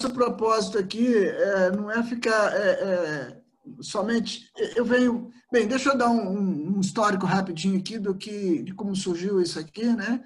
[0.00, 3.36] nosso propósito aqui é, não é ficar é, é,
[3.82, 4.50] somente.
[4.74, 5.30] Eu venho.
[5.52, 9.58] Bem, deixa eu dar um, um, histórico rapidinho aqui do que, de como surgiu isso
[9.58, 10.24] aqui, né?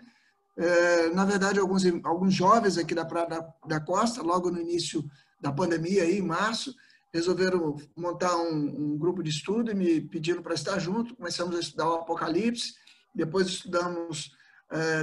[0.57, 5.05] É, na verdade, alguns, alguns jovens aqui da Praia da, da Costa, logo no início
[5.41, 6.73] da pandemia, aí, em março,
[7.13, 11.17] resolveram montar um, um grupo de estudo e me pediram para estar junto.
[11.17, 12.75] Começamos a estudar o Apocalipse,
[13.13, 14.31] depois estudamos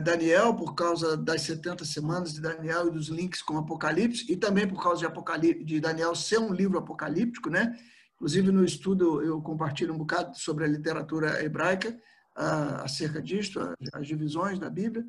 [0.04, 4.68] Daniel, por causa das 70 semanas de Daniel e dos links com Apocalipse, e também
[4.68, 7.74] por causa de, Apocalipse, de Daniel ser um livro apocalíptico, né?
[8.15, 11.97] Inclusive, no estudo, eu compartilho um bocado sobre a literatura hebraica,
[12.36, 13.60] acerca disto,
[13.93, 15.06] as divisões da Bíblia.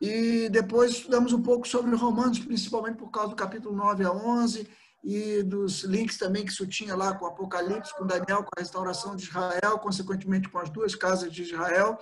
[0.00, 4.68] E depois estudamos um pouco sobre Romanos, principalmente por causa do capítulo 9 a 11
[5.02, 9.14] e dos links também que isso tinha lá com Apocalipse, com Daniel, com a restauração
[9.14, 11.98] de Israel, consequentemente com as duas casas de Israel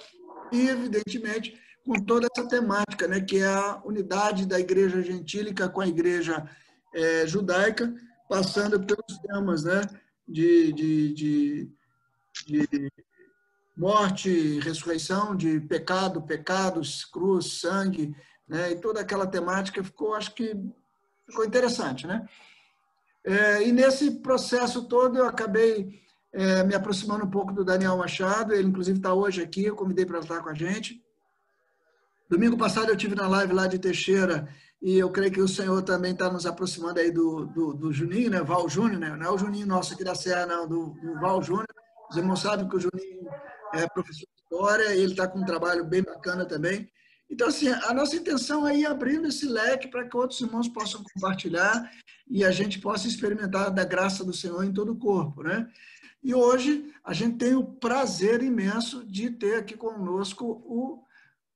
[0.53, 5.81] e, evidentemente, com toda essa temática, né, que é a unidade da igreja gentílica com
[5.81, 6.49] a igreja
[6.95, 7.93] é, judaica,
[8.29, 9.81] passando pelos temas né,
[10.29, 11.71] de, de, de,
[12.47, 12.93] de
[13.77, 18.15] morte, ressurreição, de pecado, pecados, cruz, sangue,
[18.47, 20.55] né, e toda aquela temática ficou, acho que
[21.27, 22.29] ficou interessante, né?
[23.25, 26.02] É, e nesse processo todo eu acabei
[26.33, 30.07] é, me aproximando um pouco do Daniel Machado, ele inclusive está hoje aqui, eu convidei
[30.07, 31.03] para estar com a gente.
[32.29, 34.49] Domingo passado eu tive na live lá de Teixeira
[34.81, 38.31] e eu creio que o Senhor também está nos aproximando aí do, do, do, Juninho,
[38.31, 38.43] né?
[38.43, 39.15] Val Júnior, né?
[39.15, 41.69] Não é o Juninho nosso aqui da Serra, não, do, do Val Júnior.
[42.11, 43.29] Os irmãos sabem que o Juninho
[43.75, 46.91] é professor de História, ele está com um trabalho bem bacana também.
[47.31, 51.03] Então, assim, a nossa intenção é ir abrindo esse leque para que outros irmãos possam
[51.15, 51.91] compartilhar
[52.29, 55.67] e a gente possa experimentar da graça do Senhor em todo o corpo, né?
[56.23, 61.03] E hoje a gente tem o prazer imenso de ter aqui conosco o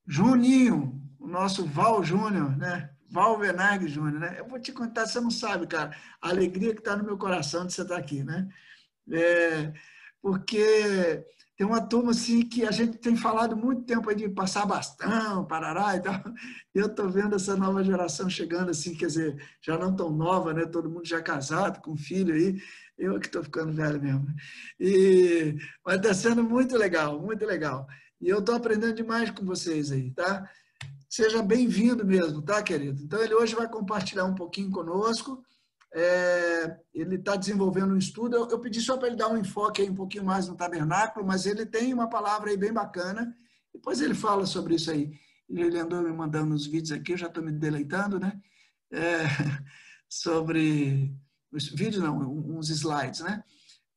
[0.06, 2.91] Juninho, o nosso Val Júnior, né?
[3.09, 4.37] Val Venag Júnior, né?
[4.39, 7.64] Eu vou te contar, você não sabe, cara, a alegria que está no meu coração
[7.64, 8.48] de você estar tá aqui, né?
[9.12, 9.72] É,
[10.21, 11.25] porque
[11.56, 15.47] tem uma turma assim que a gente tem falado muito tempo aí de passar bastão,
[15.47, 16.21] parará e tal.
[16.75, 20.53] E eu estou vendo essa nova geração chegando assim, quer dizer, já não tão nova,
[20.53, 20.66] né?
[20.66, 22.60] Todo mundo já casado, com filho aí.
[22.99, 24.25] Eu que estou ficando velho mesmo.
[24.25, 24.34] Né?
[24.81, 27.87] E, mas está sendo muito legal, muito legal.
[28.21, 30.49] E eu estou aprendendo demais com vocês aí, tá?
[31.09, 33.03] Seja bem-vindo mesmo, tá, querido?
[33.03, 35.43] Então, ele hoje vai compartilhar um pouquinho conosco.
[35.95, 38.37] É, ele está desenvolvendo um estudo.
[38.37, 41.27] Eu, eu pedi só para ele dar um enfoque aí um pouquinho mais no tabernáculo,
[41.27, 43.35] mas ele tem uma palavra aí bem bacana.
[43.73, 45.12] Depois ele fala sobre isso aí.
[45.49, 48.39] Ele andou me mandando uns vídeos aqui, eu já estou me deleitando, né?
[48.91, 49.23] É,
[50.09, 51.15] sobre
[51.53, 53.43] vídeos não, uns slides, né?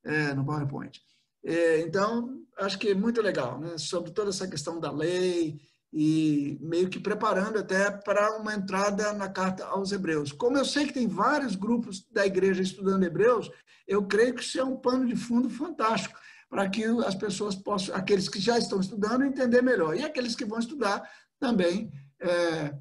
[0.04, 1.02] É, no PowerPoint.
[1.44, 3.78] É, então, acho que é muito legal, né?
[3.78, 5.59] Sobre toda essa questão da lei
[5.92, 10.32] e meio que preparando até para uma entrada na carta aos Hebreus.
[10.32, 13.50] Como eu sei que tem vários grupos da igreja estudando Hebreus,
[13.88, 17.96] eu creio que isso é um pano de fundo fantástico para que as pessoas possam,
[17.96, 21.09] aqueles que já estão estudando, entender melhor e aqueles que vão estudar
[21.40, 22.76] também é,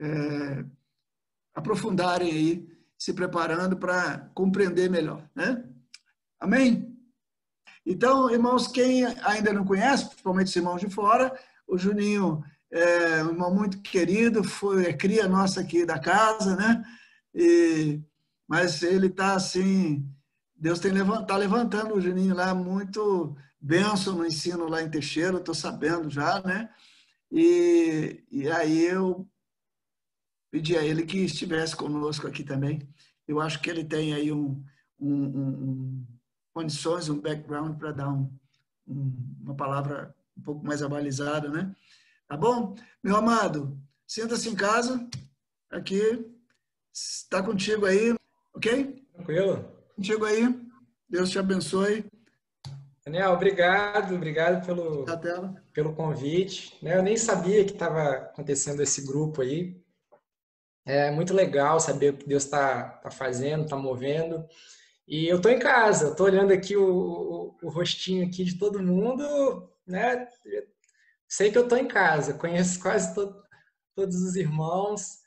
[0.00, 0.64] é,
[1.54, 5.64] aprofundarem aí se preparando para compreender melhor, né?
[6.40, 6.98] Amém?
[7.86, 11.32] Então, irmãos, quem ainda não conhece, principalmente os irmãos de fora,
[11.66, 16.84] o Juninho é um irmão muito querido, foi é cria nossa aqui da casa, né?
[17.34, 18.02] E,
[18.46, 20.06] mas ele está assim,
[20.56, 25.38] Deus tem levant, tá levantando o Juninho lá muito benção no ensino lá em Teixeira,
[25.38, 26.68] estou sabendo já, né?
[27.30, 29.26] E, e aí eu
[30.50, 32.88] pedi a ele que estivesse conosco aqui também.
[33.26, 34.62] Eu acho que ele tem aí um,
[34.98, 36.06] um, um
[36.52, 38.30] condições, um background para dar um,
[38.86, 41.74] uma palavra um pouco mais abalizada, né?
[42.26, 42.74] Tá bom?
[43.02, 45.08] Meu amado, senta-se em casa,
[45.70, 46.26] aqui,
[46.92, 48.14] está contigo aí,
[48.54, 49.04] ok?
[49.14, 49.64] Tranquilo.
[49.94, 50.68] Contigo aí.
[51.08, 52.04] Deus te abençoe.
[53.04, 55.06] Daniel, obrigado, obrigado pelo,
[55.72, 56.76] pelo convite.
[56.82, 56.96] Né?
[56.96, 59.80] Eu nem sabia que estava acontecendo esse grupo aí.
[60.88, 64.42] É muito legal saber o que Deus está tá fazendo, está movendo.
[65.06, 68.82] E eu estou em casa, estou olhando aqui o, o, o, rostinho aqui de todo
[68.82, 70.26] mundo, né?
[71.28, 73.34] Sei que eu estou em casa, conheço quase to,
[73.94, 75.18] todos os irmãos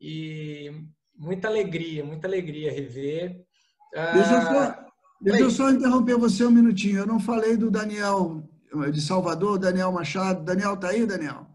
[0.00, 0.70] e
[1.14, 3.44] muita alegria, muita alegria rever.
[3.92, 4.86] Deixa, eu, só, ah,
[5.20, 7.00] deixa eu só interromper você um minutinho.
[7.00, 8.42] Eu não falei do Daniel
[8.90, 10.42] de Salvador, Daniel Machado.
[10.42, 11.46] Daniel tá aí, Daniel?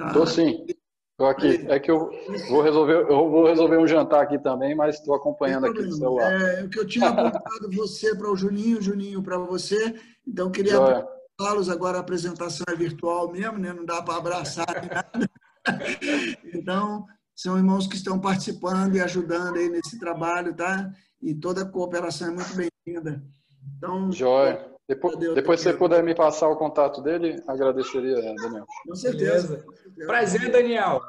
[0.00, 0.30] Estou tá.
[0.30, 0.66] sim.
[1.16, 1.64] Estou aqui.
[1.68, 2.10] É que eu
[2.50, 6.30] vou resolver, eu vou resolver um jantar aqui também, mas estou acompanhando aqui no celular.
[6.30, 9.98] É, o que eu tinha apontado você para o Juninho, Juninho para você.
[10.28, 11.70] Então, queria apresentá-los.
[11.70, 13.72] Agora a apresentação é virtual mesmo, né?
[13.72, 15.30] não dá para abraçar nada.
[16.54, 17.04] Então,
[17.34, 20.92] são irmãos que estão participando e ajudando aí nesse trabalho, tá?
[21.20, 23.20] E toda a cooperação é muito bem-vinda.
[23.76, 24.75] Então, Joia.
[24.88, 28.64] Depois, depois se você puder me passar o contato dele, agradeceria, Daniel.
[28.86, 29.64] Com certeza.
[30.06, 31.00] Prazer, Daniel.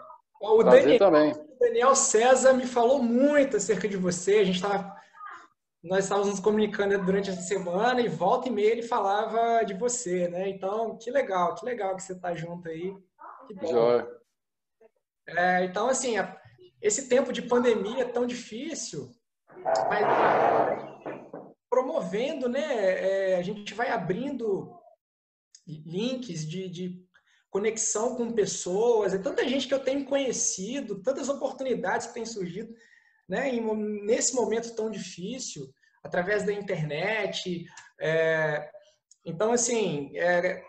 [0.42, 1.32] O Prazer Daniel, também.
[1.32, 4.40] O Daniel César me falou muito acerca de você.
[4.40, 4.98] A gente estava
[5.84, 10.28] nós estávamos nos comunicando durante essa semana e volta e meia ele falava de você,
[10.28, 10.50] né?
[10.50, 12.94] Então, que legal, que legal que você está junto aí.
[13.48, 14.04] Que bom.
[15.28, 16.16] É, então, assim,
[16.82, 19.12] esse tempo de pandemia é tão difícil,
[19.90, 20.97] mas
[21.70, 23.32] promovendo, né?
[23.32, 24.74] É, a gente vai abrindo
[25.68, 27.08] links de, de
[27.50, 32.74] conexão com pessoas, é tanta gente que eu tenho conhecido, tantas oportunidades que têm surgido,
[33.28, 33.54] né?
[33.54, 35.70] E nesse momento tão difícil,
[36.04, 37.66] através da internet.
[38.00, 38.70] É,
[39.26, 40.64] então, assim, é,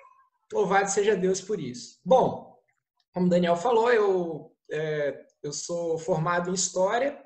[0.52, 1.98] louvado seja Deus por isso.
[2.04, 2.58] Bom,
[3.12, 7.20] como o Daniel falou, eu, é, eu sou formado em História,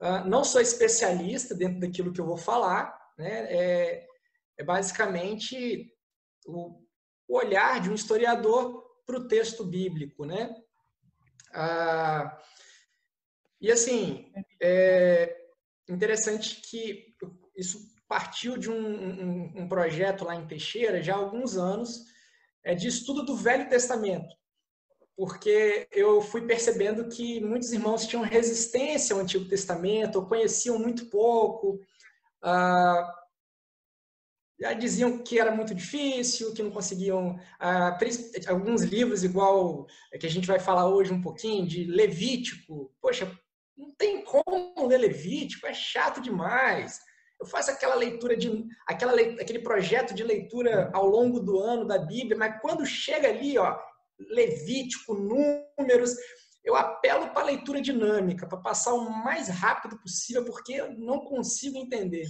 [0.00, 3.46] uh, não sou especialista dentro daquilo que eu vou falar, né?
[3.52, 4.06] É,
[4.58, 5.94] é basicamente
[6.46, 6.82] o,
[7.28, 10.54] olhar de um historiador para o texto bíblico, né?
[11.52, 12.38] Ah,
[13.60, 15.36] e assim, é
[15.88, 17.14] interessante que
[17.56, 17.78] isso
[18.08, 22.06] partiu de um, um, um, projeto lá em Teixeira, já há alguns anos,
[22.64, 24.34] é, de estudo do Velho Testamento,
[25.16, 31.06] porque eu fui percebendo que muitos irmãos tinham resistência ao Antigo Testamento, ou conheciam muito
[31.06, 31.78] pouco,
[32.42, 33.14] ah,
[34.60, 37.38] já diziam que era muito difícil, que não conseguiam.
[37.58, 37.98] Ah,
[38.46, 39.86] alguns livros, igual
[40.18, 42.92] que a gente vai falar hoje um pouquinho, de Levítico.
[43.00, 43.30] Poxa,
[43.76, 46.98] não tem como ler Levítico, é chato demais.
[47.40, 51.98] Eu faço aquela leitura de aquela, aquele projeto de leitura ao longo do ano da
[51.98, 53.78] Bíblia, mas quando chega ali, ó,
[54.18, 56.14] Levítico, números,
[56.64, 61.20] eu apelo para a leitura dinâmica, para passar o mais rápido possível, porque eu não
[61.20, 62.26] consigo entender.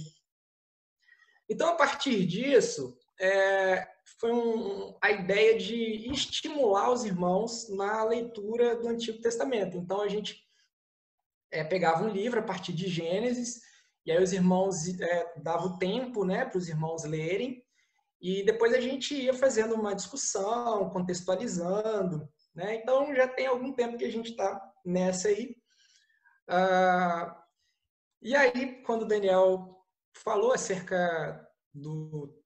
[1.49, 3.87] Então, a partir disso, é,
[4.19, 9.77] foi um, a ideia de estimular os irmãos na leitura do Antigo Testamento.
[9.77, 10.41] Então, a gente
[11.51, 13.59] é, pegava um livro a partir de Gênesis,
[14.05, 17.63] e aí os irmãos é, davam tempo né, para os irmãos lerem,
[18.21, 22.29] e depois a gente ia fazendo uma discussão, contextualizando.
[22.53, 22.75] Né?
[22.75, 25.55] Então já tem algum tempo que a gente está nessa aí.
[26.47, 27.37] Ah,
[28.21, 29.83] e aí, quando o Daniel
[30.13, 32.37] falou acerca do,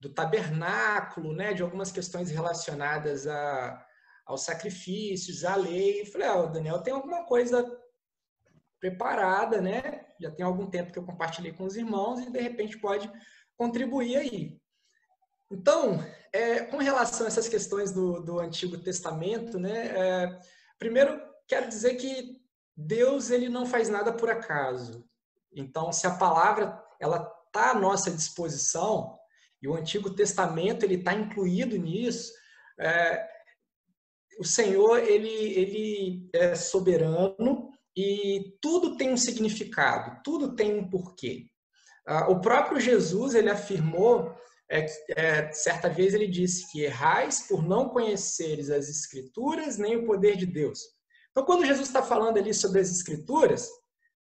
[0.00, 3.86] do tabernáculo, né, de algumas questões relacionadas a,
[4.24, 7.64] aos sacrifícios, à lei, falei, ah, Daniel tem alguma coisa
[8.80, 10.06] preparada, né?
[10.20, 13.10] Já tem algum tempo que eu compartilhei com os irmãos e de repente pode
[13.56, 14.61] contribuir aí.
[15.52, 16.02] Então,
[16.32, 19.86] é, com relação a essas questões do, do Antigo Testamento, né?
[19.88, 20.40] É,
[20.78, 22.40] primeiro, quero dizer que
[22.74, 25.04] Deus ele não faz nada por acaso.
[25.54, 29.18] Então, se a palavra ela está à nossa disposição
[29.60, 32.32] e o Antigo Testamento ele está incluído nisso,
[32.80, 33.28] é,
[34.38, 41.44] o Senhor ele ele é soberano e tudo tem um significado, tudo tem um porquê.
[42.06, 44.34] Ah, o próprio Jesus ele afirmou
[44.72, 50.06] é, é, certa vez ele disse que errais por não conheceres as escrituras nem o
[50.06, 50.80] poder de Deus.
[51.30, 53.68] Então, quando Jesus está falando ali sobre as escrituras,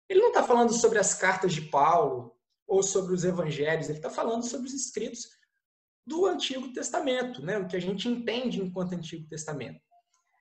[0.08, 2.34] ele não está falando sobre as cartas de Paulo
[2.66, 5.28] ou sobre os evangelhos, ele está falando sobre os escritos
[6.06, 7.58] do Antigo Testamento, né?
[7.58, 9.80] o que a gente entende enquanto Antigo Testamento.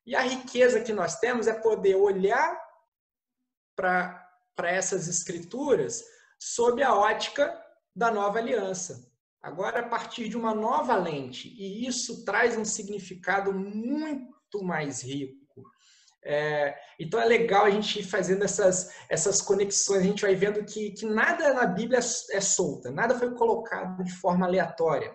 [0.05, 2.57] E a riqueza que nós temos é poder olhar
[3.75, 4.25] para
[4.63, 6.01] essas escrituras
[6.39, 7.62] sob a ótica
[7.93, 9.11] da nova aliança.
[9.41, 15.41] Agora, a partir de uma nova lente, e isso traz um significado muito mais rico.
[16.24, 20.63] É, então é legal a gente ir fazendo essas, essas conexões, a gente vai vendo
[20.63, 25.12] que, que nada na Bíblia é, é solta, nada foi colocado de forma aleatória.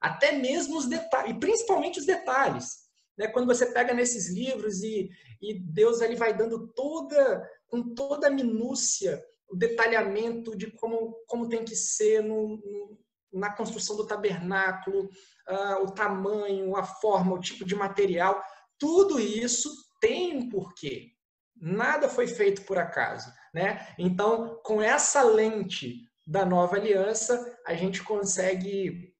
[0.00, 2.90] Até mesmo os detalhes, e principalmente os detalhes.
[3.16, 3.28] Né?
[3.28, 5.08] Quando você pega nesses livros e,
[5.40, 11.48] e Deus ele vai dando toda com toda a minúcia, o detalhamento de como, como
[11.48, 12.98] tem que ser no, no,
[13.32, 15.08] na construção do tabernáculo,
[15.48, 18.42] uh, o tamanho, a forma, o tipo de material,
[18.78, 19.70] tudo isso
[20.00, 21.12] tem um porquê.
[21.54, 23.32] Nada foi feito por acaso.
[23.52, 23.86] Né?
[23.98, 29.14] Então, com essa lente da nova aliança, a gente consegue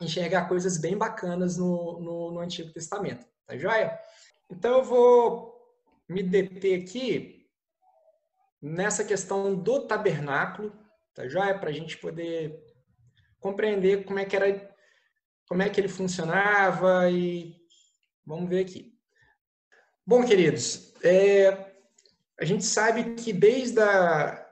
[0.00, 3.26] enxergar coisas bem bacanas no, no, no Antigo Testamento.
[3.46, 3.98] Tá joia?
[4.50, 5.54] Então, eu vou
[6.08, 7.46] me deter aqui
[8.60, 10.72] nessa questão do tabernáculo,
[11.14, 11.58] tá joia?
[11.58, 12.67] Para a gente poder
[13.40, 14.76] compreender como é que era,
[15.48, 17.56] como é que ele funcionava e
[18.24, 18.94] vamos ver aqui.
[20.06, 21.74] Bom, queridos, é,
[22.40, 24.46] a gente sabe que desde a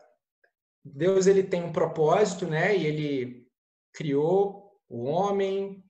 [0.85, 2.77] Deus ele tem um propósito, né?
[2.77, 3.49] E ele
[3.93, 5.83] criou o homem,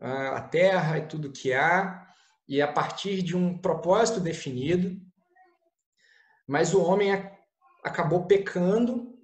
[0.00, 2.06] a terra e tudo que há,
[2.46, 4.96] e a partir de um propósito definido.
[6.46, 7.12] Mas o homem
[7.84, 9.18] acabou pecando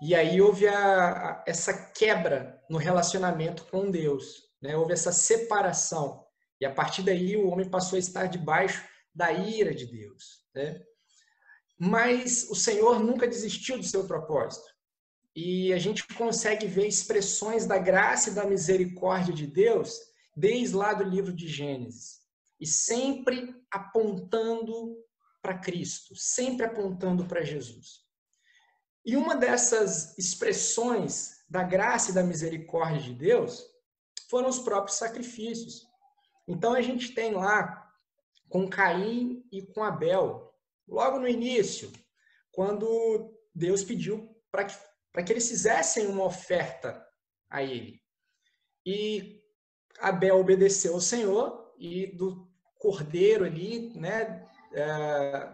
[0.00, 4.76] e aí houve a, a, essa quebra no relacionamento com Deus, né?
[4.76, 6.24] Houve essa separação.
[6.60, 10.80] E a partir daí o homem passou a estar debaixo da ira de Deus, né?
[11.76, 14.70] Mas o Senhor nunca desistiu do seu propósito.
[15.34, 19.98] E a gente consegue ver expressões da graça e da misericórdia de Deus
[20.36, 22.20] desde lá do livro de Gênesis.
[22.60, 24.96] E sempre apontando
[25.42, 28.00] para Cristo, sempre apontando para Jesus.
[29.04, 33.66] E uma dessas expressões da graça e da misericórdia de Deus
[34.28, 35.84] foram os próprios sacrifícios.
[36.46, 37.90] Então a gente tem lá
[38.48, 40.54] com Caim e com Abel,
[40.86, 41.90] logo no início,
[42.52, 44.74] quando Deus pediu para que,
[45.24, 47.04] que eles fizessem uma oferta
[47.48, 48.00] a ele.
[48.86, 49.42] E
[50.00, 55.52] Abel obedeceu ao Senhor e do cordeiro ali, né, é,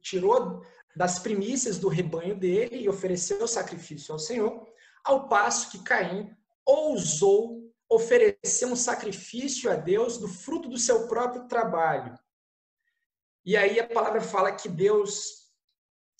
[0.00, 0.62] tirou
[0.94, 4.66] das primícias do rebanho dele e ofereceu o sacrifício ao Senhor,
[5.06, 11.46] ao passo que Caim ousou oferecer um sacrifício a Deus do fruto do seu próprio
[11.46, 12.18] trabalho.
[13.44, 15.46] E aí a palavra fala que Deus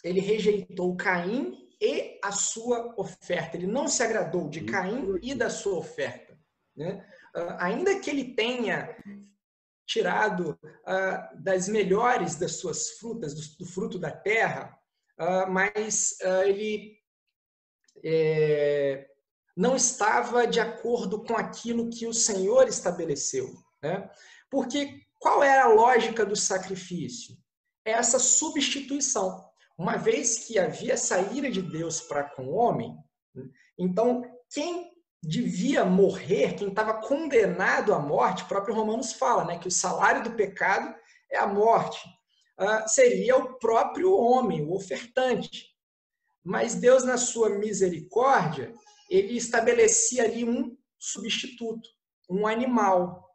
[0.05, 3.57] ele rejeitou Caim e a sua oferta.
[3.57, 6.38] Ele não se agradou de Caim e da sua oferta.
[6.76, 7.05] Né?
[7.35, 8.97] Ah, ainda que ele tenha
[9.85, 14.76] tirado uh, das melhores das suas frutas, do, do fruto da terra,
[15.19, 16.99] uh, mas uh, ele
[18.04, 19.06] é,
[19.56, 23.54] não estava de acordo com aquilo que o Senhor estabeleceu.
[23.82, 24.08] Né?
[24.50, 27.36] Porque qual era a lógica do sacrifício?
[27.84, 29.44] É essa substituição.
[29.78, 32.96] Uma vez que havia essa ira de Deus para com o homem,
[33.78, 34.90] então quem
[35.22, 40.22] devia morrer, quem estava condenado à morte, o próprio Romanos fala, né, que o salário
[40.22, 40.94] do pecado
[41.30, 42.06] é a morte,
[42.60, 45.75] uh, seria o próprio homem, o ofertante.
[46.46, 48.72] Mas Deus, na sua misericórdia,
[49.10, 51.88] ele estabelecia ali um substituto,
[52.30, 53.28] um animal.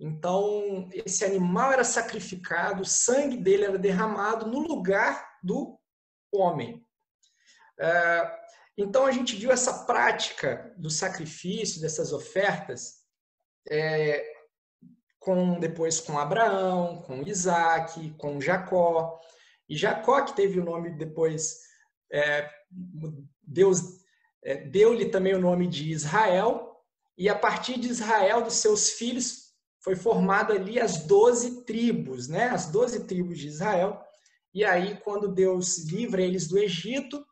[0.00, 5.78] Então, esse animal era sacrificado, o sangue dele era derramado no lugar do
[6.32, 6.82] homem.
[7.78, 8.44] Uh,
[8.78, 12.94] então a gente viu essa prática do sacrifício, dessas ofertas,
[13.70, 14.24] é,
[15.20, 19.20] com depois com Abraão, com Isaac, com Jacó.
[19.68, 21.73] E Jacó, que teve o nome depois,
[22.14, 22.48] é,
[23.42, 23.80] Deus
[24.42, 26.80] é, deu-lhe também o nome de Israel,
[27.18, 32.44] e a partir de Israel, dos seus filhos, foi formado ali as doze tribos, né?
[32.44, 34.00] as doze tribos de Israel.
[34.52, 37.24] E aí, quando Deus livra eles do Egito,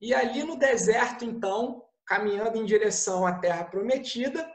[0.00, 4.48] e ali no deserto, então, caminhando em direção à terra prometida,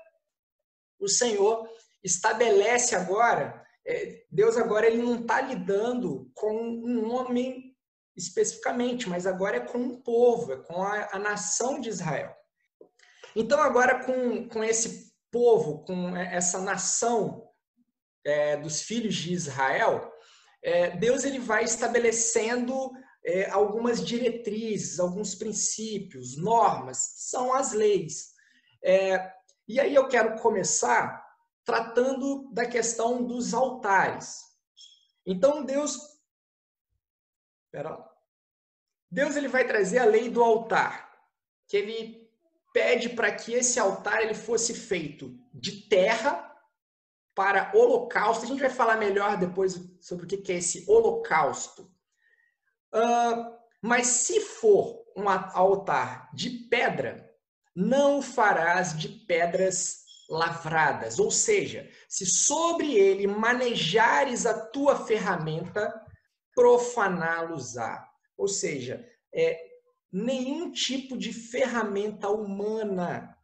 [1.00, 1.68] o Senhor
[2.04, 7.73] estabelece agora, é, Deus agora ele não está lidando com um homem
[8.16, 12.36] especificamente, mas agora é com um povo, é com a, a nação de Israel.
[13.36, 17.50] Então agora com, com esse povo, com essa nação
[18.24, 20.12] é, dos filhos de Israel,
[20.64, 22.92] é, Deus ele vai estabelecendo
[23.26, 28.34] é, algumas diretrizes, alguns princípios, normas, são as leis.
[28.84, 29.32] É,
[29.68, 31.24] e aí eu quero começar
[31.66, 34.38] tratando da questão dos altares.
[35.26, 35.98] Então Deus,
[37.74, 37.98] pera,
[39.10, 41.12] Deus ele vai trazer a lei do altar,
[41.68, 42.32] que ele
[42.72, 46.52] pede para que esse altar ele fosse feito de terra
[47.36, 48.46] para holocausto.
[48.46, 51.92] A gente vai falar melhor depois sobre o que é esse holocausto.
[52.94, 57.28] Uh, mas se for um altar de pedra,
[57.76, 61.18] não o farás de pedras lavradas.
[61.18, 66.03] Ou seja, se sobre ele manejares a tua ferramenta,
[66.56, 68.10] profaná-los-á.
[68.38, 69.60] Ou seja, é,
[70.12, 73.38] nenhum tipo de ferramenta humana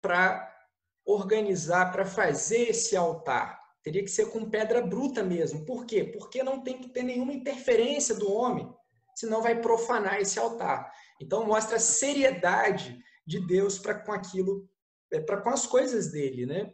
[0.00, 0.50] para
[1.04, 3.62] organizar, para fazer esse altar.
[3.82, 5.66] Teria que ser com pedra bruta mesmo.
[5.66, 6.04] Por quê?
[6.04, 8.74] Porque não tem que ter nenhuma interferência do homem,
[9.14, 10.90] senão vai profanar esse altar.
[11.20, 14.66] Então mostra a seriedade de Deus para com aquilo,
[15.12, 16.72] é, para com as coisas dele, né?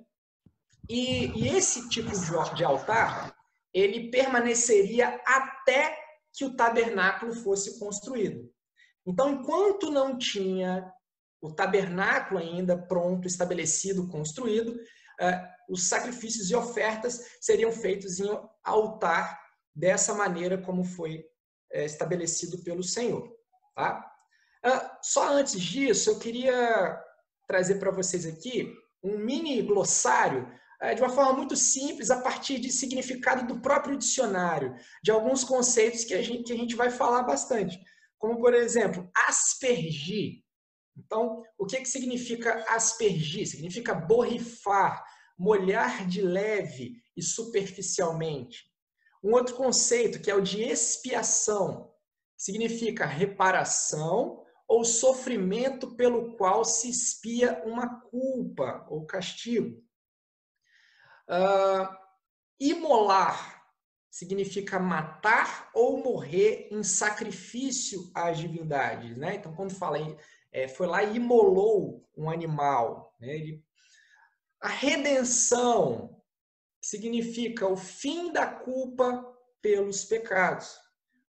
[0.89, 3.35] E, e esse tipo de, de altar,
[3.73, 5.97] ele permaneceria até
[6.33, 8.51] que o tabernáculo fosse construído.
[9.07, 10.93] Então, enquanto não tinha
[11.41, 14.79] o tabernáculo ainda pronto, estabelecido, construído,
[15.21, 18.29] é, os sacrifícios e ofertas seriam feitos em
[18.65, 19.41] altar
[19.75, 21.25] dessa maneira como foi
[21.73, 23.31] é, estabelecido pelo Senhor.
[23.75, 24.05] Tá?
[24.63, 27.01] Ah, só antes disso, eu queria
[27.47, 28.73] trazer para vocês aqui
[29.03, 30.47] um mini glossário
[30.95, 36.05] de uma forma muito simples, a partir de significado do próprio dicionário, de alguns conceitos
[36.05, 37.79] que a gente, que a gente vai falar bastante.
[38.19, 40.43] Como, por exemplo, aspergir.
[40.97, 43.47] Então, o que, que significa aspergir?
[43.47, 45.05] Significa borrifar,
[45.39, 48.65] molhar de leve e superficialmente.
[49.23, 51.93] Um outro conceito, que é o de expiação,
[52.37, 59.83] significa reparação ou sofrimento pelo qual se expia uma culpa ou castigo.
[61.31, 61.97] Uh,
[62.59, 63.61] imolar
[64.11, 69.17] significa matar ou morrer em sacrifício às divindades.
[69.17, 69.37] Né?
[69.37, 69.99] Então, quando fala
[70.53, 73.15] é, foi lá e imolou um animal.
[73.21, 73.37] Né?
[73.37, 73.65] Ele...
[74.61, 76.21] A redenção
[76.83, 79.25] significa o fim da culpa
[79.63, 80.77] pelos pecados.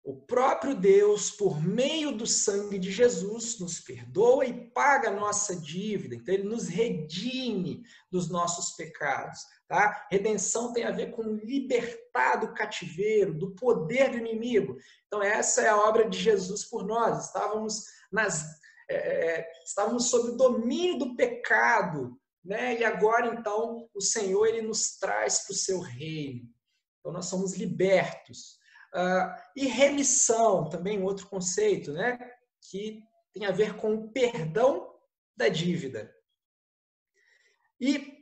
[0.05, 5.57] O próprio Deus, por meio do sangue de Jesus, nos perdoa e paga a nossa
[5.57, 6.15] dívida.
[6.15, 9.41] Então, ele nos redime dos nossos pecados.
[9.69, 10.07] Tá?
[10.11, 14.77] Redenção tem a ver com libertar do cativeiro, do poder do inimigo.
[15.07, 17.27] Então, essa é a obra de Jesus por nós.
[17.27, 18.45] Estávamos, nas,
[18.89, 22.79] é, é estávamos sob o domínio do pecado, né?
[22.79, 26.49] e agora, então, o Senhor ele nos traz para o seu reino.
[27.01, 28.59] Então, nós somos libertos.
[28.95, 32.19] Uh, e remissão, também outro conceito, né?
[32.71, 34.95] que tem a ver com o perdão
[35.37, 36.15] da dívida.
[37.81, 38.16] E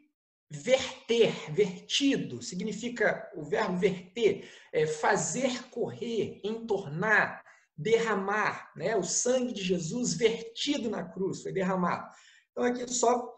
[0.50, 7.42] verter, vertido, significa o verbo verter, é fazer correr, entornar,
[7.76, 8.96] derramar, né?
[8.96, 12.08] O sangue de Jesus vertido na cruz, foi derramado.
[12.52, 13.34] Então aqui só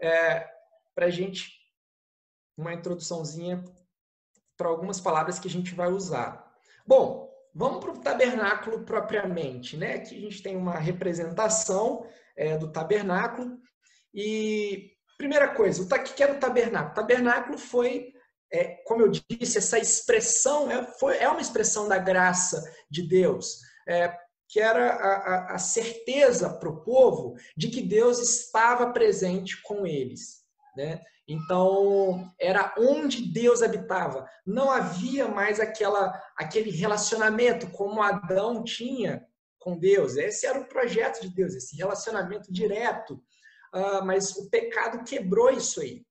[0.00, 0.48] é,
[0.94, 1.50] para a gente
[2.56, 3.64] uma introduçãozinha
[4.56, 6.52] para algumas palavras que a gente vai usar.
[6.86, 9.94] Bom, vamos para o tabernáculo propriamente, né?
[9.94, 13.58] Aqui a gente tem uma representação é, do tabernáculo
[14.14, 16.90] e primeira coisa, o que era o tabernáculo?
[16.90, 18.12] O tabernáculo foi,
[18.52, 23.60] é, como eu disse, essa expressão é, foi, é uma expressão da graça de Deus,
[23.86, 24.12] é,
[24.48, 29.86] que era a, a, a certeza para o povo de que Deus estava presente com
[29.86, 30.42] eles.
[30.76, 31.00] Né?
[31.28, 34.28] Então, era onde Deus habitava.
[34.44, 39.24] Não havia mais aquela, aquele relacionamento como Adão tinha
[39.60, 40.16] com Deus.
[40.16, 43.22] Esse era o projeto de Deus, esse relacionamento direto.
[43.74, 46.04] Uh, mas o pecado quebrou isso aí.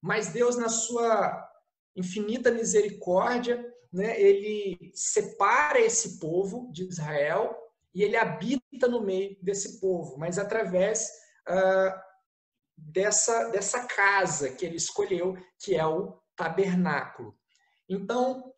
[0.00, 1.48] Mas Deus, na sua
[1.96, 7.56] infinita misericórdia, né, ele separa esse povo de Israel
[7.94, 11.08] e ele habita no meio desse povo, mas através
[11.48, 11.98] uh,
[12.76, 17.34] dessa, dessa casa que ele escolheu, que é o tabernáculo.
[17.88, 18.52] Então,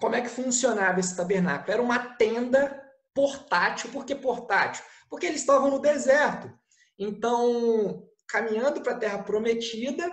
[0.00, 1.70] como é que funcionava esse tabernáculo?
[1.70, 2.82] Era uma tenda
[3.14, 3.90] portátil.
[3.90, 4.84] Por que portátil?
[5.08, 6.50] Porque eles estavam no deserto.
[6.98, 10.10] Então, caminhando para a terra prometida,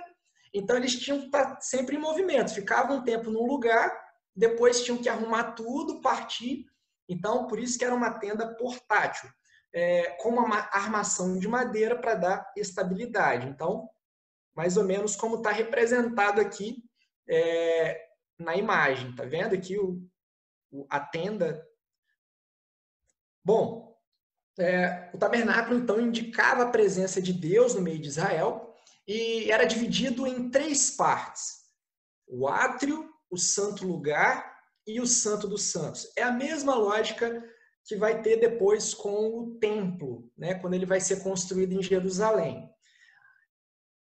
[0.53, 2.53] então eles tinham que estar sempre em movimento.
[2.53, 3.91] Ficavam um tempo num lugar,
[4.35, 6.65] depois tinham que arrumar tudo, partir.
[7.07, 9.29] Então, por isso que era uma tenda portátil
[9.73, 13.47] é, com uma armação de madeira para dar estabilidade.
[13.47, 13.89] Então,
[14.55, 16.83] mais ou menos como está representado aqui
[17.27, 19.15] é, na imagem.
[19.15, 20.01] Tá vendo aqui o,
[20.71, 21.65] o a tenda?
[23.43, 23.88] Bom,
[24.59, 28.75] é, o tabernáculo então indicava a presença de Deus no meio de Israel
[29.07, 31.61] e era dividido em três partes:
[32.27, 36.11] o átrio, o santo lugar e o santo dos santos.
[36.15, 37.43] É a mesma lógica
[37.85, 42.69] que vai ter depois com o templo, né, quando ele vai ser construído em Jerusalém.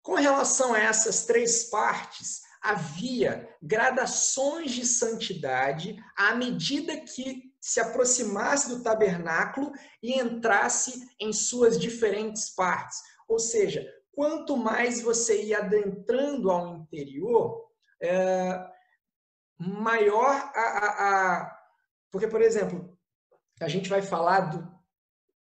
[0.03, 8.67] Com relação a essas três partes, havia gradações de santidade à medida que se aproximasse
[8.69, 9.71] do tabernáculo
[10.01, 12.99] e entrasse em suas diferentes partes.
[13.27, 17.69] Ou seja, quanto mais você ia adentrando ao interior,
[18.01, 18.67] é,
[19.59, 20.87] maior a, a,
[21.39, 21.57] a.
[22.09, 22.97] Porque, por exemplo,
[23.59, 24.71] a gente vai falar do,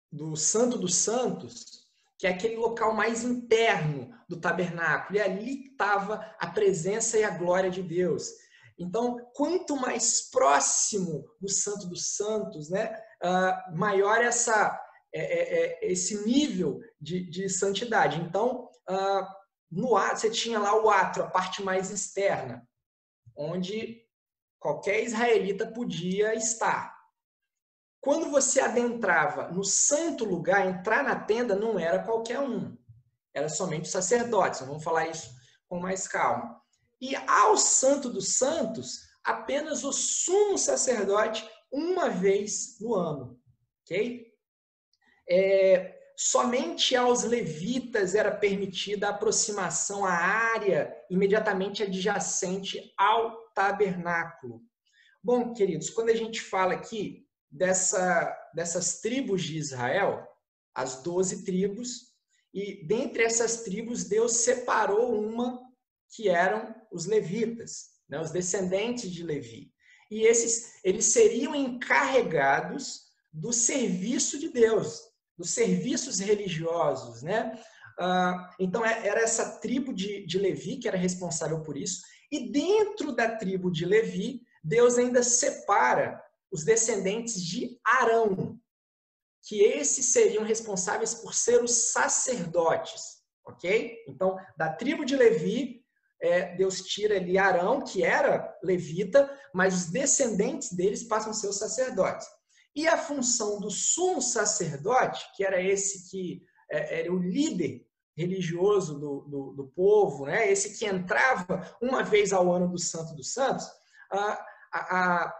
[0.09, 1.85] do Santo dos Santos,
[2.17, 7.29] que é aquele local mais interno do tabernáculo, e ali estava a presença e a
[7.29, 8.44] glória de Deus.
[8.77, 14.79] Então, quanto mais próximo do Santo dos Santos, né, uh, maior essa,
[15.13, 18.19] é, é, é, esse nível de, de santidade.
[18.19, 19.25] Então, uh,
[19.71, 22.67] no ato, você tinha lá o atro, a parte mais externa,
[23.35, 24.01] onde
[24.59, 26.95] qualquer israelita podia estar.
[28.01, 32.77] Quando você adentrava no santo lugar, entrar na tenda não era qualquer um.
[33.33, 34.61] Era somente os sacerdotes.
[34.61, 35.33] Vamos falar isso
[35.67, 36.61] com mais calma.
[37.01, 43.39] E ao santo dos santos, apenas o sumo sacerdote uma vez no ano,
[43.83, 44.25] ok?
[45.27, 54.61] É, somente aos levitas era permitida a aproximação à área imediatamente adjacente ao tabernáculo.
[55.21, 60.25] Bom, queridos, quando a gente fala aqui dessa, dessas tribos de Israel,
[60.73, 62.13] as doze tribos,
[62.53, 65.61] e dentre essas tribos Deus separou uma
[66.09, 69.71] que eram os levitas, né, os descendentes de Levi.
[70.09, 73.01] E esses eles seriam encarregados
[73.33, 75.01] do serviço de Deus,
[75.37, 77.59] dos serviços religiosos, né?
[77.99, 82.01] Ah, então é, era essa tribo de, de Levi que era responsável por isso.
[82.31, 88.59] E dentro da tribo de Levi, Deus ainda separa os descendentes de Arão,
[89.47, 94.03] que esses seriam responsáveis por ser os sacerdotes, ok?
[94.07, 95.84] Então, da tribo de Levi,
[96.21, 101.47] é, Deus tira ali Arão, que era levita, mas os descendentes deles passam a ser
[101.47, 102.27] os sacerdotes.
[102.75, 107.85] E a função do sumo sacerdote, que era esse que é, era o líder
[108.17, 110.49] religioso do, do, do, povo, né?
[110.49, 113.65] esse que entrava uma vez ao ano do Santo dos Santos,
[114.09, 115.33] a, a,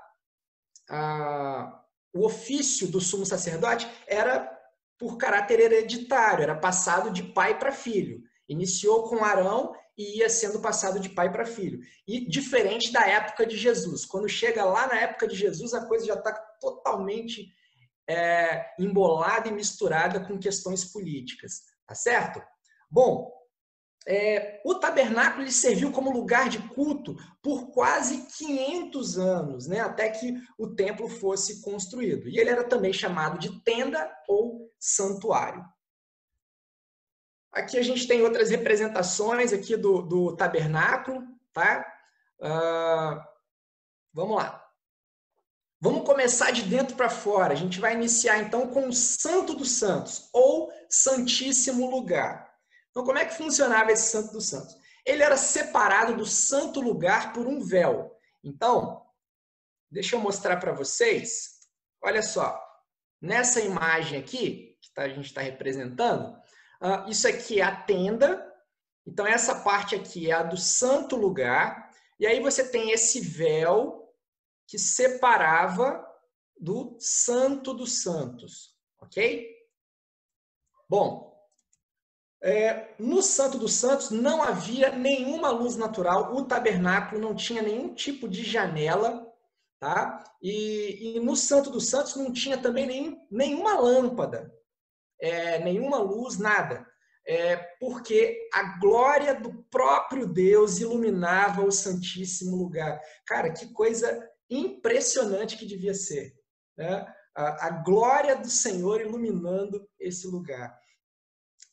[0.89, 1.83] a,
[2.13, 4.51] o ofício do sumo sacerdote era
[4.97, 8.21] por caráter hereditário, era passado de pai para filho.
[8.47, 11.79] Iniciou com Arão e ia sendo passado de pai para filho.
[12.07, 14.05] E diferente da época de Jesus.
[14.05, 17.47] Quando chega lá na época de Jesus, a coisa já está totalmente
[18.07, 21.61] é, embolada e misturada com questões políticas.
[21.87, 22.41] Tá certo?
[22.89, 23.31] Bom,
[24.07, 30.35] é, o tabernáculo serviu como lugar de culto por quase 500 anos, né, até que
[30.57, 32.29] o templo fosse construído.
[32.29, 35.63] E ele era também chamado de tenda ou santuário.
[37.55, 41.89] Aqui a gente tem outras representações aqui do, do tabernáculo, tá?
[42.37, 43.23] Uh,
[44.13, 44.61] vamos lá.
[45.79, 47.53] Vamos começar de dentro para fora.
[47.53, 52.53] A gente vai iniciar então com o Santo dos Santos, ou Santíssimo Lugar.
[52.89, 54.75] Então, como é que funcionava esse Santo dos Santos?
[55.05, 58.11] Ele era separado do Santo Lugar por um véu.
[58.43, 59.01] Então,
[59.89, 61.59] deixa eu mostrar para vocês.
[62.03, 62.61] Olha só,
[63.21, 66.37] nessa imagem aqui, que tá, a gente está representando,
[66.85, 68.53] Uh, isso aqui é a tenda.
[69.07, 71.89] Então, essa parte aqui é a do santo lugar.
[72.19, 74.13] E aí você tem esse véu
[74.67, 76.05] que separava
[76.55, 78.75] do santo dos santos.
[78.99, 79.51] Ok?
[80.87, 81.33] Bom,
[82.41, 87.95] é, no Santo dos Santos não havia nenhuma luz natural, o tabernáculo não tinha nenhum
[87.95, 89.27] tipo de janela,
[89.79, 90.23] tá?
[90.39, 94.54] E, e no Santo dos Santos não tinha também nenhuma lâmpada
[95.19, 96.85] é, nenhuma luz, nada.
[97.27, 103.01] É, porque a glória do próprio Deus iluminava o Santíssimo Lugar.
[103.25, 106.35] Cara, que coisa impressionante que devia ser.
[106.77, 107.05] Né?
[107.35, 110.77] A, a glória do Senhor iluminando esse lugar.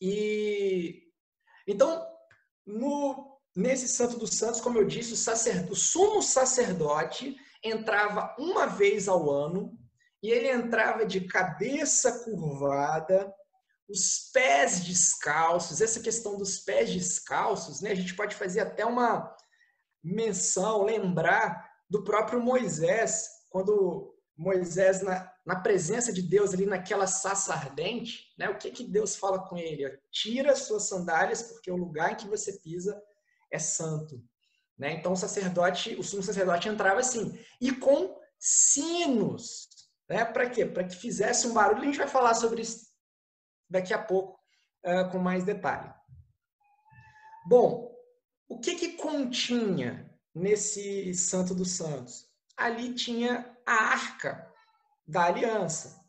[0.01, 1.03] E
[1.67, 2.05] então,
[2.65, 8.65] no, nesse Santo dos Santos, como eu disse, o, sacerdote, o sumo sacerdote entrava uma
[8.65, 9.77] vez ao ano
[10.23, 13.31] e ele entrava de cabeça curvada,
[13.89, 15.81] os pés descalços.
[15.81, 17.91] Essa questão dos pés descalços, né?
[17.91, 19.35] A gente pode fazer até uma
[20.01, 27.53] menção, lembrar do próprio Moisés, quando Moisés, na, na presença de Deus, ali naquela saça
[27.53, 28.49] ardente, né?
[28.49, 29.99] O que, que Deus fala com ele?
[30.09, 32.97] Tira suas sandálias, porque o lugar em que você pisa
[33.51, 34.23] é santo.
[34.77, 34.93] Né?
[34.93, 39.69] Então o sacerdote, o sumo sacerdote entrava assim, e com sinos,
[40.09, 40.25] né?
[40.25, 40.65] Para quê?
[40.65, 41.81] Para que fizesse um barulho.
[41.81, 42.91] A gente vai falar sobre isso
[43.69, 44.39] daqui a pouco
[44.85, 45.93] uh, com mais detalhe.
[47.47, 47.93] Bom,
[48.47, 52.25] o que, que continha nesse Santo dos Santos?
[52.55, 54.49] Ali tinha a arca
[55.07, 56.01] da aliança.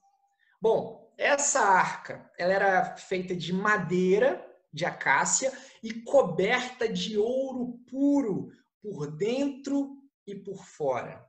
[0.60, 5.52] Bom, essa arca ela era feita de madeira de acácia
[5.82, 8.50] e coberta de ouro puro
[8.82, 11.24] por dentro e por fora.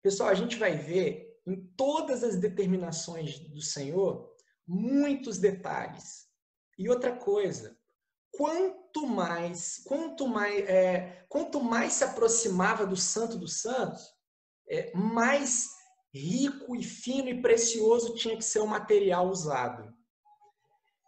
[0.00, 4.28] Pessoal, a gente vai ver em todas as determinações do Senhor
[4.66, 6.28] muitos detalhes.
[6.78, 7.76] E outra coisa,
[8.30, 14.06] quanto mais, quanto mais, é, quanto mais se aproximava do Santo dos Santos,
[14.68, 15.70] é, mais
[16.14, 19.92] rico e fino e precioso tinha que ser o material usado.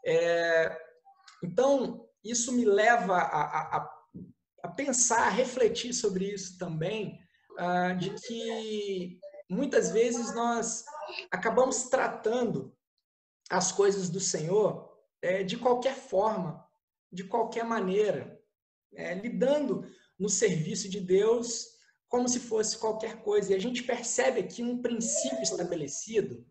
[0.05, 0.77] É,
[1.45, 3.91] então, isso me leva a, a,
[4.65, 7.19] a, pensar, a refletir sobre isso também,
[7.53, 9.19] uh, de que
[9.51, 10.85] muitas vezes nós
[11.31, 12.75] acabamos tratando
[13.51, 16.65] as coisas do Senhor é, de qualquer forma,
[17.13, 18.41] de qualquer maneira,
[18.95, 21.67] é, lidando no serviço de Deus
[22.09, 23.53] como se fosse qualquer coisa.
[23.53, 26.47] E a gente percebe aqui um princípio estabelecido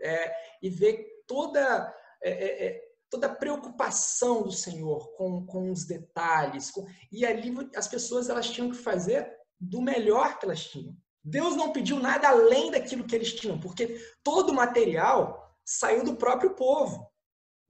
[0.00, 5.84] é, e vê toda, é, é, é, toda a preocupação do Senhor com, com os
[5.84, 6.70] detalhes.
[6.70, 10.96] Com, e ali as pessoas elas tinham que fazer do melhor que elas tinham.
[11.24, 16.16] Deus não pediu nada além daquilo que eles tinham, porque todo o material saiu do
[16.16, 17.08] próprio povo.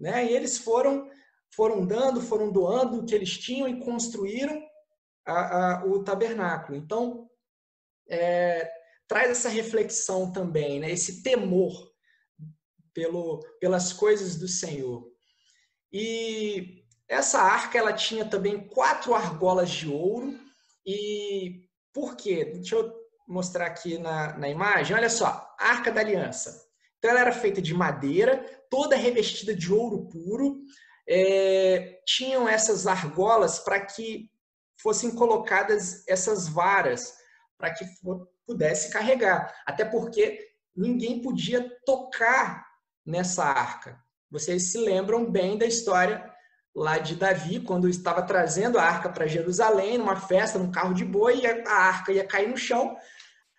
[0.00, 0.26] Né?
[0.26, 1.10] E eles foram,
[1.54, 4.62] foram dando, foram doando o que eles tinham e construíram
[5.26, 6.76] a, a, o tabernáculo.
[6.76, 7.28] Então,
[8.08, 8.70] é,
[9.06, 10.90] traz essa reflexão também, né?
[10.90, 11.92] esse temor
[12.94, 15.10] pelo, pelas coisas do Senhor.
[15.92, 20.38] E essa arca ela tinha também quatro argolas de ouro.
[20.86, 22.46] E por quê?
[22.46, 24.96] Deixa eu mostrar aqui na, na imagem.
[24.96, 26.66] Olha só, a arca da aliança.
[26.98, 28.38] Então ela era feita de madeira,
[28.70, 30.60] toda revestida de ouro puro.
[31.08, 34.30] É, tinham essas argolas para que
[34.80, 37.12] fossem colocadas essas varas,
[37.58, 37.84] para que
[38.46, 39.52] pudesse carregar.
[39.66, 42.64] Até porque ninguém podia tocar
[43.04, 44.00] nessa arca.
[44.30, 46.31] Vocês se lembram bem da história
[46.74, 51.04] lá de Davi, quando estava trazendo a arca para Jerusalém, numa festa, num carro de
[51.04, 52.96] boi, e a arca ia cair no chão,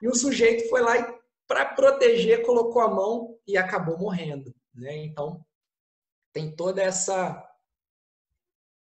[0.02, 4.54] e o sujeito foi lá e, para proteger, colocou a mão e acabou morrendo.
[4.74, 5.06] Né?
[5.06, 5.46] Então,
[6.32, 7.48] tem toda essa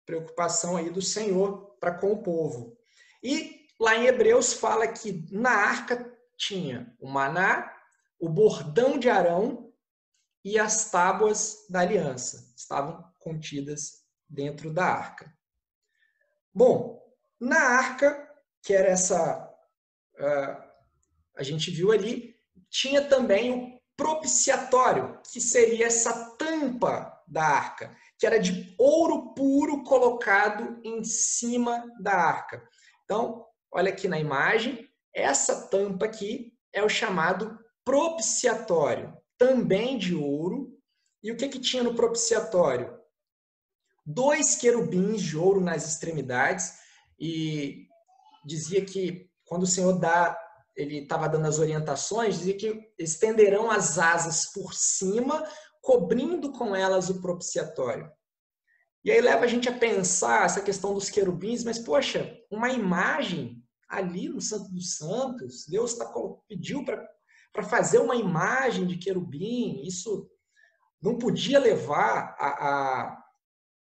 [0.06, 2.78] preocupação aí do Senhor para com o povo.
[3.22, 7.72] E lá em Hebreus fala que na arca tinha o maná,
[8.20, 9.72] o bordão de Arão
[10.44, 14.03] e as tábuas da aliança estavam contidas
[14.34, 15.32] dentro da arca.
[16.54, 17.02] Bom,
[17.40, 18.28] na arca,
[18.64, 19.50] que era essa,
[20.16, 20.64] uh,
[21.38, 22.36] a gente viu ali,
[22.70, 29.84] tinha também o propiciatório, que seria essa tampa da arca, que era de ouro puro
[29.84, 32.68] colocado em cima da arca.
[33.04, 40.76] Então, olha aqui na imagem, essa tampa aqui é o chamado propiciatório também de ouro.
[41.22, 43.03] E o que, que tinha no propiciatório?
[44.06, 46.74] Dois querubins de ouro nas extremidades.
[47.20, 47.88] E
[48.46, 50.38] dizia que quando o Senhor dá,
[50.76, 55.48] ele estava dando as orientações, dizia que estenderão as asas por cima,
[55.82, 58.12] cobrindo com elas o propiciatório.
[59.06, 63.62] E aí leva a gente a pensar essa questão dos querubins, mas poxa, uma imagem
[63.90, 66.12] ali no Santo dos Santos, Deus tá,
[66.48, 70.30] pediu para fazer uma imagem de querubim, isso
[71.02, 73.23] não podia levar a, a,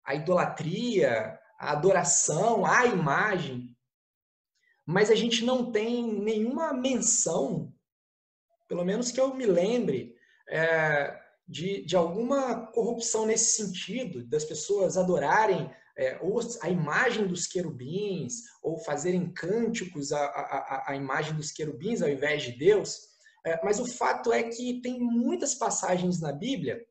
[0.04, 3.74] a idolatria, a adoração, a imagem.
[4.86, 7.72] Mas a gente não tem nenhuma menção,
[8.68, 10.14] pelo menos que eu me lembre,
[10.48, 16.18] é, de, de alguma corrupção nesse sentido, das pessoas adorarem é,
[16.60, 22.42] a imagem dos querubins, ou fazerem cânticos à, à, à imagem dos querubins ao invés
[22.42, 23.14] de Deus.
[23.46, 26.84] É, mas o fato é que tem muitas passagens na Bíblia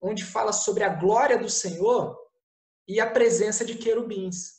[0.00, 2.23] onde fala sobre a glória do Senhor
[2.86, 4.54] e a presença de querubins.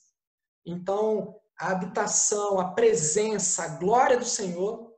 [0.66, 4.94] Então, a habitação, a presença, a glória do Senhor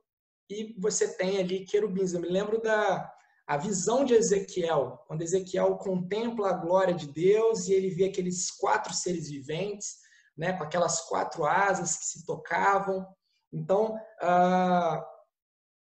[0.50, 2.12] e você tem ali querubins.
[2.12, 3.12] Eu me lembro da
[3.46, 8.50] a visão de Ezequiel, quando Ezequiel contempla a glória de Deus e ele vê aqueles
[8.50, 9.96] quatro seres viventes,
[10.36, 13.06] né, com aquelas quatro asas que se tocavam.
[13.50, 15.02] Então, uh,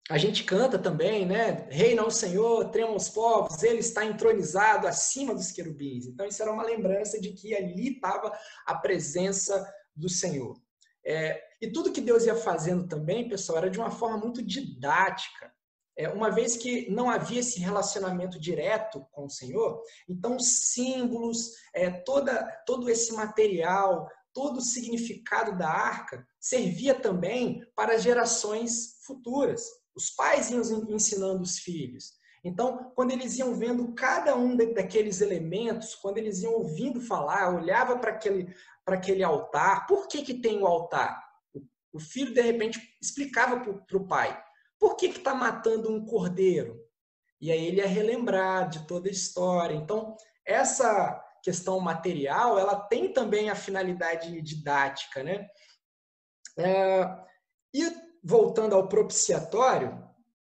[0.09, 1.67] a gente canta também, né?
[1.71, 6.05] Reina o Senhor, tremam os povos, ele está entronizado acima dos querubins.
[6.05, 8.31] Então, isso era uma lembrança de que ali estava
[8.67, 10.55] a presença do Senhor.
[11.03, 15.51] É, e tudo que Deus ia fazendo também, pessoal, era de uma forma muito didática.
[15.97, 21.89] É, uma vez que não havia esse relacionamento direto com o Senhor, então símbolos, é,
[21.89, 29.63] toda, todo esse material, todo o significado da arca servia também para gerações futuras.
[29.95, 32.13] Os pais iam ensinando os filhos.
[32.43, 37.97] Então, quando eles iam vendo cada um daqueles elementos, quando eles iam ouvindo falar, olhava
[37.97, 38.53] para aquele,
[38.85, 41.19] aquele altar, por que, que tem o altar?
[41.91, 44.39] O filho, de repente, explicava para o pai,
[44.79, 46.79] por que está matando um cordeiro?
[47.41, 49.73] E aí ele ia relembrar de toda a história.
[49.73, 55.47] Então, essa questão material, ela tem também a finalidade didática, né?
[56.57, 57.07] É,
[57.73, 60.03] e voltando ao propiciatório,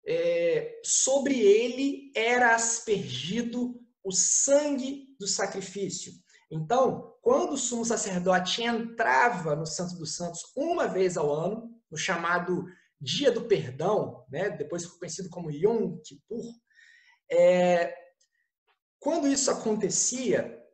[0.08, 6.14] é, sobre ele era aspergido o sangue do sacrifício.
[6.50, 11.98] Então, quando o sumo sacerdote entrava no Santo dos Santos uma vez ao ano, no
[11.98, 12.66] chamado
[13.02, 16.46] Dia do Perdão, né, depois conhecido como Yom Kippur,
[17.30, 17.94] é,
[19.00, 20.65] quando isso acontecia,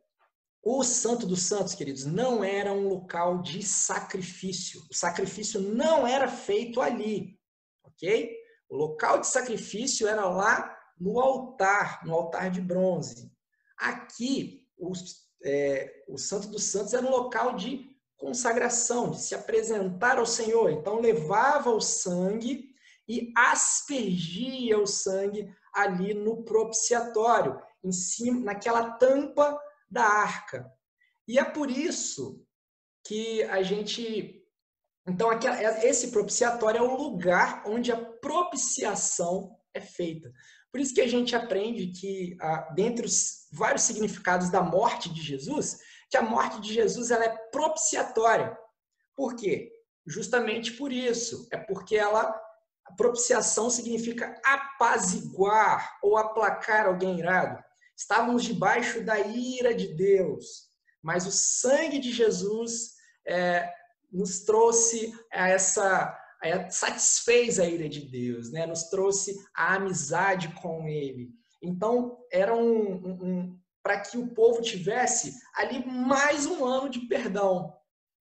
[0.62, 4.80] O Santo dos Santos, queridos, não era um local de sacrifício.
[4.88, 7.36] O sacrifício não era feito ali,
[7.82, 8.32] ok?
[8.68, 13.32] O local de sacrifício era lá no altar, no altar de bronze.
[13.76, 20.18] Aqui, os, é, o Santo dos Santos era um local de consagração, de se apresentar
[20.18, 20.70] ao Senhor.
[20.70, 22.72] Então, levava o sangue
[23.08, 29.60] e aspergia o sangue ali no propiciatório, em cima, naquela tampa
[29.92, 30.68] da arca.
[31.28, 32.44] E é por isso
[33.06, 34.42] que a gente.
[35.06, 35.30] Então,
[35.82, 40.32] esse propiciatório é o lugar onde a propiciação é feita.
[40.70, 42.36] Por isso que a gente aprende que,
[42.74, 45.78] dentre os vários significados da morte de Jesus,
[46.08, 48.56] que a morte de Jesus ela é propiciatória.
[49.14, 49.70] Por quê?
[50.06, 51.46] Justamente por isso.
[51.52, 52.40] É porque ela
[52.84, 57.62] a propiciação significa apaziguar ou aplacar alguém irado.
[58.02, 60.68] Estávamos debaixo da ira de Deus,
[61.00, 63.72] mas o sangue de Jesus é,
[64.10, 66.12] nos trouxe essa,
[66.42, 68.66] a, satisfez a ira de Deus, né?
[68.66, 71.30] nos trouxe a amizade com Ele.
[71.62, 77.06] Então, era um, um, um para que o povo tivesse ali mais um ano de
[77.06, 77.72] perdão.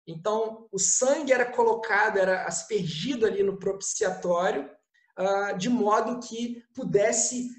[0.06, 4.70] Então, o sangue era colocado, era aspergido ali no propiciatório,
[5.17, 7.50] uh, de modo que pudesse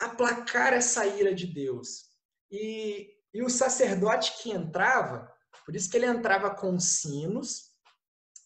[0.00, 2.06] aplacar essa ira de Deus.
[2.50, 5.30] E, e o sacerdote que entrava,
[5.64, 7.70] por isso que ele entrava com sinos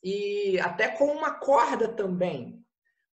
[0.03, 2.63] e até com uma corda também.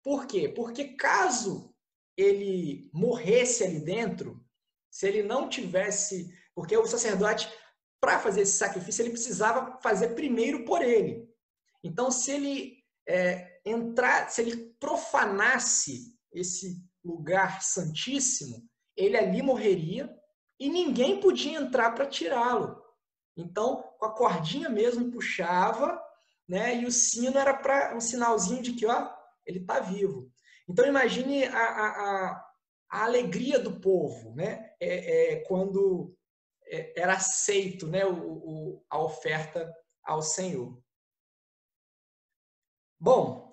[0.03, 0.49] Por quê?
[0.49, 1.75] Porque caso
[2.17, 4.43] ele morresse ali dentro,
[4.89, 6.33] se ele não tivesse.
[6.55, 7.51] Porque o sacerdote,
[8.01, 11.29] para fazer esse sacrifício, ele precisava fazer primeiro por ele.
[11.83, 20.13] Então, se ele é, entrar, se ele profanasse esse lugar santíssimo, ele ali morreria
[20.59, 22.81] e ninguém podia entrar para tirá-lo.
[23.35, 26.01] Então, com a cordinha mesmo puxava,
[26.47, 26.75] né?
[26.75, 29.09] E o sino era para um sinalzinho de que, ó,
[29.45, 30.29] ele está vivo.
[30.67, 32.45] Então, imagine a, a,
[32.89, 34.73] a, alegria do povo, né?
[34.79, 36.15] É, é quando
[36.65, 38.05] é, era aceito, né?
[38.05, 40.77] O, o, a oferta ao Senhor.
[42.99, 43.48] Bom,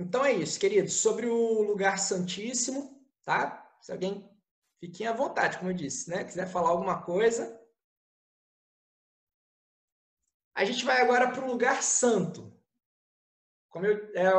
[0.00, 0.94] então é isso, queridos.
[0.94, 3.70] Sobre o lugar santíssimo, tá?
[3.82, 4.28] Se alguém
[4.78, 6.24] fiquem à vontade, como eu disse, né?
[6.24, 7.60] Quiser falar alguma coisa.
[10.54, 12.50] A gente vai agora para o lugar santo.
[13.68, 14.30] Como eu, é,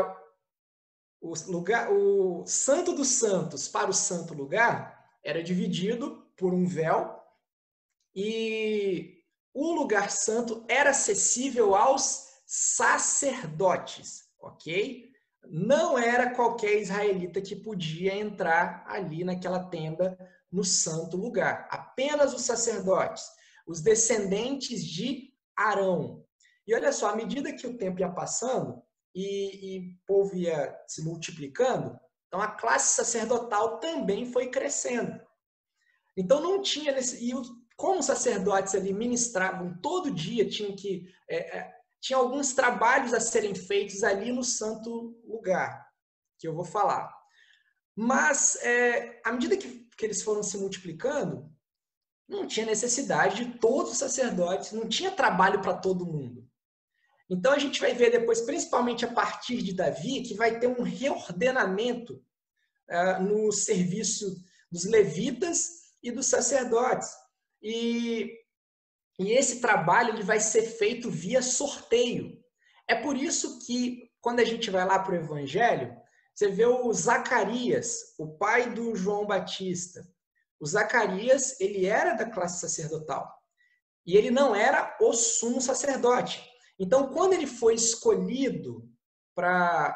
[1.21, 7.21] o lugar, o santo dos santos para o santo lugar era dividido por um véu
[8.15, 15.10] e o lugar santo era acessível aos sacerdotes, ok?
[15.47, 20.17] Não era qualquer israelita que podia entrar ali naquela tenda
[20.51, 23.23] no santo lugar, apenas os sacerdotes,
[23.65, 26.25] os descendentes de Arão.
[26.67, 28.81] E olha só, à medida que o tempo ia passando
[29.15, 35.19] e, e o povo ia se multiplicando, então a classe sacerdotal também foi crescendo.
[36.15, 37.33] Então não tinha nesse, e
[37.75, 43.19] como os sacerdotes ali ministravam todo dia, tinham que é, é, tinha alguns trabalhos a
[43.19, 45.87] serem feitos ali no santo lugar,
[46.39, 47.15] que eu vou falar.
[47.95, 51.49] Mas, é, à medida que, que eles foram se multiplicando,
[52.27, 56.49] não tinha necessidade de todos os sacerdotes, não tinha trabalho para todo mundo.
[57.29, 60.81] Então, a gente vai ver depois, principalmente a partir de Davi, que vai ter um
[60.81, 62.15] reordenamento
[62.89, 67.09] uh, no serviço dos levitas e dos sacerdotes.
[67.61, 68.40] E
[69.21, 72.43] e esse trabalho ele vai ser feito via sorteio.
[72.87, 75.95] É por isso que, quando a gente vai lá para o Evangelho,
[76.33, 80.01] você vê o Zacarias, o pai do João Batista.
[80.59, 83.31] O Zacarias, ele era da classe sacerdotal.
[84.07, 86.43] E ele não era o sumo sacerdote.
[86.79, 88.89] Então, quando ele foi escolhido
[89.35, 89.95] para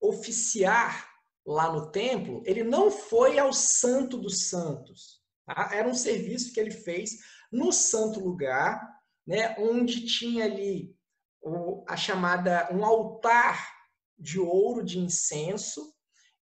[0.00, 1.10] oficiar
[1.44, 5.20] lá no templo, ele não foi ao Santo dos Santos.
[5.44, 5.70] Tá?
[5.72, 7.10] Era um serviço que ele fez
[7.52, 8.80] no santo lugar,
[9.26, 10.96] né, onde tinha ali
[11.42, 13.70] o, a chamada um altar
[14.18, 15.92] de ouro de incenso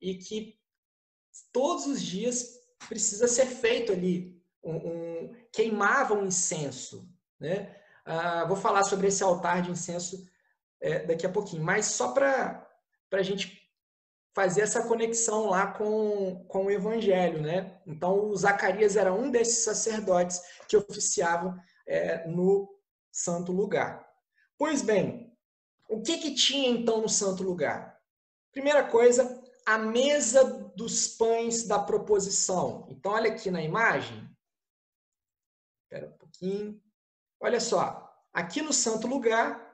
[0.00, 0.58] e que
[1.52, 7.08] todos os dias precisa ser feito ali um, um queimava um incenso,
[7.38, 7.76] né?
[8.04, 10.26] Ah, vou falar sobre esse altar de incenso
[10.80, 12.66] é, daqui a pouquinho, mas só para
[13.12, 13.59] a gente
[14.34, 17.80] fazer essa conexão lá com, com o evangelho, né?
[17.86, 21.56] Então, o Zacarias era um desses sacerdotes que oficiavam
[21.86, 22.72] é, no
[23.10, 24.08] santo lugar.
[24.56, 25.36] Pois bem,
[25.88, 27.98] o que, que tinha então no santo lugar?
[28.52, 30.44] Primeira coisa, a mesa
[30.76, 32.86] dos pães da proposição.
[32.88, 34.28] Então, olha aqui na imagem.
[35.84, 36.80] Espera um pouquinho.
[37.40, 39.68] Olha só, aqui no santo lugar,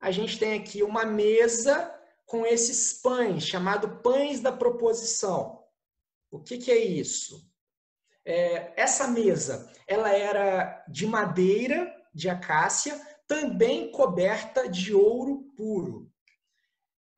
[0.00, 1.99] a gente tem aqui uma mesa
[2.30, 5.64] com esses pães, chamado pães da proposição.
[6.30, 7.44] O que, que é isso?
[8.24, 12.94] É, essa mesa, ela era de madeira de acácia,
[13.26, 16.08] também coberta de ouro puro.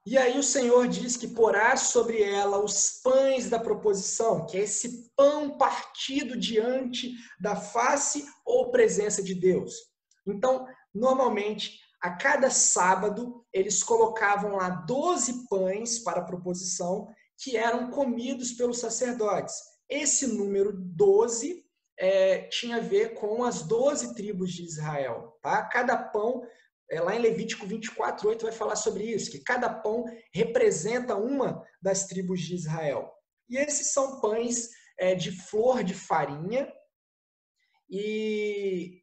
[0.07, 4.63] E aí o Senhor diz que porá sobre ela os pães da proposição, que é
[4.63, 9.75] esse pão partido diante da face ou presença de Deus.
[10.27, 17.91] Então, normalmente, a cada sábado, eles colocavam lá 12 pães para a proposição, que eram
[17.91, 19.55] comidos pelos sacerdotes.
[19.89, 21.65] Esse número 12
[21.97, 25.39] é, tinha a ver com as 12 tribos de Israel.
[25.41, 25.63] Tá?
[25.63, 26.43] Cada pão
[26.91, 31.65] é, lá em Levítico 24, 8 vai falar sobre isso, que cada pão representa uma
[31.81, 33.13] das tribos de Israel.
[33.49, 36.71] E esses são pães é, de flor de farinha
[37.89, 39.02] e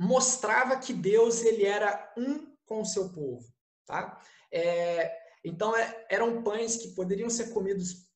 [0.00, 3.46] mostrava que Deus ele era um com o seu povo.
[3.84, 4.18] Tá?
[4.50, 8.08] É, então é, eram pães que poderiam ser comidos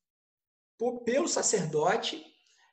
[0.79, 2.25] por, pelo sacerdote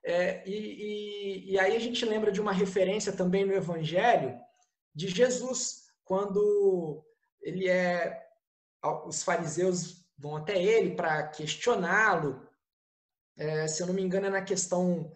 [0.03, 4.41] é, e, e, e aí a gente lembra de uma referência também no Evangelho
[4.95, 7.05] de Jesus, quando
[7.41, 8.21] ele é
[9.07, 12.49] os fariseus vão até ele para questioná-lo.
[13.37, 15.13] É, se eu não me engano, é na questão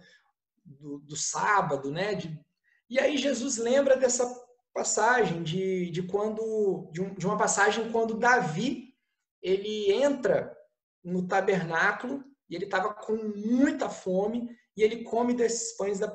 [0.65, 2.15] do, do sábado, né?
[2.15, 2.46] De,
[2.89, 4.29] e aí Jesus lembra dessa
[4.73, 8.95] passagem de, de quando de, um, de uma passagem quando Davi
[9.43, 10.57] ele entra
[11.03, 16.09] no tabernáculo e ele estava com muita fome e ele come desses pães da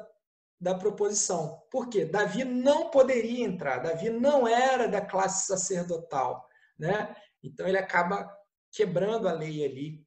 [0.61, 1.59] da proposição.
[1.71, 2.05] Por quê?
[2.05, 6.47] Davi não poderia entrar, Davi não era da classe sacerdotal,
[6.77, 7.15] né?
[7.41, 8.31] Então ele acaba
[8.71, 10.05] quebrando a lei ali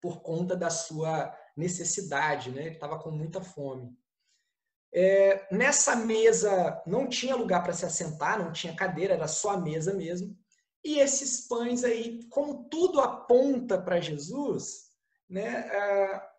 [0.00, 2.62] por conta da sua necessidade, né?
[2.62, 3.94] Ele estava com muita fome.
[4.92, 9.60] É, nessa mesa não tinha lugar para se assentar, não tinha cadeira, era só a
[9.60, 10.36] mesa mesmo.
[10.84, 14.90] E esses pães aí, como tudo aponta para Jesus,
[15.28, 15.68] né?
[15.68, 16.30] É,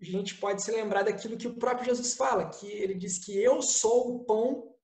[0.00, 3.40] a gente pode se lembrar daquilo que o próprio Jesus fala, que ele diz que
[3.40, 4.74] eu sou o pão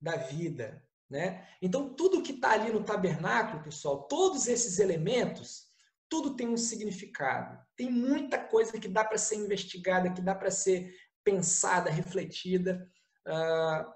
[0.00, 0.82] da vida.
[1.08, 1.46] Né?
[1.62, 5.66] Então, tudo que está ali no tabernáculo, pessoal, todos esses elementos,
[6.08, 7.56] tudo tem um significado.
[7.76, 10.92] Tem muita coisa que dá para ser investigada, que dá para ser
[11.26, 12.88] pensada, refletida
[13.26, 13.92] uh,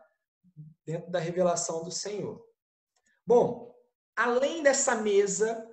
[0.85, 2.45] dentro da revelação do Senhor.
[3.25, 3.73] Bom,
[4.17, 5.65] além dessa mesa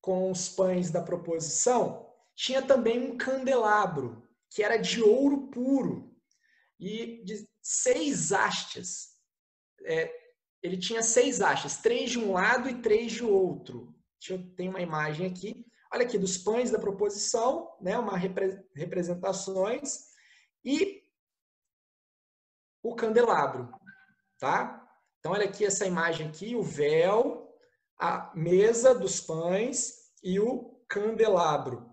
[0.00, 6.16] com os pães da proposição, tinha também um candelabro, que era de ouro puro
[6.78, 9.10] e de seis hastes.
[9.84, 10.10] É,
[10.62, 13.94] ele tinha seis hastes, três de um lado e três de outro.
[14.18, 15.66] Deixa eu ter uma imagem aqui.
[15.92, 20.09] Olha aqui, dos pães da proposição, né, uma repre representações,
[20.64, 21.02] e
[22.82, 23.72] o candelabro,
[24.38, 24.88] tá?
[25.18, 27.54] Então, olha aqui essa imagem aqui, o véu,
[27.98, 31.90] a mesa dos pães e o candelabro.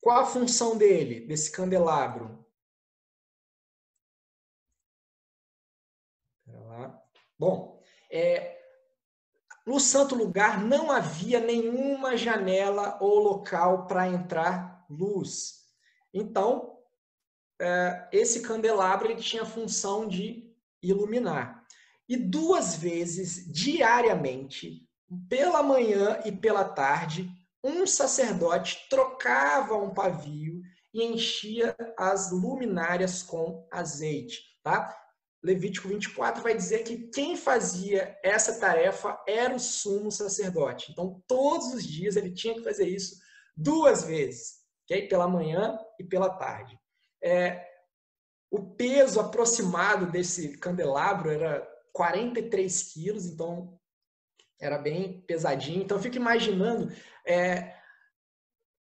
[0.00, 2.44] Qual a função dele, desse candelabro?
[7.38, 8.60] Bom, é,
[9.66, 15.64] no santo lugar não havia nenhuma janela ou local para entrar luz.
[16.12, 16.73] Então,
[18.12, 20.52] esse candelabro ele tinha a função de
[20.82, 21.64] iluminar.
[22.08, 24.86] E duas vezes diariamente,
[25.28, 27.30] pela manhã e pela tarde,
[27.62, 30.60] um sacerdote trocava um pavio
[30.92, 34.94] e enchia as luminárias com azeite, tá?
[35.42, 40.92] Levítico 24 vai dizer que quem fazia essa tarefa era o sumo sacerdote.
[40.92, 43.16] Então, todos os dias ele tinha que fazer isso
[43.56, 45.06] duas vezes, okay?
[45.06, 46.78] pela manhã e pela tarde.
[47.24, 47.66] É,
[48.50, 53.80] o peso aproximado desse candelabro era 43 quilos, então
[54.60, 55.82] era bem pesadinho.
[55.82, 56.92] Então, eu fico imaginando
[57.26, 57.74] é,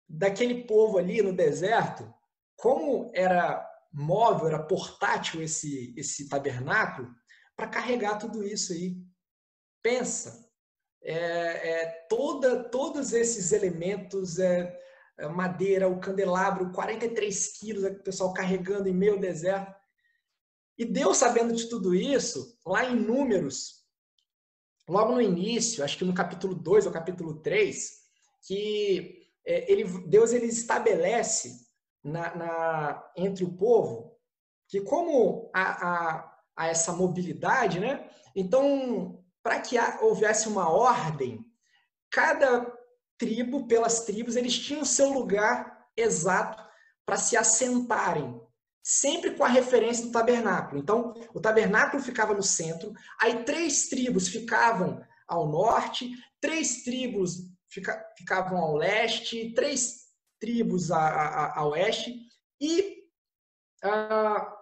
[0.08, 2.14] daquele povo ali no deserto,
[2.56, 7.14] como era móvel, era portátil esse, esse tabernáculo,
[7.56, 8.98] para carregar tudo isso aí.
[9.82, 10.50] Pensa,
[11.02, 14.80] é, é, toda, todos esses elementos, é,
[15.30, 19.74] madeira, o candelabro, 43 quilos, o pessoal carregando em meio deserto.
[20.78, 23.84] E Deus, sabendo de tudo isso, lá em Números,
[24.88, 27.92] logo no início, acho que no capítulo 2 ou capítulo 3,
[28.48, 31.68] que é, ele, Deus ele estabelece
[32.04, 34.14] na, na, entre o povo
[34.68, 38.10] que como há, essa mobilidade, né?
[38.36, 41.46] Então, para que houvesse uma ordem,
[42.10, 42.73] cada
[43.24, 46.62] tribo, pelas tribos, eles tinham seu lugar exato
[47.06, 48.42] para se assentarem.
[48.86, 50.82] sempre com a referência do tabernáculo.
[50.82, 56.12] Então, o tabernáculo ficava no centro, aí três tribos ficavam ao norte,
[56.42, 62.14] três tribos fica, ficavam ao leste, três tribos a, a, a oeste,
[62.60, 63.06] e
[63.82, 64.54] ah,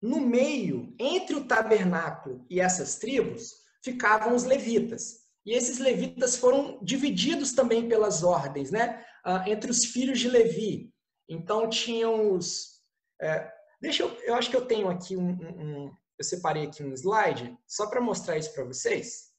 [0.00, 5.23] no meio, entre o tabernáculo e essas tribos, ficavam os levitas.
[5.44, 9.04] E esses levitas foram divididos também pelas ordens, né?
[9.24, 10.92] Ah, entre os filhos de Levi.
[11.28, 12.80] Então tinham os.
[13.20, 14.10] É, deixa eu.
[14.22, 15.30] Eu acho que eu tenho aqui um.
[15.30, 19.32] um, um eu separei aqui um slide só para mostrar isso para vocês.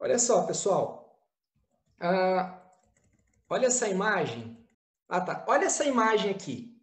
[0.00, 1.18] Olha só, pessoal.
[2.00, 2.60] Ah,
[3.48, 4.62] olha essa imagem.
[5.08, 5.44] Ah, tá.
[5.48, 6.76] Olha essa imagem aqui.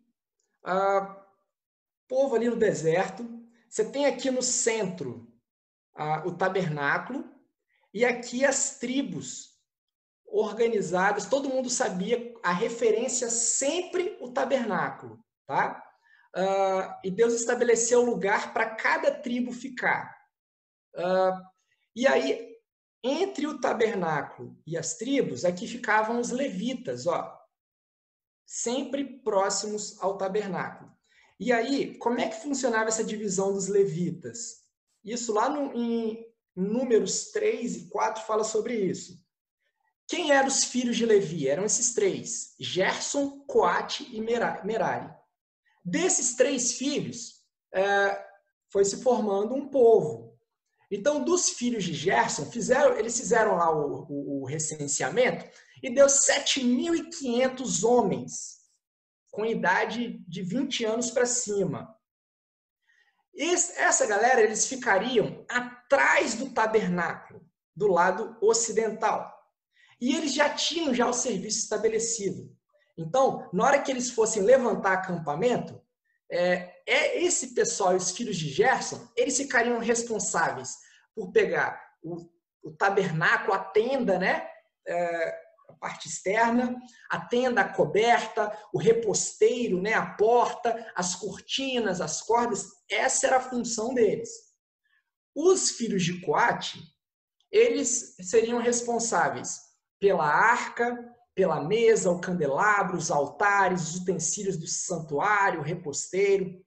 [0.63, 1.23] Ah,
[2.07, 3.27] povo ali no deserto.
[3.69, 5.31] Você tem aqui no centro
[5.93, 7.30] ah, o tabernáculo
[7.93, 9.51] e aqui as tribos
[10.25, 15.83] organizadas, todo mundo sabia a referência sempre o tabernáculo, tá?
[16.33, 20.17] Uh, e Deus estabeleceu lugar para cada tribo ficar.
[20.95, 21.37] Uh,
[21.93, 22.55] e aí,
[23.03, 27.37] entre o tabernáculo e as tribos, aqui ficavam os levitas, ó,
[28.45, 30.89] sempre próximos ao tabernáculo.
[31.37, 34.61] E aí, como é que funcionava essa divisão dos levitas?
[35.03, 39.19] Isso lá no, em Números 3 e 4 fala sobre isso.
[40.07, 41.47] Quem eram os filhos de Levi?
[41.47, 45.09] Eram esses três: Gerson, Coate e Merari.
[45.83, 47.41] Desses três filhos,
[47.73, 48.25] é,
[48.69, 50.37] foi se formando um povo.
[50.91, 55.45] Então, dos filhos de Gerson, fizeram, eles fizeram lá o, o, o recenseamento
[55.81, 58.59] e deu 7.500 homens
[59.31, 61.95] com idade de 20 anos para cima.
[63.33, 65.45] Essa galera, eles ficariam
[65.91, 69.29] atrás do tabernáculo, do lado ocidental.
[69.99, 72.49] E eles já tinham já o serviço estabelecido.
[72.97, 75.81] Então, na hora que eles fossem levantar acampamento,
[76.31, 80.77] é, é esse pessoal, os filhos de Gerson, eles ficariam responsáveis
[81.13, 82.17] por pegar o,
[82.63, 84.47] o tabernáculo, a tenda, né?
[84.87, 86.75] É, a parte externa,
[87.09, 93.37] a tenda a coberta, o reposteiro, né, a porta, as cortinas, as cordas, essa era
[93.37, 94.50] a função deles.
[95.35, 96.81] Os filhos de Coate,
[97.51, 99.59] eles seriam responsáveis
[99.99, 100.97] pela arca,
[101.33, 106.59] pela mesa, o candelabro, os altares, os utensílios do santuário, o reposteiro.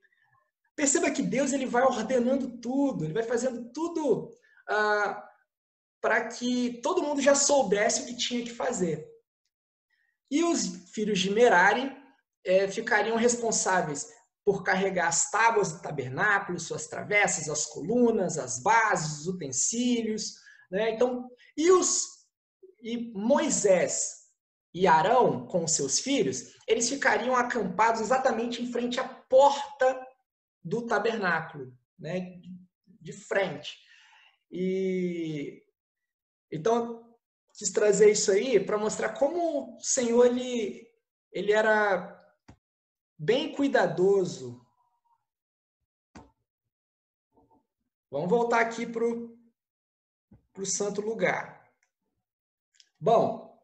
[0.76, 4.36] Perceba que Deus ele vai ordenando tudo, ele vai fazendo tudo
[4.68, 5.28] ah,
[6.00, 9.06] para que todo mundo já soubesse o que tinha que fazer.
[10.30, 11.94] E os filhos de Merari
[12.44, 14.08] é, ficariam responsáveis
[14.44, 20.34] por carregar as tábuas do tabernáculo, suas travessas, as colunas, as bases, os utensílios.
[20.70, 20.90] Né?
[20.90, 22.02] Então, e, os,
[22.82, 24.24] e Moisés
[24.74, 30.06] e Arão, com seus filhos, eles ficariam acampados exatamente em frente à porta
[30.62, 32.40] do tabernáculo, né?
[33.00, 33.78] de frente.
[34.50, 35.62] E
[36.52, 37.04] então,
[37.56, 40.86] quis trazer isso aí para mostrar como o Senhor ele,
[41.32, 42.13] ele era
[43.18, 44.64] bem cuidadoso.
[48.10, 51.68] Vamos voltar aqui para o santo lugar.
[53.00, 53.60] Bom,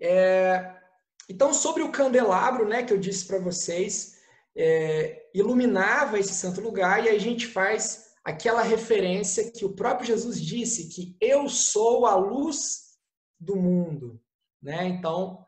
[0.00, 0.80] é,
[1.28, 4.20] então sobre o candelabro, né, que eu disse para vocês,
[4.56, 10.40] é, iluminava esse santo lugar e a gente faz aquela referência que o próprio Jesus
[10.40, 12.98] disse que eu sou a luz
[13.38, 14.20] do mundo,
[14.62, 14.86] né?
[14.86, 15.46] Então,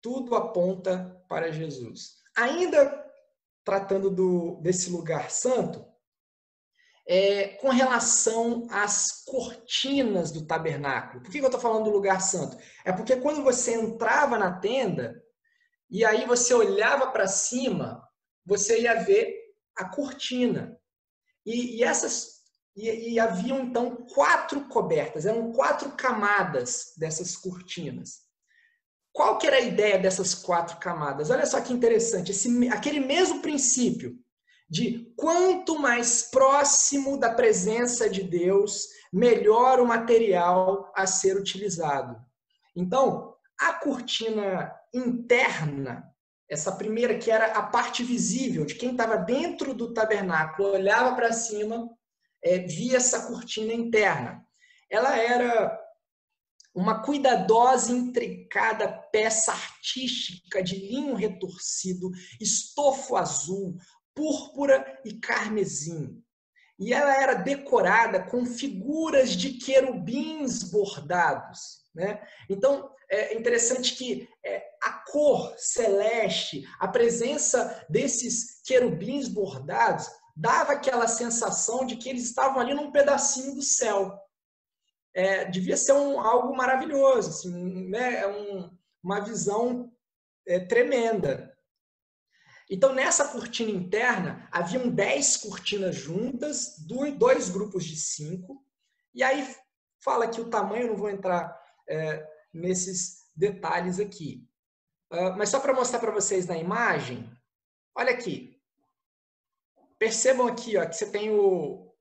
[0.00, 2.23] tudo aponta para Jesus.
[2.36, 3.04] Ainda
[3.64, 5.84] tratando do, desse lugar santo,
[7.06, 11.22] é, com relação às cortinas do tabernáculo.
[11.22, 12.56] Por que eu estou falando do lugar santo?
[12.84, 15.22] É porque quando você entrava na tenda
[15.90, 18.02] e aí você olhava para cima,
[18.44, 19.34] você ia ver
[19.76, 20.78] a cortina.
[21.44, 22.34] E, e essas
[22.76, 28.23] e, e haviam então quatro cobertas, eram quatro camadas dessas cortinas.
[29.14, 31.30] Qual que era a ideia dessas quatro camadas?
[31.30, 34.18] Olha só que interessante, esse, aquele mesmo princípio
[34.68, 42.20] de quanto mais próximo da presença de Deus, melhor o material a ser utilizado.
[42.74, 46.12] Então, a cortina interna
[46.48, 51.32] essa primeira, que era a parte visível de quem estava dentro do tabernáculo, olhava para
[51.32, 51.88] cima,
[52.42, 54.44] é, via essa cortina interna.
[54.90, 55.78] Ela era
[56.74, 62.10] uma cuidadosa, intricada peça artística de linho retorcido,
[62.40, 63.76] estofo azul,
[64.14, 66.20] púrpura e carmesim.
[66.78, 71.84] E ela era decorada com figuras de querubins bordados.
[71.94, 72.20] Né?
[72.50, 81.06] Então, é interessante que é, a cor celeste, a presença desses querubins bordados, dava aquela
[81.06, 84.18] sensação de que eles estavam ali num pedacinho do céu.
[85.14, 88.20] É, devia ser um, algo maravilhoso, assim, né?
[88.20, 89.92] É um, uma visão
[90.46, 91.56] é, tremenda.
[92.68, 96.76] Então, nessa cortina interna, haviam 10 cortinas juntas,
[97.18, 98.64] dois grupos de cinco,
[99.14, 99.54] e aí
[100.02, 101.56] fala que o tamanho, não vou entrar
[101.88, 104.48] é, nesses detalhes aqui.
[105.12, 107.30] Uh, mas só para mostrar para vocês na imagem,
[107.94, 108.60] olha aqui.
[109.98, 111.94] Percebam aqui ó, que você tem o,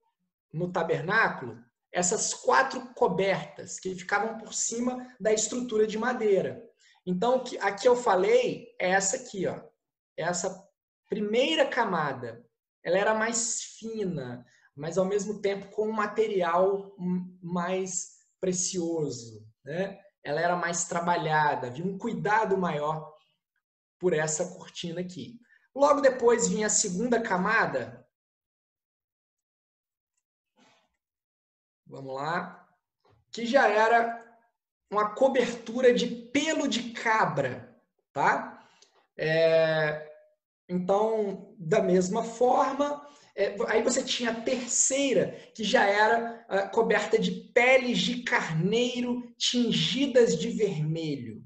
[0.51, 1.63] no tabernáculo
[1.93, 6.61] essas quatro cobertas que ficavam por cima da estrutura de madeira.
[7.05, 9.61] Então, aqui eu falei é essa aqui, ó.
[10.17, 10.67] Essa
[11.07, 12.43] primeira camada.
[12.83, 14.43] Ela era mais fina,
[14.75, 16.95] mas ao mesmo tempo com um material
[17.41, 19.99] mais precioso, né?
[20.23, 23.13] Ela era mais trabalhada, havia um cuidado maior
[23.99, 25.39] por essa cortina aqui.
[25.75, 28.02] Logo depois vinha a segunda camada.
[31.93, 32.67] Vamos lá.
[33.31, 34.19] Que já era
[34.91, 37.71] uma cobertura de pelo de cabra,
[38.11, 38.67] tá?
[39.15, 40.11] É,
[40.67, 47.19] então, da mesma forma, é, aí você tinha a terceira, que já era uh, coberta
[47.19, 51.43] de peles de carneiro tingidas de vermelho.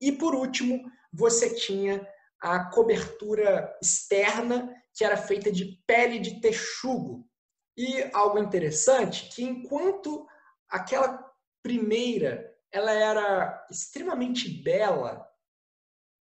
[0.00, 0.80] E por último,
[1.12, 2.08] você tinha
[2.40, 7.28] a cobertura externa, que era feita de pele de texugo.
[7.76, 10.26] E algo interessante, que enquanto
[10.68, 15.28] aquela primeira ela era extremamente bela,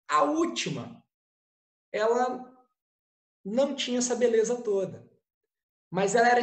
[0.08, 1.02] a última
[1.90, 2.50] ela
[3.44, 5.10] não tinha essa beleza toda.
[5.90, 6.40] Mas ela era,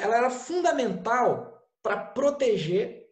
[0.00, 3.08] ela era fundamental para proteger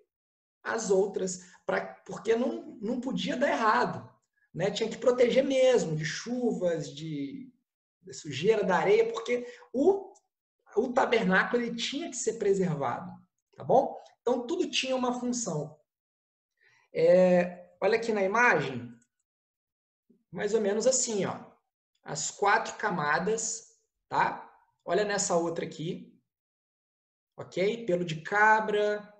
[0.63, 4.09] as outras, pra, porque não, não podia dar errado.
[4.53, 4.71] Né?
[4.71, 7.53] Tinha que proteger mesmo de chuvas, de,
[8.03, 10.14] de sujeira da areia, porque o,
[10.77, 13.13] o tabernáculo ele tinha que ser preservado.
[13.57, 13.97] Tá bom?
[14.21, 15.79] Então tudo tinha uma função.
[16.93, 18.93] É, olha aqui na imagem,
[20.31, 21.55] mais ou menos assim, ó
[22.05, 24.53] as quatro camadas, tá?
[24.85, 26.15] Olha nessa outra aqui,
[27.35, 27.87] ok?
[27.87, 29.13] Pelo de cabra,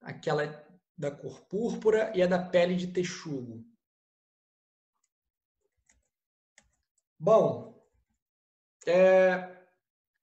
[0.00, 3.66] aquela da cor púrpura e a da pele de texugo.
[7.18, 7.84] Bom,
[8.86, 9.57] é,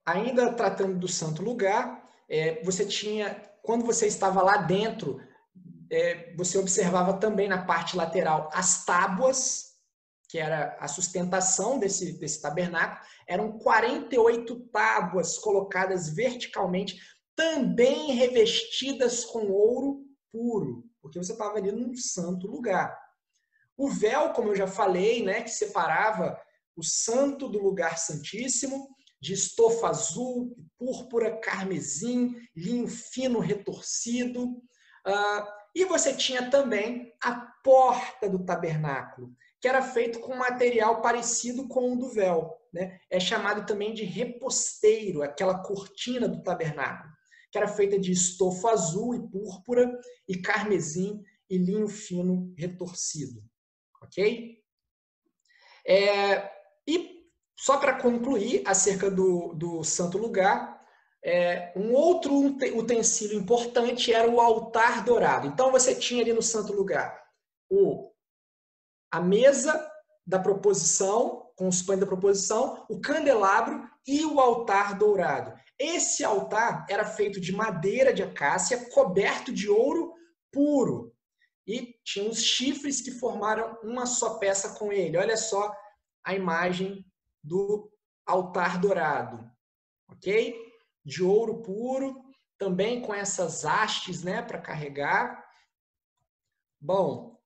[0.05, 5.19] ainda tratando do santo lugar, é, você tinha, quando você estava lá dentro,
[5.89, 9.75] é, você observava também na parte lateral as tábuas
[10.27, 16.99] que era a sustentação desse, desse tabernáculo, eram 48 tábuas colocadas verticalmente,
[17.35, 22.97] também revestidas com ouro puro, porque você estava ali num santo lugar.
[23.77, 26.39] O véu, como eu já falei, né, que separava
[26.75, 28.89] o santo do lugar santíssimo,
[29.19, 34.43] de estofa azul, púrpura, carmesim, linho fino retorcido.
[35.07, 41.67] Uh, e você tinha também a porta do tabernáculo, que era feito com material parecido
[41.67, 42.55] com o do véu.
[42.71, 42.99] Né?
[43.09, 47.13] É chamado também de reposteiro, aquela cortina do tabernáculo,
[47.51, 53.43] que era feita de estofa azul e púrpura e carmesim e linho fino retorcido.
[54.01, 54.61] Ok?
[55.87, 56.51] É,
[56.87, 57.14] e
[57.57, 60.81] só para concluir acerca do, do santo lugar,
[61.23, 62.35] é, um outro
[62.77, 65.47] utensílio importante era o altar dourado.
[65.47, 67.23] Então você tinha ali no santo lugar
[67.69, 68.11] o
[69.11, 69.89] a mesa
[70.27, 75.53] da proposição, com os pães da proposição, o candelabro e o altar dourado.
[75.79, 80.13] Esse altar era feito de madeira de acácia, coberto de ouro
[80.51, 81.13] puro.
[81.65, 85.17] E tinha os chifres que formaram uma só peça com ele.
[85.17, 85.73] Olha só
[86.23, 87.05] a imagem
[87.45, 87.91] do
[88.25, 89.49] altar dourado.
[90.09, 90.55] Ok?
[91.03, 92.23] De ouro puro,
[92.57, 95.45] também com essas hastes né, para carregar.
[96.79, 97.37] Bom,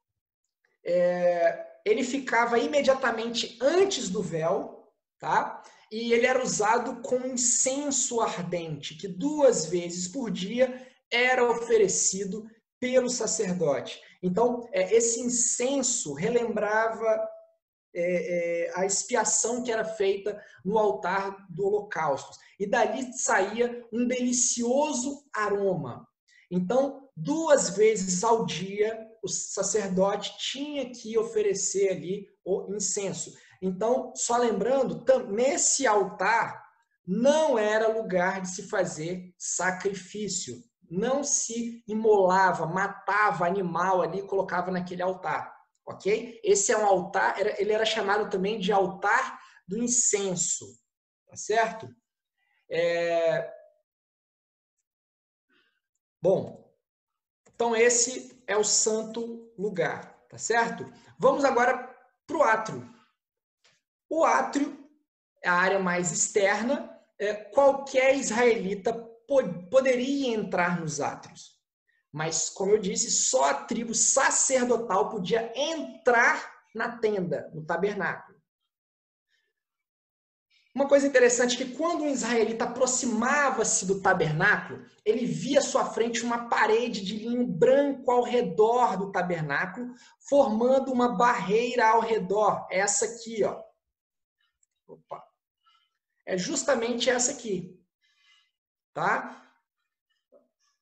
[0.86, 4.88] é, ele ficava imediatamente antes do véu,
[5.20, 5.62] tá?
[5.92, 12.48] E ele era usado com incenso ardente, que duas vezes por dia era oferecido
[12.80, 14.00] pelo sacerdote.
[14.22, 17.28] Então, é, esse incenso relembrava
[17.94, 22.38] é, é, a expiação que era feita no altar do holocausto.
[22.60, 26.08] E dali saía um delicioso aroma.
[26.52, 33.34] Então, duas vezes ao dia, o sacerdote tinha que oferecer ali o incenso.
[33.62, 36.64] Então, só lembrando, nesse altar
[37.06, 40.64] não era lugar de se fazer sacrifício.
[40.92, 45.54] não se imolava, matava animal ali e colocava naquele altar,
[45.90, 46.40] ok?
[46.44, 50.66] Esse é um altar, ele era chamado também de altar do incenso,
[51.28, 51.90] tá certo?
[52.72, 53.52] É...
[56.22, 56.72] Bom,
[57.52, 60.86] então esse é o santo lugar, tá certo?
[61.18, 61.78] Vamos agora
[62.28, 62.96] para o átrio.
[64.10, 64.88] O átrio
[65.44, 66.96] é a área mais externa.
[67.18, 68.94] É, qualquer israelita
[69.70, 71.59] poderia entrar nos átrios.
[72.12, 78.40] Mas, como eu disse, só a tribo sacerdotal podia entrar na tenda, no tabernáculo.
[80.74, 85.86] Uma coisa interessante é que quando um israelita aproximava-se do tabernáculo, ele via à sua
[85.86, 89.94] frente uma parede de linho branco ao redor do tabernáculo,
[90.28, 92.68] formando uma barreira ao redor.
[92.72, 93.62] Essa aqui, ó.
[94.88, 95.24] Opa.
[96.26, 97.80] É justamente essa aqui
[99.00, 99.49] tá?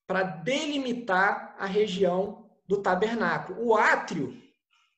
[0.07, 3.61] Para delimitar a região do tabernáculo.
[3.63, 4.41] O átrio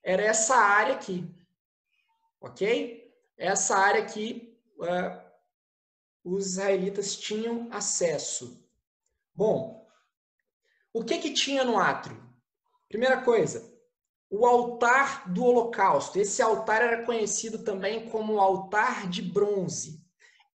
[0.03, 1.27] era essa área aqui,
[2.39, 3.13] ok?
[3.37, 5.29] Essa área que uh,
[6.23, 8.65] os israelitas tinham acesso.
[9.33, 9.87] Bom,
[10.93, 12.21] o que que tinha no átrio?
[12.87, 13.71] Primeira coisa,
[14.29, 16.19] o altar do holocausto.
[16.19, 20.03] Esse altar era conhecido também como altar de bronze.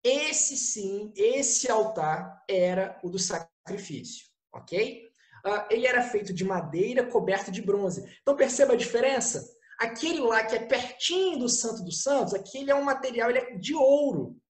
[0.03, 5.11] Esse sim, esse altar era o do sacrifício, ok?
[5.45, 8.19] Uh, ele era feito de madeira coberto de bronze.
[8.23, 9.45] Então perceba a diferença?
[9.79, 13.57] Aquele lá que é pertinho do Santo dos Santos, aquele é um material ele é
[13.57, 14.41] de ouro.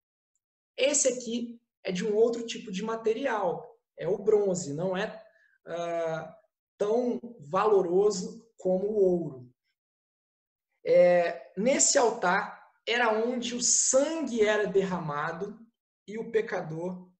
[0.76, 5.22] Esse aqui é de um outro tipo de material, é o bronze, não é
[5.66, 6.34] uh,
[6.78, 9.50] tão valoroso como o ouro.
[10.86, 15.58] É, nesse altar era onde o sangue era derramado
[16.06, 17.10] e o pecador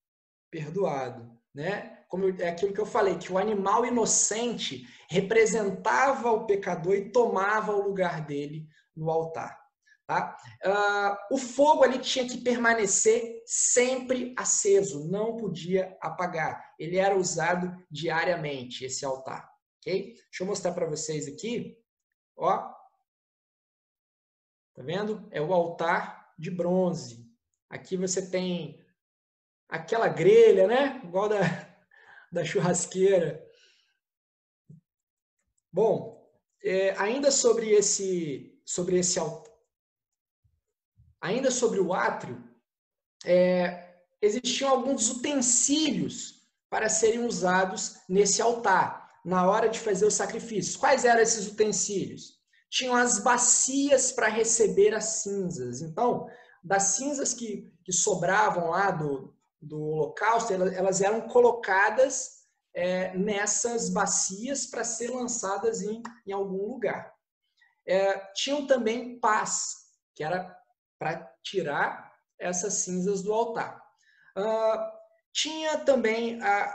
[0.50, 1.93] perdoado, né?
[2.14, 7.72] Como é aquilo que eu falei, que o animal inocente representava o pecador e tomava
[7.72, 9.60] o lugar dele no altar.
[10.06, 10.36] Tá?
[10.64, 16.72] Uh, o fogo ali tinha que permanecer sempre aceso, não podia apagar.
[16.78, 19.50] Ele era usado diariamente, esse altar.
[19.80, 20.14] ok?
[20.14, 21.76] Deixa eu mostrar para vocês aqui.
[22.36, 22.72] Ó,
[24.72, 25.26] Tá vendo?
[25.32, 27.28] É o altar de bronze.
[27.68, 28.80] Aqui você tem
[29.68, 31.00] aquela grelha, né?
[31.02, 31.38] Igual da,
[32.34, 33.42] da churrasqueira.
[35.72, 36.22] Bom,
[36.62, 39.18] é, ainda sobre esse, sobre esse
[41.20, 42.42] ainda sobre o átrio,
[43.24, 50.76] é, existiam alguns utensílios para serem usados nesse altar na hora de fazer os sacrifícios.
[50.76, 52.34] Quais eram esses utensílios?
[52.74, 55.80] tinham as bacias para receber as cinzas.
[55.80, 56.28] Então,
[56.62, 59.32] das cinzas que, que sobravam lá do,
[59.64, 62.44] do holocausto, elas, eram colocadas
[62.74, 67.12] é, nessas bacias para ser lançadas em, em algum lugar.
[67.86, 69.74] É, tinham também paz,
[70.14, 70.56] que era
[70.98, 73.82] para tirar essas cinzas do altar.
[74.36, 74.94] Uh,
[75.32, 76.74] tinha também uh,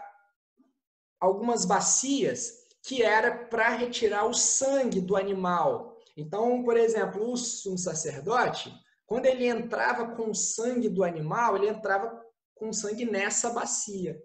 [1.20, 5.98] algumas bacias que era para retirar o sangue do animal.
[6.16, 8.74] Então, por exemplo, sumo sacerdote,
[9.06, 12.19] quando ele entrava com o sangue do animal, ele entrava
[12.60, 14.22] com sangue nessa bacia,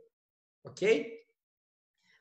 [0.65, 1.21] ok?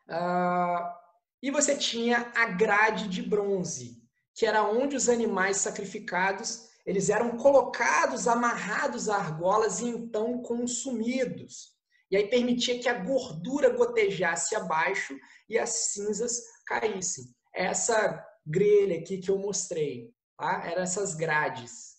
[0.08, 0.94] Uh,
[1.42, 4.02] e você tinha a grade de bronze,
[4.36, 11.74] que era onde os animais sacrificados eles eram colocados, amarrados a argolas e então consumidos.
[12.12, 15.18] E aí permitia que a gordura gotejasse abaixo
[15.50, 17.26] e as cinzas caíssem.
[17.54, 20.64] Essa grelha aqui que eu mostrei, tá?
[20.66, 21.94] Eram essas grades.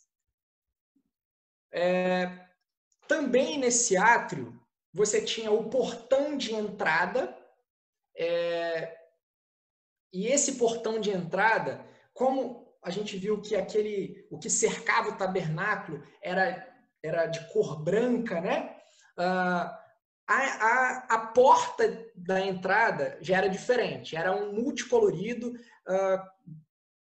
[1.72, 2.43] É,
[3.06, 4.58] também nesse átrio,
[4.92, 7.36] você tinha o portão de entrada,
[8.16, 8.96] é,
[10.12, 15.16] e esse portão de entrada, como a gente viu que aquele, o que cercava o
[15.16, 16.68] tabernáculo era,
[17.02, 18.76] era de cor branca, né?
[19.18, 19.84] Uh,
[20.26, 26.54] a, a, a, porta da entrada já era diferente, era um multicolorido, uh,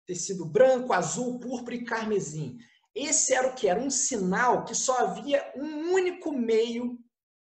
[0.05, 2.59] tecido branco, azul, púrpura e carmesim.
[2.95, 3.67] Esse era o que?
[3.67, 6.97] Era um sinal que só havia um único meio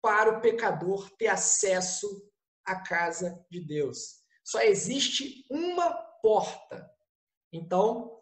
[0.02, 2.08] para o pecador ter acesso
[2.66, 4.22] à casa de Deus.
[4.44, 6.90] Só existe uma porta.
[7.52, 8.22] Então,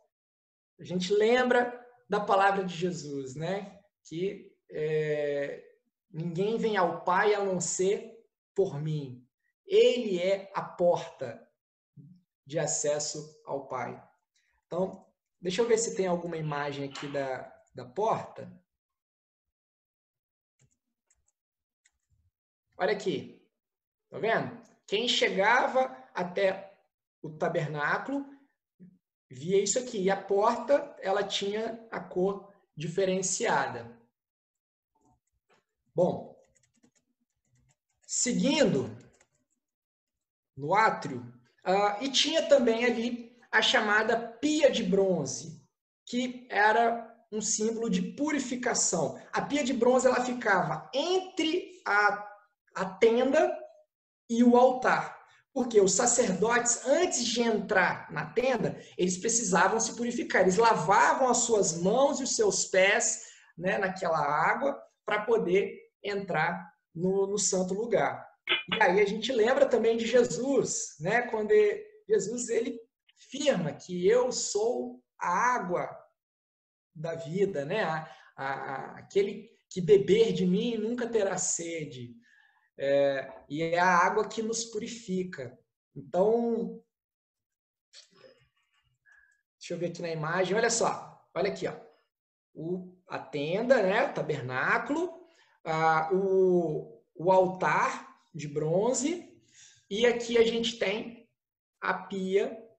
[0.79, 3.79] a gente lembra da palavra de Jesus, né?
[4.03, 5.71] Que é,
[6.13, 8.21] Ninguém vem ao Pai a não ser
[8.53, 9.25] por mim.
[9.65, 11.47] Ele é a porta
[12.45, 14.01] de acesso ao Pai.
[14.65, 15.07] Então,
[15.41, 18.51] deixa eu ver se tem alguma imagem aqui da, da porta.
[22.77, 23.41] Olha aqui.
[24.09, 24.61] Tá vendo?
[24.87, 26.77] Quem chegava até
[27.21, 28.25] o tabernáculo
[29.29, 30.03] via isso aqui.
[30.03, 33.97] E a porta, ela tinha a cor diferenciada.
[35.93, 36.37] Bom,
[38.05, 38.89] seguindo
[40.55, 41.21] no átrio,
[41.65, 45.61] uh, e tinha também ali a chamada pia de bronze,
[46.05, 49.19] que era um símbolo de purificação.
[49.31, 52.27] A pia de bronze ela ficava entre a,
[52.75, 53.51] a tenda
[54.29, 55.19] e o altar.
[55.53, 60.41] Porque os sacerdotes, antes de entrar na tenda, eles precisavam se purificar.
[60.41, 63.25] Eles lavavam as suas mãos e os seus pés
[63.57, 68.25] né, naquela água para poder entrar no, no, santo lugar.
[68.73, 72.79] E aí a gente lembra também de Jesus, né, quando ele, Jesus ele
[73.21, 75.87] afirma que eu sou a água
[76.93, 77.83] da vida, né?
[77.83, 82.15] A, a, aquele que beber de mim nunca terá sede.
[82.77, 85.57] É, e é a água que nos purifica.
[85.95, 86.83] Então,
[89.59, 91.79] deixa eu ver aqui na imagem, olha só, olha aqui, ó.
[92.53, 95.25] O, a tenda, né, o tabernáculo,
[95.63, 99.31] a, o, o altar de bronze,
[99.89, 101.29] e aqui a gente tem
[101.79, 102.70] a pia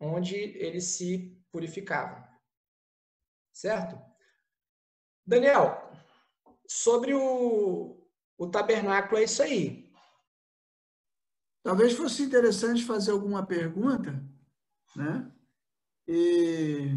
[0.00, 2.22] onde eles se purificavam.
[3.52, 4.00] Certo?
[5.26, 5.92] Daniel,
[6.66, 8.04] sobre o,
[8.36, 9.92] o tabernáculo é isso aí.
[11.62, 14.22] Talvez fosse interessante fazer alguma pergunta,
[14.94, 15.32] né?
[16.06, 16.90] E,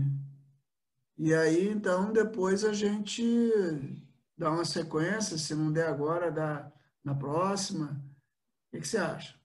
[1.17, 3.23] e aí, então, depois a gente
[4.37, 6.69] dá uma sequência, se não der agora, dá
[7.01, 8.03] na próxima.
[8.67, 9.39] O que, que você acha?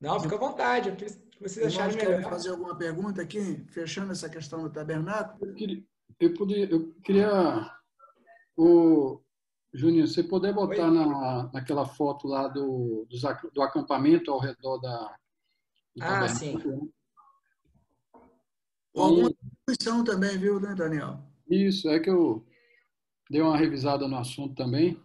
[0.00, 0.88] Não, fica à vontade.
[0.88, 1.04] O que
[1.40, 2.22] vocês acharem melhor.
[2.30, 5.50] fazer alguma pergunta aqui, fechando essa questão do tabernáculo?
[5.50, 5.84] Eu queria,
[6.18, 7.70] eu, podia, eu queria
[8.56, 9.20] o,
[9.72, 15.16] Juninho, você poder botar na, naquela foto lá do, do, do acampamento ao redor da.
[16.00, 16.56] ah, sim.
[16.56, 16.88] Né?
[18.96, 21.20] Alguma contribuição também, viu, né, Daniel?
[21.48, 22.44] Isso, é que eu
[23.30, 25.00] dei uma revisada no assunto também.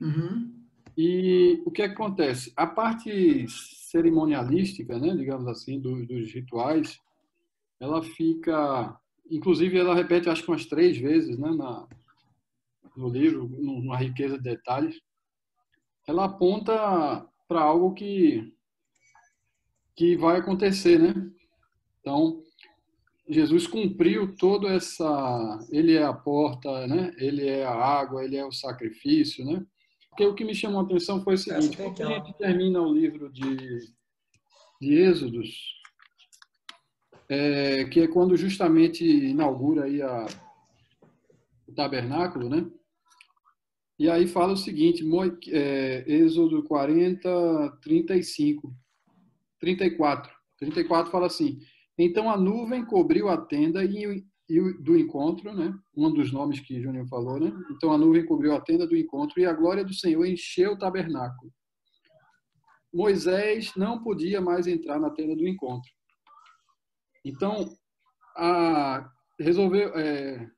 [0.00, 0.66] Uhum.
[0.96, 2.52] E o que acontece?
[2.56, 3.46] A parte
[3.90, 7.00] cerimonialística, né, digamos assim, do, dos rituais,
[7.80, 8.98] ela fica.
[9.30, 11.86] Inclusive, ela repete, acho que umas três vezes né, na,
[12.96, 15.00] no livro, numa riqueza de detalhes,
[16.06, 18.52] ela aponta para algo que,
[19.96, 21.30] que vai acontecer, né?
[22.00, 22.42] Então,
[23.28, 27.12] Jesus cumpriu todo essa, ele é a porta, né?
[27.16, 29.64] Ele é a água, ele é o sacrifício, né?
[30.20, 32.92] Porque o que me chamou a atenção foi o seguinte, quando a gente termina o
[32.92, 33.90] livro de,
[34.78, 35.80] de Êxodos,
[37.26, 40.26] é, que é quando justamente inaugura aí a,
[41.66, 42.70] o tabernáculo, né?
[43.98, 45.02] E aí fala o seguinte,
[45.48, 48.76] é, Êxodo 40, 35,
[49.58, 50.30] 34.
[50.58, 51.60] 34 fala assim:
[51.96, 55.72] Então a nuvem cobriu a tenda e, e do encontro, né?
[55.96, 57.52] Um dos nomes que Júnior falou, né?
[57.70, 60.78] Então a nuvem cobriu a tenda do encontro e a glória do Senhor encheu o
[60.78, 61.52] tabernáculo.
[62.92, 65.88] Moisés não podia mais entrar na tenda do encontro.
[67.24, 67.72] Então,
[68.36, 70.50] a, resolveu, é,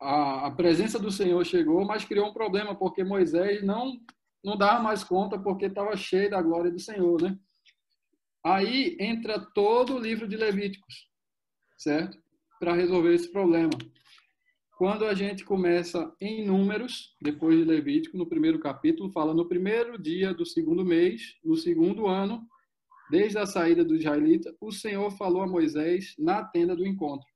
[0.00, 4.00] a, a presença do Senhor chegou, mas criou um problema, porque Moisés não,
[4.42, 7.38] não dava mais conta, porque estava cheio da glória do Senhor, né?
[8.42, 11.10] Aí entra todo o livro de Levíticos,
[11.76, 12.23] certo?
[12.58, 13.72] Para resolver esse problema.
[14.76, 19.96] Quando a gente começa em Números, depois de Levítico, no primeiro capítulo, fala no primeiro
[19.96, 22.46] dia do segundo mês, no segundo ano,
[23.10, 27.26] desde a saída do israelita, o Senhor falou a Moisés na tenda do encontro.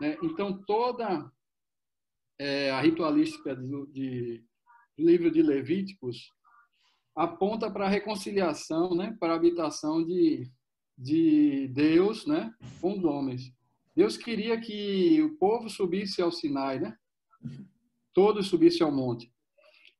[0.00, 0.16] Né?
[0.22, 1.30] Então, toda
[2.38, 4.44] é, a ritualística do, de,
[4.96, 6.32] livro de Levíticos
[7.14, 10.50] aponta para a reconciliação, né, para a habitação de,
[10.96, 13.52] de Deus né, com os homens.
[13.96, 16.94] Deus queria que o povo subisse ao Sinai, né?
[18.12, 19.32] Todos subissem ao monte.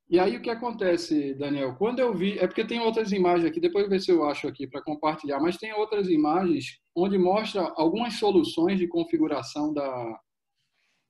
[0.09, 1.75] E aí o que acontece, Daniel?
[1.77, 4.47] Quando eu vi, é porque tem outras imagens aqui, depois eu ver se eu acho
[4.47, 10.21] aqui para compartilhar, mas tem outras imagens onde mostra algumas soluções de configuração da,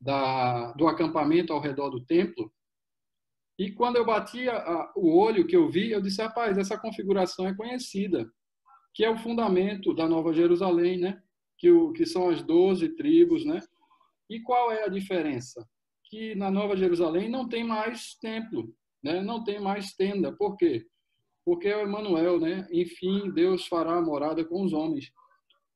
[0.00, 2.50] da, do acampamento ao redor do templo.
[3.58, 4.46] E quando eu bati
[4.94, 8.30] o olho que eu vi, eu disse, rapaz, essa configuração é conhecida,
[8.94, 11.22] que é o fundamento da Nova Jerusalém, né?
[11.58, 13.60] Que, o, que são as doze tribos, né?
[14.28, 15.66] E qual é a diferença?
[16.04, 19.22] Que na Nova Jerusalém não tem mais templo, né?
[19.22, 20.32] Não tem mais tenda.
[20.32, 20.86] Por quê?
[21.44, 22.66] Porque é o Emmanuel, né?
[22.70, 25.10] Enfim, Deus fará morada com os homens.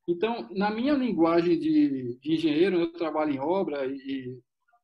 [0.09, 4.39] Então, na minha linguagem de, de engenheiro, eu trabalho em obra e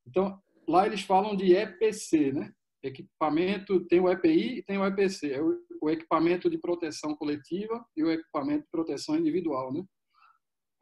[0.07, 0.39] então
[0.69, 2.53] lá eles falam de EPC, né?
[2.87, 7.85] equipamento, tem o EPI e tem o EPC, é o, o equipamento de proteção coletiva
[7.97, 9.85] e o equipamento de proteção individual, né?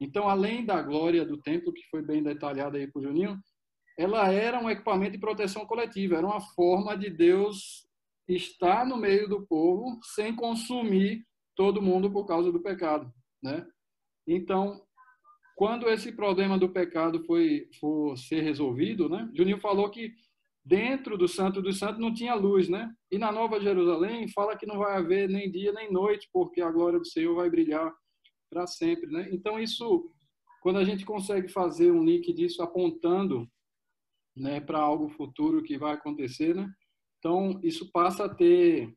[0.01, 3.39] Então, além da glória do templo, que foi bem detalhada aí por Juninho,
[3.99, 7.87] ela era um equipamento de proteção coletiva, era uma forma de Deus
[8.29, 11.25] estar no meio do povo sem consumir
[11.55, 13.65] todo mundo por causa do pecado, né?
[14.27, 14.83] Então,
[15.57, 19.31] quando esse problema do pecado foi for ser resolvido, né?
[19.35, 20.13] Juninho falou que
[20.65, 22.91] dentro do Santo dos Santos não tinha luz, né?
[23.11, 26.71] E na Nova Jerusalém fala que não vai haver nem dia nem noite, porque a
[26.71, 27.93] glória do Senhor vai brilhar
[28.55, 29.29] para sempre, né?
[29.33, 30.09] Então isso,
[30.63, 33.51] quando a gente consegue fazer um link disso apontando,
[34.37, 36.73] né, para algo futuro que vai acontecer, né?
[37.19, 38.95] Então isso passa a ter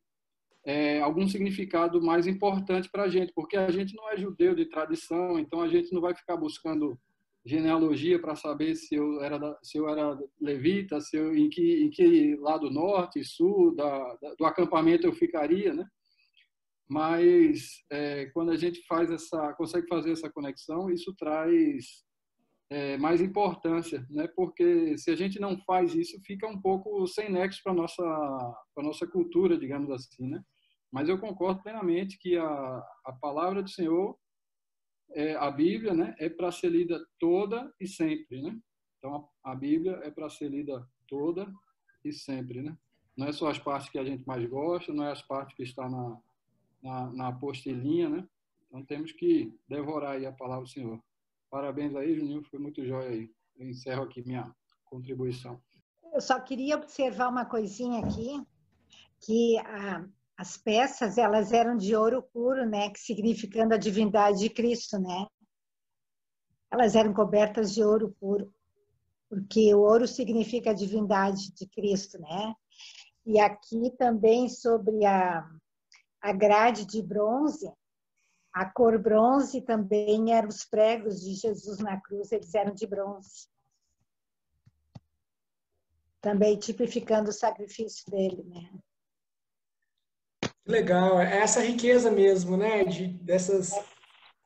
[0.63, 4.65] é, algum significado mais importante para a gente, porque a gente não é judeu de
[4.65, 6.99] tradição, então a gente não vai ficar buscando
[7.43, 11.89] genealogia para saber se eu era se eu era levita, se eu, em que em
[11.89, 15.87] que lado norte, sul da, da, do acampamento eu ficaria, né?
[16.89, 22.05] Mas é, quando a gente faz essa consegue fazer essa conexão, isso traz
[22.69, 24.27] é, mais importância, né?
[24.35, 28.03] Porque se a gente não faz isso, fica um pouco sem nexo para nossa
[28.73, 30.41] para nossa cultura, digamos assim, né?
[30.91, 34.17] Mas eu concordo plenamente que a, a palavra do Senhor,
[35.11, 38.57] é, a Bíblia, né, é para ser lida toda e sempre, né?
[38.97, 41.51] Então a, a Bíblia é para ser lida toda
[42.03, 42.77] e sempre, né?
[43.15, 45.63] Não é só as partes que a gente mais gosta, não é as partes que
[45.63, 46.17] está na,
[46.81, 48.27] na, na apostilinha, né?
[48.67, 51.01] Então temos que devorar aí a palavra do Senhor.
[51.49, 53.31] Parabéns aí, Juninho, foi muito jóia aí.
[53.55, 54.53] Eu encerro aqui minha
[54.85, 55.59] contribuição.
[56.13, 58.41] Eu só queria observar uma coisinha aqui,
[59.21, 60.05] que a,
[60.37, 65.25] as peças elas eram de ouro puro, né, que significando a divindade de Cristo, né?
[66.71, 68.53] Elas eram cobertas de ouro puro,
[69.29, 72.53] porque o ouro significa a divindade de Cristo, né?
[73.25, 75.49] E aqui também sobre a,
[76.21, 77.71] a grade de bronze,
[78.53, 83.47] a cor bronze também eram os pregos de Jesus na cruz, eles eram de bronze.
[86.19, 88.69] Também tipificando o sacrifício dele, né?
[90.65, 92.83] Legal, é essa riqueza mesmo, né?
[92.83, 93.71] De, dessas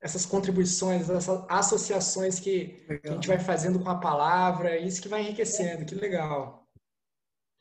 [0.01, 2.69] essas contribuições, essas associações que,
[3.01, 6.67] que, a gente vai fazendo com a palavra, isso que vai enriquecendo, que legal.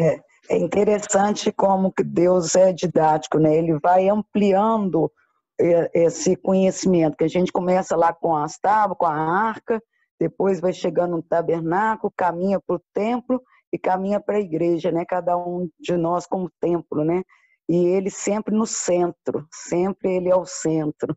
[0.00, 3.54] É, é interessante como que Deus é didático, né?
[3.56, 5.12] Ele vai ampliando
[5.60, 9.82] é, esse conhecimento, que a gente começa lá com as tábuas, com a arca,
[10.18, 13.42] depois vai chegando no tabernáculo, caminha para o templo
[13.72, 15.04] e caminha para a igreja, né?
[15.06, 17.22] Cada um de nós como templo, né?
[17.68, 21.16] E ele sempre no centro, sempre ele é o centro.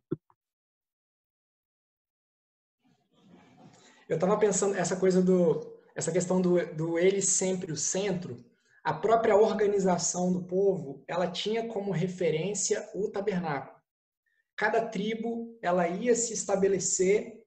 [4.10, 8.38] Eu estava pensando essa coisa do essa questão do, do ele sempre o centro,
[8.84, 13.80] a própria organização do povo, ela tinha como referência o tabernáculo.
[14.56, 17.40] Cada tribo, ela ia se estabelecer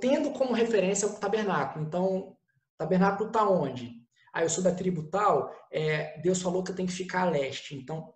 [0.00, 1.84] tendo como referência o tabernáculo.
[1.84, 2.36] Então,
[2.76, 3.98] tabernáculo está onde?
[4.38, 7.30] ah, eu sou da tribo tal, é, Deus falou que eu tenho que ficar a
[7.30, 7.74] leste.
[7.74, 8.14] Então,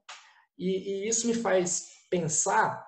[0.56, 2.86] e, e isso me faz pensar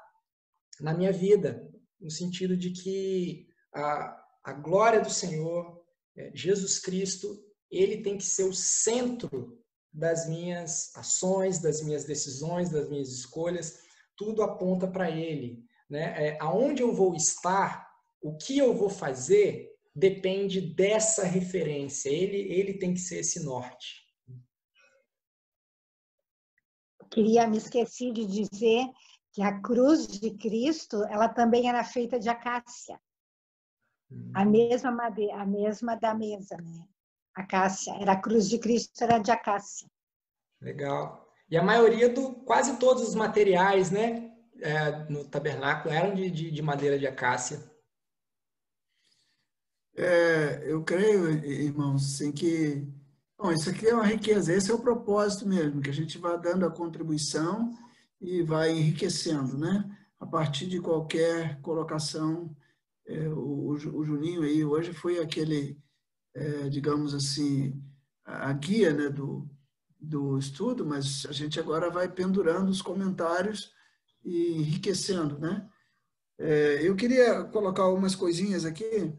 [0.81, 1.69] na minha vida,
[2.01, 5.83] no sentido de que a, a glória do Senhor,
[6.17, 7.44] é, Jesus Cristo,
[7.77, 9.59] ele tem que ser o centro
[9.93, 13.81] das minhas ações, das minhas decisões, das minhas escolhas,
[14.17, 15.65] tudo aponta para Ele.
[15.89, 16.29] Né?
[16.29, 17.89] É, aonde eu vou estar,
[18.21, 22.09] o que eu vou fazer, depende dessa referência.
[22.11, 24.03] Ele, ele tem que ser esse norte.
[27.11, 28.87] Queria me esqueci de dizer
[29.33, 33.01] que a cruz de Cristo, ela também era feita de acácia.
[34.35, 34.51] A hum.
[34.51, 36.89] mesma madeira, a mesma da mesa, né?
[37.35, 39.89] Acácia, era a cruz de Cristo era de acácia.
[40.61, 41.29] Legal.
[41.51, 46.51] E a maioria do quase todos os materiais, né, é, no tabernáculo eram de, de,
[46.51, 47.63] de madeira de acácia.
[49.97, 52.87] É, eu creio, irmãos, assim, que
[53.39, 56.37] bom, isso aqui é uma riqueza, esse é o propósito mesmo, que a gente vá
[56.37, 57.73] dando a contribuição
[58.21, 59.85] e vai enriquecendo, né?
[60.19, 62.57] A partir de qualquer colocação,
[63.07, 65.79] é, o, o, Juninho aí hoje foi aquele,
[66.35, 67.81] é, digamos assim,
[68.25, 69.49] a guia né, do,
[70.01, 73.73] do estudo, mas a gente agora vai pendurando os comentários
[74.25, 75.69] e enriquecendo, né?
[76.39, 79.13] É, eu queria colocar algumas coisinhas aqui,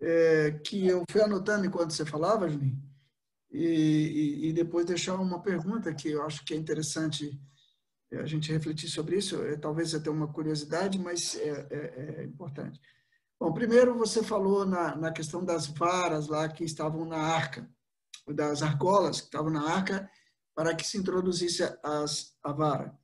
[0.00, 2.82] é, que eu fui anotando enquanto você falava, Juninho,
[3.50, 7.40] e, e, e, depois deixar uma pergunta que eu acho que é interessante
[8.12, 12.80] a gente refletir sobre isso, é, talvez até uma curiosidade, mas é, é, é importante.
[13.40, 17.66] Bom, primeiro você falou na, na questão das varas lá que estavam na arca.
[18.28, 20.10] das argolas que estavam na arca
[20.54, 22.94] para que se introduzisse as, a vara.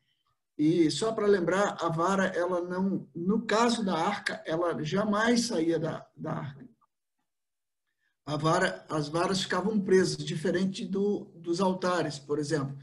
[0.58, 5.78] E só para lembrar, a vara, ela não, no caso da arca, ela jamais saía
[5.78, 6.68] da, da arca.
[8.26, 12.76] A vara, as varas ficavam presas, diferente do, dos altares, por exemplo.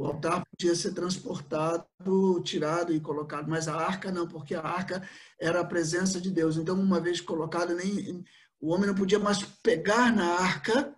[0.00, 5.06] O altar podia ser transportado, tirado e colocado, mas a arca não, porque a arca
[5.38, 6.56] era a presença de Deus.
[6.56, 8.24] Então, uma vez colocada, nem,
[8.58, 10.96] o homem não podia mais pegar na arca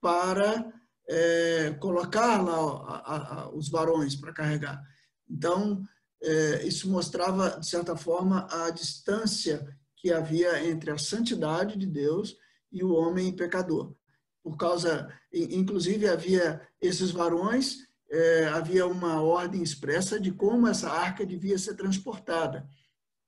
[0.00, 0.72] para
[1.08, 4.80] é, colocar lá a, a, os varões para carregar.
[5.28, 5.82] Então,
[6.22, 12.36] é, isso mostrava, de certa forma, a distância que havia entre a santidade de Deus
[12.70, 13.96] e o homem pecador.
[14.44, 21.26] Por causa, inclusive, havia esses varões é, havia uma ordem expressa de como essa arca
[21.26, 22.68] devia ser transportada.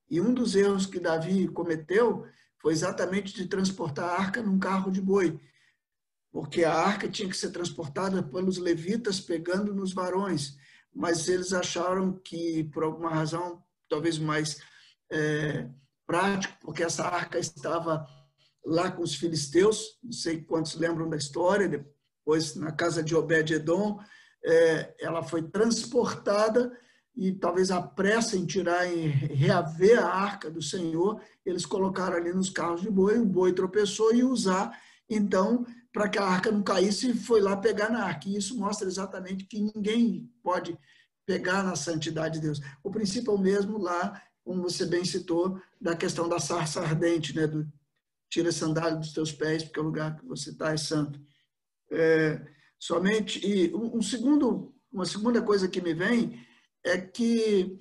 [0.09, 2.25] E um dos erros que Davi cometeu
[2.61, 5.37] foi exatamente de transportar a arca num carro de boi,
[6.31, 10.55] porque a arca tinha que ser transportada pelos levitas pegando nos varões,
[10.95, 14.61] mas eles acharam que, por alguma razão, talvez mais
[15.11, 15.67] é,
[16.05, 18.07] prático, porque essa arca estava
[18.65, 23.99] lá com os filisteus, não sei quantos lembram da história, depois na casa de Obed-Edom,
[24.43, 26.77] é, ela foi transportada
[27.15, 32.31] e talvez a pressa em tirar e reaver a arca do Senhor, eles colocaram ali
[32.31, 34.77] nos carros de boi, o boi tropeçou e usar,
[35.09, 38.29] então, para que a arca não caísse, foi lá pegar na arca.
[38.29, 40.77] E isso mostra exatamente que ninguém pode
[41.25, 42.61] pegar na santidade de Deus.
[42.83, 47.35] O princípio é o mesmo lá, como você bem citou, da questão da sarça ardente,
[47.35, 47.47] né?
[47.47, 47.67] Do
[48.29, 51.19] tira a sandália dos teus pés, porque o lugar que você está é santo.
[51.91, 52.45] É,
[52.79, 53.45] somente.
[53.45, 56.39] E um segundo, uma segunda coisa que me vem
[56.83, 57.79] é que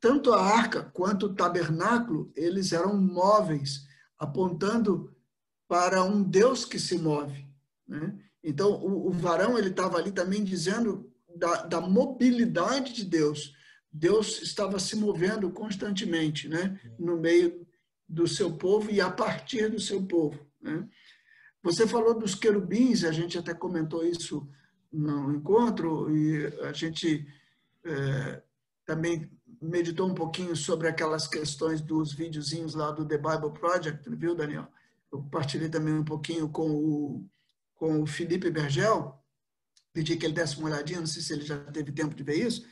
[0.00, 3.86] tanto a arca quanto o tabernáculo, eles eram móveis,
[4.18, 5.14] apontando
[5.68, 7.46] para um Deus que se move.
[7.86, 8.18] Né?
[8.42, 13.54] Então, o, o varão ele estava ali também dizendo da, da, mobilidade de Deus.
[13.92, 16.80] Deus estava se movendo constantemente né?
[16.98, 17.66] no meio
[18.08, 20.40] do seu povo e a partir do seu povo.
[20.60, 20.88] Né?
[21.68, 24.48] Você falou dos querubins, a gente até comentou isso
[24.90, 27.28] no encontro, e a gente
[27.84, 28.42] é,
[28.86, 34.34] também meditou um pouquinho sobre aquelas questões dos videozinhos lá do The Bible Project, viu,
[34.34, 34.66] Daniel?
[35.12, 37.26] Eu partilhei também um pouquinho com o,
[37.74, 39.22] com o Felipe Bergel,
[39.92, 42.46] pedi que ele desse uma olhadinha, não sei se ele já teve tempo de ver
[42.46, 42.64] isso,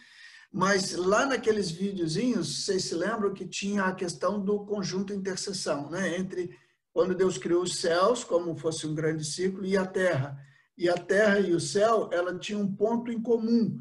[0.51, 6.16] mas lá naqueles videozinhos, vocês se lembram que tinha a questão do conjunto intercessão, né?
[6.16, 6.57] entre
[6.97, 10.42] quando Deus criou os céus, como fosse um grande ciclo, e a terra.
[10.78, 13.78] E a terra e o céu, ela tinham um ponto em comum,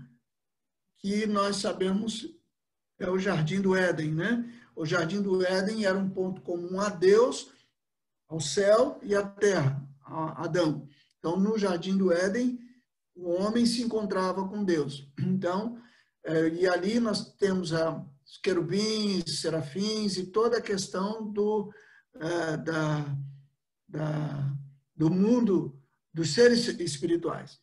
[0.97, 2.27] que nós sabemos
[2.99, 4.53] é o jardim do Éden, né?
[4.75, 7.51] O jardim do Éden era um ponto comum a Deus,
[8.27, 10.85] ao céu e à terra, a Adão.
[11.17, 12.59] Então, no jardim do Éden,
[13.15, 15.09] o homem se encontrava com Deus.
[15.17, 15.81] Então,
[16.21, 21.71] é, e ali nós temos os querubins, serafins e toda a questão do
[22.19, 23.05] é, da,
[23.87, 24.53] da,
[24.95, 25.79] do mundo
[26.13, 27.59] dos seres espirituais.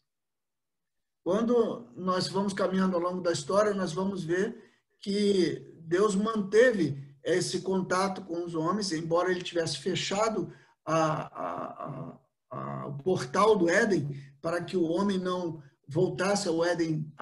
[1.25, 4.57] Quando nós vamos caminhando ao longo da história, nós vamos ver
[5.01, 10.53] que Deus manteve esse contato com os homens, embora ele tivesse fechado
[10.85, 12.19] a, a,
[12.51, 14.09] a, o portal do Éden
[14.41, 17.13] para que o homem não voltasse ao Éden,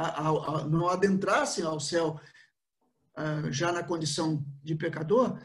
[0.71, 2.19] não adentrasse ao céu
[3.17, 5.39] é, já na condição de pecador,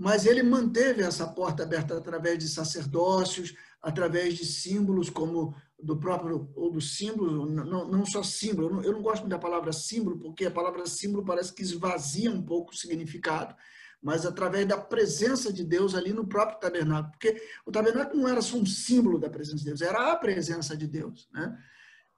[0.00, 6.50] mas ele manteve essa porta aberta através de sacerdócios, através de símbolos como do próprio,
[6.56, 10.18] ou do símbolo, não, não só símbolo, eu não, eu não gosto da palavra símbolo,
[10.18, 13.54] porque a palavra símbolo parece que esvazia um pouco o significado,
[14.02, 18.40] mas através da presença de Deus ali no próprio tabernáculo, porque o tabernáculo não era
[18.40, 21.58] só um símbolo da presença de Deus, era a presença de Deus, né?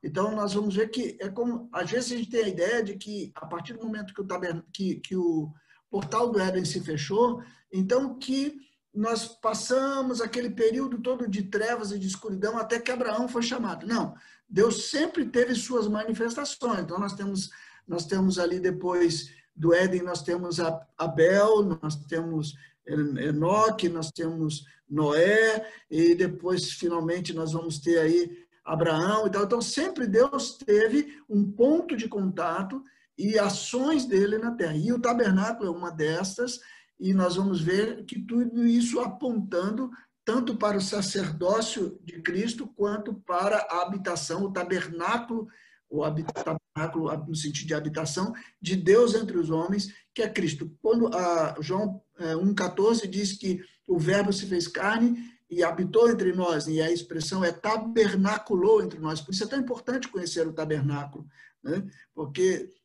[0.00, 2.96] Então, nós vamos ver que é como, às vezes a gente tem a ideia de
[2.96, 5.52] que a partir do momento que o, tabernáculo, que, que o
[5.92, 8.58] portal do Éden se fechou, então que
[8.94, 13.86] nós passamos aquele período todo de trevas e de escuridão até que Abraão foi chamado.
[13.86, 14.14] Não,
[14.48, 16.80] Deus sempre teve suas manifestações.
[16.80, 17.50] Então nós temos
[17.86, 20.58] nós temos ali depois do Éden nós temos
[20.96, 22.54] Abel, nós temos
[22.86, 29.44] Enoque, nós temos Noé e depois finalmente nós vamos ter aí Abraão e tal.
[29.44, 32.82] Então sempre Deus teve um ponto de contato
[33.16, 34.76] e ações dele na terra.
[34.76, 36.60] E o tabernáculo é uma destas,
[36.98, 39.90] e nós vamos ver que tudo isso apontando
[40.24, 45.48] tanto para o sacerdócio de Cristo quanto para a habitação, o tabernáculo,
[45.90, 46.02] o
[46.32, 50.70] tabernáculo no sentido de habitação de Deus entre os homens, que é Cristo.
[50.80, 56.32] Quando a João 1,14 é, diz que o verbo se fez carne e habitou entre
[56.32, 59.20] nós, e a expressão é tabernaculou entre nós.
[59.20, 61.26] Por isso é tão importante conhecer o tabernáculo,
[61.62, 61.86] né?
[62.14, 62.81] porque eh,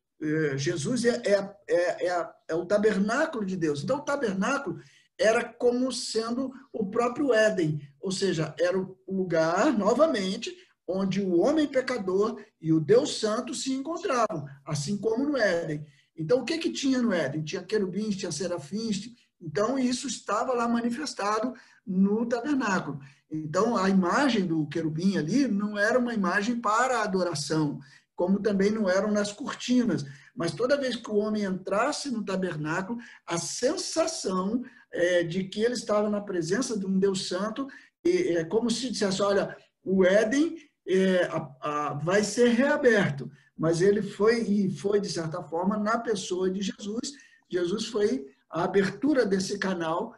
[0.56, 3.84] Jesus é, é, é, é, é o tabernáculo de Deus.
[3.84, 4.80] Então, o tabernáculo
[5.20, 10.56] era como sendo o próprio Éden, ou seja, era o lugar, novamente,
[10.88, 15.86] onde o homem pecador e o Deus Santo se encontravam, assim como no Éden.
[16.16, 17.44] Então, o que, que tinha no Éden?
[17.44, 21.54] Tinha querubins, tinha serafins, então isso estava lá manifestado
[21.86, 23.00] no tabernáculo.
[23.30, 27.80] Então, a imagem do querubim ali não era uma imagem para adoração,
[28.18, 30.04] como também não eram nas cortinas.
[30.36, 35.76] Mas toda vez que o homem entrasse no tabernáculo, a sensação é, de que ele
[35.76, 37.68] estava na presença de um Deus Santo,
[38.04, 40.58] é como se dissesse: olha, o Éden
[40.88, 43.32] é, a, a, vai ser reaberto.
[43.56, 47.14] Mas ele foi, e foi, de certa forma, na pessoa de Jesus.
[47.50, 50.16] Jesus foi a abertura desse canal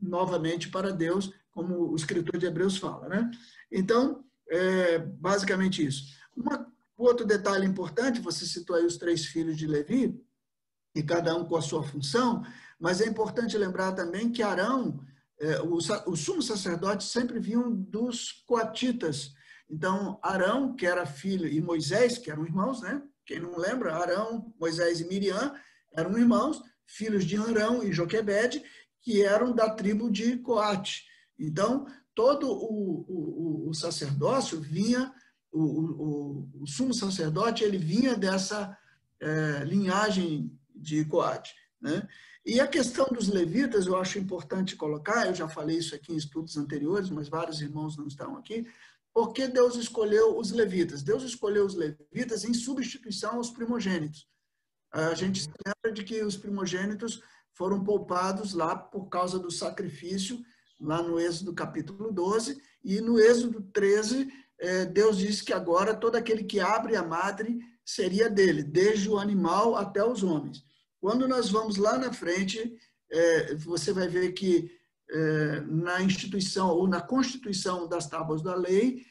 [0.00, 3.08] novamente para Deus, como o escritor de Hebreus fala.
[3.08, 3.30] Né?
[3.70, 6.14] Então, é basicamente isso.
[6.36, 6.71] Uma,
[7.02, 10.20] outro detalhe importante, você citou aí os três filhos de Levi,
[10.94, 12.42] e cada um com a sua função,
[12.78, 15.00] mas é importante lembrar também que Arão,
[15.40, 15.76] é, o,
[16.06, 19.32] o sumo sacerdote sempre vinham dos coatitas.
[19.70, 23.02] Então, Arão, que era filho, e Moisés, que eram irmãos, né?
[23.24, 25.54] Quem não lembra, Arão, Moisés e Miriam
[25.94, 28.62] eram irmãos, filhos de Arão e Joquebede,
[29.00, 31.04] que eram da tribo de Coate.
[31.38, 35.12] Então, todo o, o, o sacerdócio vinha,
[35.52, 38.76] o, o, o, sumo sacerdote, ele vinha dessa
[39.20, 41.54] é, linhagem de Coate.
[41.80, 42.08] Né?
[42.44, 46.16] E a questão dos levitas, eu acho importante colocar, eu já falei isso aqui em
[46.16, 48.66] estudos anteriores, mas vários irmãos não estão aqui,
[49.12, 51.02] por que Deus escolheu os levitas?
[51.02, 54.26] Deus escolheu os levitas em substituição aos primogênitos.
[54.90, 57.22] A gente se lembra de que os primogênitos
[57.52, 60.42] foram poupados lá por causa do sacrifício,
[60.80, 64.41] lá no Êxodo capítulo 12, e no Êxodo 13, é,
[64.92, 69.76] Deus disse que agora todo aquele que abre a madre seria dele, desde o animal
[69.76, 70.64] até os homens.
[71.00, 72.72] Quando nós vamos lá na frente,
[73.10, 74.70] é, você vai ver que
[75.10, 79.04] é, na instituição ou na constituição das tábuas da lei,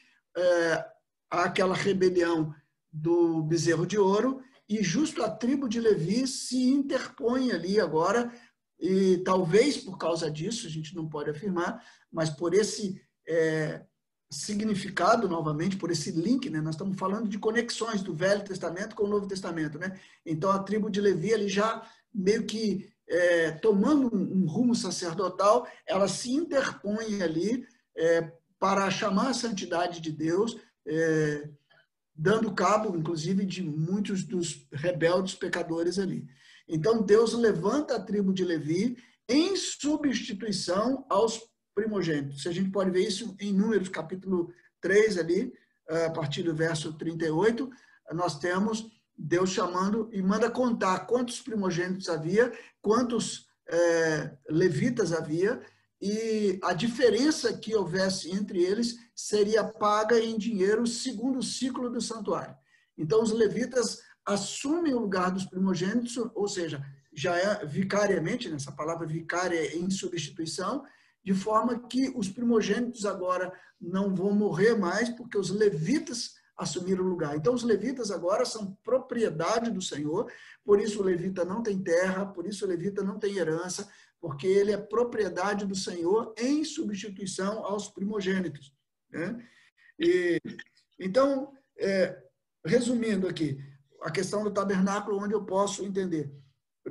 [1.30, 2.54] há aquela rebelião
[2.90, 8.32] do bezerro de ouro, e justo a tribo de Levi se interpõe ali agora,
[8.80, 13.84] e talvez por causa disso, a gente não pode afirmar, mas por esse é,
[14.32, 16.60] significado, novamente, por esse link, né?
[16.60, 19.78] nós estamos falando de conexões do Velho Testamento com o Novo Testamento.
[19.78, 20.00] Né?
[20.24, 25.68] Então, a tribo de Levi, ali já meio que é, tomando um, um, rumo sacerdotal,
[25.86, 30.56] ela se interpõe ali é, para chamar a santidade de Deus,
[30.86, 31.48] é,
[32.14, 36.26] dando cabo, inclusive, de muitos dos rebeldes pecadores ali.
[36.66, 38.96] Então, Deus levanta a tribo de Levi
[39.28, 42.46] em substituição aos primogênitos.
[42.46, 45.52] A gente pode ver isso em Números, capítulo 3, ali,
[45.88, 47.70] a partir do verso 38,
[48.12, 55.60] nós temos Deus chamando e manda contar quantos primogênitos havia, quantos é, levitas havia,
[56.00, 62.00] e a diferença que houvesse entre eles seria paga em dinheiro segundo o ciclo do
[62.00, 62.56] santuário.
[62.98, 66.84] Então, os levitas assumem o lugar dos primogênitos, ou seja,
[67.14, 70.84] já é vicariamente, nessa palavra vicária é em substituição,
[71.24, 77.08] de forma que os primogênitos agora não vão morrer mais, porque os levitas assumiram o
[77.08, 77.36] lugar.
[77.36, 80.30] Então, os levitas agora são propriedade do Senhor,
[80.64, 83.88] por isso o levita não tem terra, por isso o levita não tem herança,
[84.20, 88.72] porque ele é propriedade do Senhor em substituição aos primogênitos.
[89.10, 89.44] Né?
[89.98, 90.40] E,
[91.00, 92.22] então, é,
[92.64, 93.58] resumindo aqui,
[94.00, 96.32] a questão do tabernáculo, onde eu posso entender.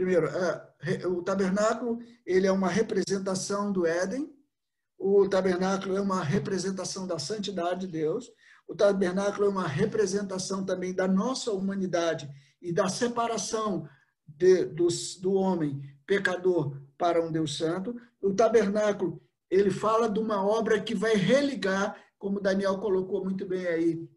[0.02, 4.34] Primeiro, é, o tabernáculo ele é uma representação do Éden,
[4.98, 8.32] o tabernáculo é uma representação da santidade de Deus,
[8.68, 12.28] o tabernáculo é uma representação também da nossa humanidade
[12.60, 13.88] e da separação
[14.26, 14.88] de, do,
[15.22, 17.96] do homem pecador para um Deus santo.
[18.20, 19.22] O tabernáculo,
[19.52, 24.10] ele fala de uma obra que vai religar, como Daniel colocou muito bem aí.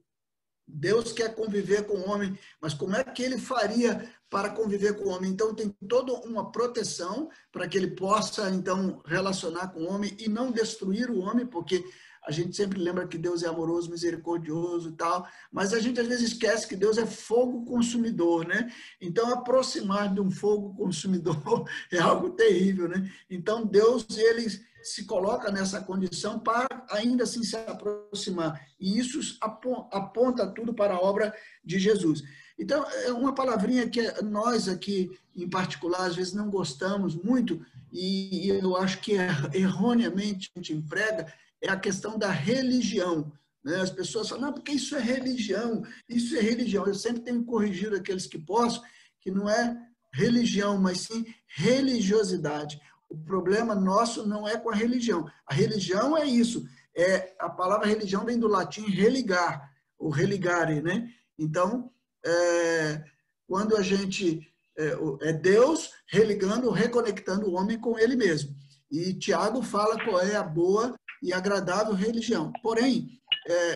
[0.67, 5.05] Deus quer conviver com o homem, mas como é que ele faria para conviver com
[5.05, 5.31] o homem?
[5.31, 10.29] Então tem toda uma proteção para que ele possa então relacionar com o homem e
[10.29, 11.85] não destruir o homem, porque
[12.27, 16.07] a gente sempre lembra que Deus é amoroso, misericordioso e tal, mas a gente às
[16.07, 18.73] vezes esquece que Deus é fogo consumidor, né?
[19.01, 23.11] Então, aproximar de um fogo consumidor é algo terrível, né?
[23.29, 24.49] Então, Deus, ele
[24.83, 28.69] se coloca nessa condição para ainda assim se aproximar.
[28.79, 31.35] E isso aponta tudo para a obra
[31.65, 32.23] de Jesus.
[32.59, 38.49] Então, é uma palavrinha que nós aqui, em particular, às vezes não gostamos muito, e
[38.49, 39.13] eu acho que
[39.53, 41.33] erroneamente a gente emprega,
[41.65, 43.33] é a questão da religião.
[43.65, 43.81] Né?
[43.81, 46.87] As pessoas falam, não, porque isso é religião, isso é religião.
[46.87, 48.83] Eu sempre tenho corrigido aqueles que posso,
[49.21, 49.77] que não é
[50.13, 52.79] religião, mas sim religiosidade.
[53.09, 55.27] O problema nosso não é com a religião.
[55.47, 56.67] A religião é isso.
[56.97, 61.11] É, a palavra religião vem do latim religar, ou religare, né?
[61.39, 61.91] Então,
[62.25, 63.03] é,
[63.47, 64.47] quando a gente
[64.77, 64.97] é,
[65.29, 68.55] é Deus religando, reconectando o homem com ele mesmo.
[68.91, 70.95] E Tiago fala qual é a boa
[71.25, 72.53] e agradável religião.
[72.63, 73.19] Porém,
[73.49, 73.75] é,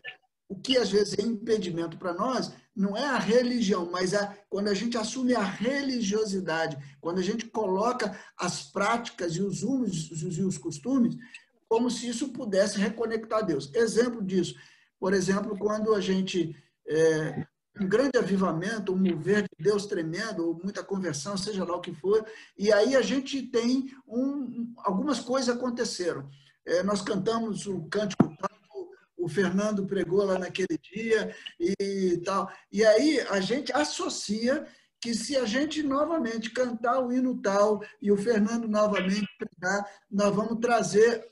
[0.49, 4.69] o que às vezes é impedimento para nós não é a religião, mas é quando
[4.69, 10.43] a gente assume a religiosidade, quando a gente coloca as práticas e os usos e
[10.43, 11.17] os costumes
[11.69, 13.71] como se isso pudesse reconectar Deus.
[13.75, 14.55] Exemplo disso,
[14.99, 16.57] por exemplo, quando a gente
[16.89, 17.47] é,
[17.81, 21.93] um grande avivamento, um mover de Deus tremendo, ou muita conversão, seja lá o que
[21.93, 22.25] for,
[22.57, 26.29] e aí a gente tem um, algumas coisas aconteceram.
[26.69, 28.29] É, nós cantamos o cântico
[29.19, 32.51] o Fernando pregou lá naquele dia e tal.
[32.73, 34.67] E aí a gente associa
[35.01, 40.35] que se a gente novamente cantar o hino tal e o Fernando novamente pregar, nós
[40.35, 41.25] vamos trazer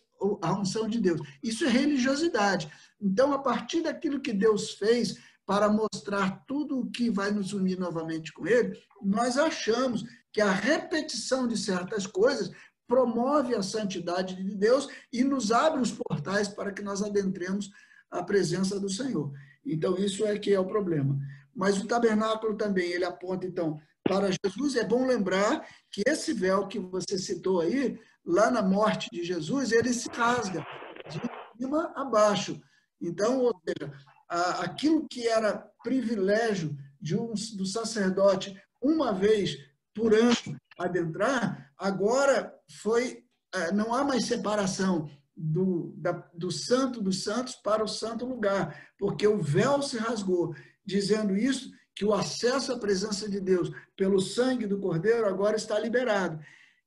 [0.43, 1.21] a unção de Deus.
[1.43, 2.71] Isso é religiosidade.
[3.01, 7.79] Então, a partir daquilo que Deus fez para mostrar tudo o que vai nos unir
[7.79, 12.51] novamente com Ele, nós achamos que a repetição de certas coisas
[12.87, 17.71] promove a santidade de Deus e nos abre os portais para que nós adentremos
[18.11, 19.33] a presença do Senhor.
[19.65, 21.19] Então, isso é que é o problema.
[21.55, 24.77] Mas o tabernáculo também, ele aponta, então, para Jesus.
[24.77, 29.73] É bom lembrar que esse véu que você citou aí, lá na morte de Jesus,
[29.73, 30.65] ele se rasga
[31.09, 31.21] de
[31.59, 32.61] cima a baixo.
[33.01, 33.93] Então, ou seja,
[34.29, 39.57] aquilo que era privilégio de um, do sacerdote uma vez
[39.95, 40.35] por ano
[40.79, 43.25] adentrar, agora foi
[43.55, 48.91] é, não há mais separação do, da, do santo dos santos para o santo lugar,
[48.99, 50.55] porque o véu se rasgou,
[50.85, 55.79] dizendo isso que o acesso à presença de Deus pelo sangue do Cordeiro agora está
[55.79, 56.39] liberado.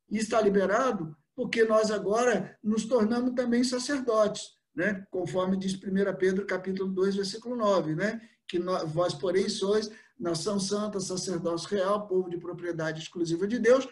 [0.10, 5.06] E está liberado porque nós agora nos tornamos também sacerdotes, né?
[5.11, 5.80] conforme diz 1
[6.18, 8.22] Pedro capítulo 2, versículo 9, né?
[8.47, 13.85] que nós, vós, porém, sois nação santa, sacerdócio real, povo de propriedade exclusiva de Deus,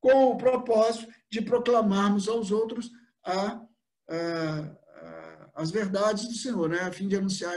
[0.00, 2.90] com o propósito de proclamarmos aos outros
[3.22, 3.60] a,
[4.08, 6.80] a, a, as verdades do Senhor, né?
[6.80, 7.56] a fim de anunciar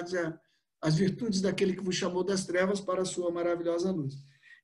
[0.81, 4.15] as virtudes daquele que vos chamou das trevas para a sua maravilhosa luz.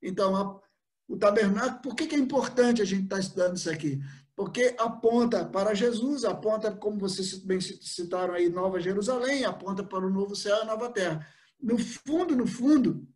[0.01, 0.59] Então,
[1.07, 4.01] o tabernáculo, por que, que é importante a gente estar tá estudando isso aqui?
[4.35, 10.09] Porque aponta para Jesus, aponta, como vocês bem citaram aí, Nova Jerusalém, aponta para o
[10.09, 11.27] novo céu e a nova terra.
[11.61, 13.07] No fundo, no fundo,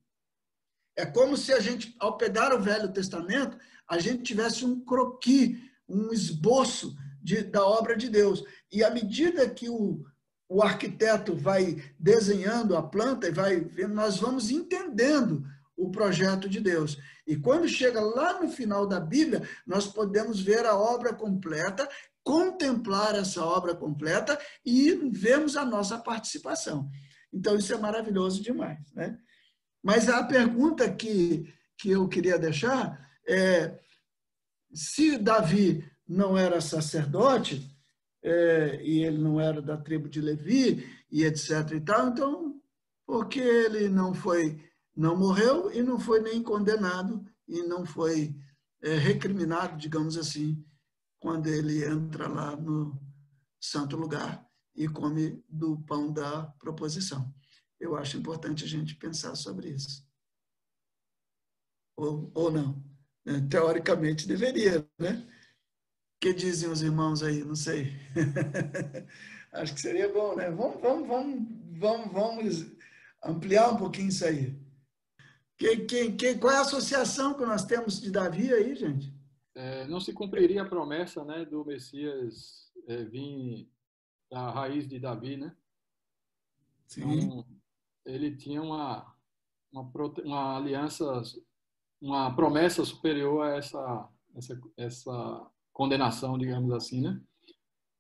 [0.96, 3.58] é como se a gente, ao pegar o Velho Testamento,
[3.88, 8.44] a gente tivesse um croqui, um esboço de, da obra de Deus.
[8.72, 10.06] E à medida que o,
[10.48, 15.44] o arquiteto vai desenhando a planta e vai nós vamos entendendo
[15.78, 16.98] o projeto de Deus.
[17.26, 21.88] E quando chega lá no final da Bíblia, nós podemos ver a obra completa,
[22.24, 26.90] contemplar essa obra completa e vemos a nossa participação.
[27.32, 28.92] Então, isso é maravilhoso demais.
[28.94, 29.18] Né?
[29.84, 33.78] Mas a pergunta que, que eu queria deixar é:
[34.74, 37.70] se Davi não era sacerdote,
[38.24, 41.72] é, e ele não era da tribo de Levi, e etc.
[41.74, 42.62] e tal, então,
[43.06, 44.62] por que ele não foi,
[44.98, 48.36] não morreu e não foi nem condenado e não foi
[48.82, 50.66] é, recriminado, digamos assim,
[51.20, 53.00] quando ele entra lá no
[53.60, 54.46] santo lugar
[54.76, 57.34] e come do pão da proposição?
[57.80, 60.06] eu acho importante a gente pensar sobre isso.
[61.96, 62.84] Ou, ou não.
[63.26, 63.46] Né?
[63.50, 65.28] Teoricamente deveria, né?
[66.16, 67.44] O que dizem os irmãos aí?
[67.44, 67.94] Não sei.
[69.54, 70.50] acho que seria bom, né?
[70.50, 71.48] Vamos, vamos, vamos,
[71.80, 72.66] vamos, vamos
[73.24, 74.60] ampliar um pouquinho isso aí.
[75.58, 79.12] Que, que, que, qual é a associação que nós temos de Davi aí, gente?
[79.56, 83.68] É, não se cumpriria a promessa né, do Messias é, vir
[84.30, 85.56] da raiz de Davi, né?
[86.86, 87.12] Sim.
[87.12, 87.46] Então,
[88.06, 89.14] ele tinha uma,
[89.72, 89.92] uma,
[90.24, 91.24] uma aliança,
[92.00, 97.20] uma promessa superior a essa, essa, essa condenação, digamos assim, né?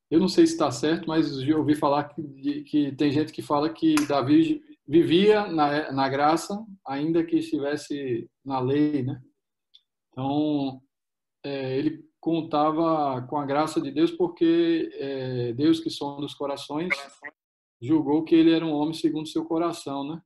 [0.10, 3.42] Eu não sei se está certo, mas já ouvi falar que, que tem gente que
[3.42, 9.22] fala que Davi vivia na, na graça, ainda que estivesse na lei, né?
[10.12, 10.82] Então,
[11.44, 16.90] é, ele contava com a graça de Deus porque é, Deus que sonda os corações
[17.82, 20.22] julgou que ele era um homem segundo seu coração, né?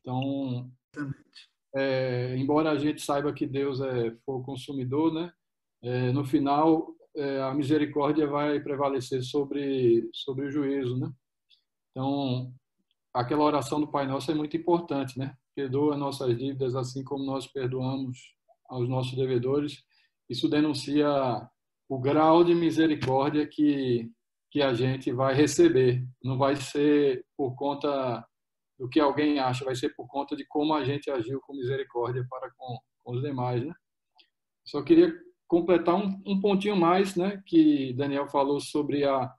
[0.00, 0.70] Então,
[1.74, 5.32] é, embora a gente saiba que Deus é fogo consumidor, né?
[5.82, 11.12] É, no final, é, a misericórdia vai prevalecer sobre, sobre o juízo, né?
[11.90, 12.52] Então,
[13.12, 15.34] aquela oração do Pai Nosso é muito importante, né?
[15.54, 18.18] Perdoa nossas dívidas assim como nós perdoamos
[18.68, 19.82] aos nossos devedores.
[20.28, 21.06] Isso denuncia
[21.88, 24.10] o grau de misericórdia que,
[24.50, 26.06] que a gente vai receber.
[26.22, 28.26] Não vai ser por conta
[28.78, 32.26] do que alguém acha, vai ser por conta de como a gente agiu com misericórdia
[32.28, 33.74] para com, com os demais, né?
[34.64, 35.12] Só queria
[35.46, 39.30] completar um, um pontinho mais, né, que Daniel falou sobre a,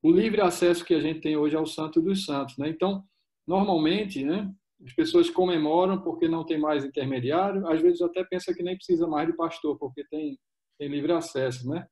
[0.00, 2.68] o livre acesso que a gente tem hoje ao Santo dos Santos, né?
[2.68, 3.04] Então,
[3.46, 4.50] normalmente, né,
[4.84, 9.06] as pessoas comemoram porque não tem mais intermediário, às vezes até pensa que nem precisa
[9.06, 10.38] mais de pastor porque tem,
[10.78, 11.86] tem livre acesso, né?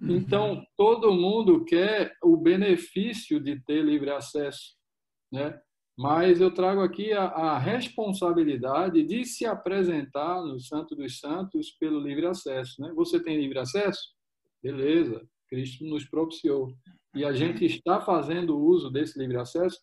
[0.00, 0.16] Uhum.
[0.16, 4.76] Então, todo mundo quer o benefício de ter livre acesso,
[5.32, 5.58] né?
[5.98, 11.98] Mas eu trago aqui a, a, responsabilidade de se apresentar no Santo dos Santos pelo
[11.98, 12.82] livre acesso.
[12.82, 12.92] Né?
[12.94, 14.14] Você tem livre acesso?
[14.62, 16.68] Beleza, Cristo nos propiciou.
[17.14, 19.78] E a gente está fazendo uso desse livre acesso.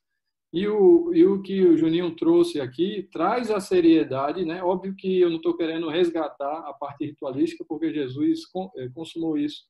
[0.54, 4.64] E o, e o que o Juninho trouxe aqui traz a seriedade, né?
[4.64, 8.42] Óbvio que eu não estou querendo resgatar a parte ritualística, porque Jesus
[8.78, 9.64] eh, consumou isso.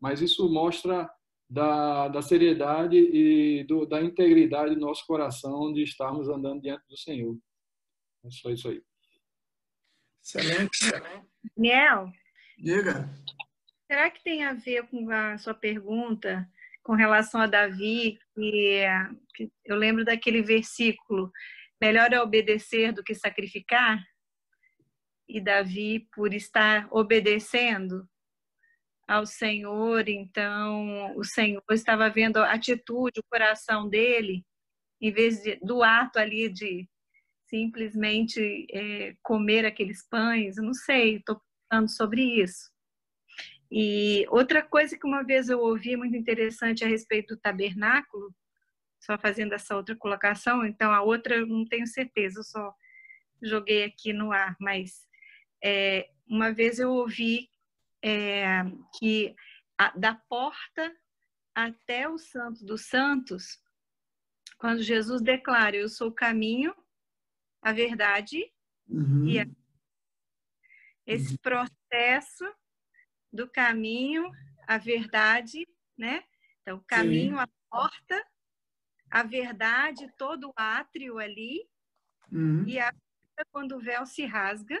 [0.00, 1.08] Mas isso mostra
[1.48, 6.96] da, da seriedade e do, da integridade do nosso coração de estarmos andando diante do
[6.96, 7.38] Senhor.
[8.24, 8.82] É só isso aí.
[10.20, 10.78] Excelente.
[11.56, 12.10] Daniel?
[12.58, 13.08] Diga.
[13.86, 16.48] Será que tem a ver com a sua pergunta
[16.82, 18.18] com relação a Davi?
[18.34, 18.84] Que,
[19.64, 21.30] eu lembro daquele versículo:
[21.80, 24.02] melhor é obedecer do que sacrificar?
[25.28, 28.06] E Davi, por estar obedecendo,
[29.06, 34.44] ao Senhor, então o Senhor estava vendo a atitude, o coração dele,
[35.00, 36.88] em vez de, do ato ali de
[37.48, 41.40] simplesmente é, comer aqueles pães, não sei, estou
[41.70, 42.73] falando sobre isso.
[43.76, 48.32] E outra coisa que uma vez eu ouvi muito interessante a respeito do tabernáculo,
[49.00, 52.72] só fazendo essa outra colocação, então a outra eu não tenho certeza, eu só
[53.42, 55.04] joguei aqui no ar, mas
[55.60, 57.50] é, uma vez eu ouvi
[58.00, 58.62] é,
[58.96, 59.34] que
[59.76, 60.94] a, da porta
[61.52, 63.60] até o Santo dos Santos,
[64.56, 66.72] quando Jesus declara: Eu sou o caminho,
[67.60, 68.40] a verdade
[68.88, 69.26] uhum.
[69.26, 69.46] e a...
[71.08, 71.38] esse uhum.
[71.42, 72.44] processo
[73.34, 74.30] do caminho,
[74.66, 75.66] a verdade,
[75.98, 76.22] né?
[76.62, 77.42] Então, caminho, Sim.
[77.42, 78.26] a porta,
[79.10, 81.68] a verdade, todo o átrio ali,
[82.32, 82.66] uhum.
[82.66, 82.94] e a
[83.50, 84.80] quando o véu se rasga,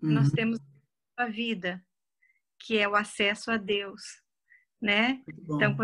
[0.00, 0.34] nós uhum.
[0.34, 0.58] temos
[1.18, 1.84] a vida
[2.58, 4.02] que é o acesso a Deus,
[4.80, 5.22] né?
[5.28, 5.76] Então,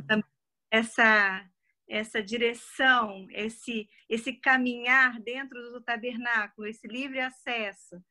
[0.71, 1.47] essa
[1.87, 8.03] essa direção, esse esse caminhar dentro do tabernáculo, esse livre acesso,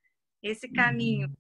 [0.42, 1.36] esse caminho, uhum.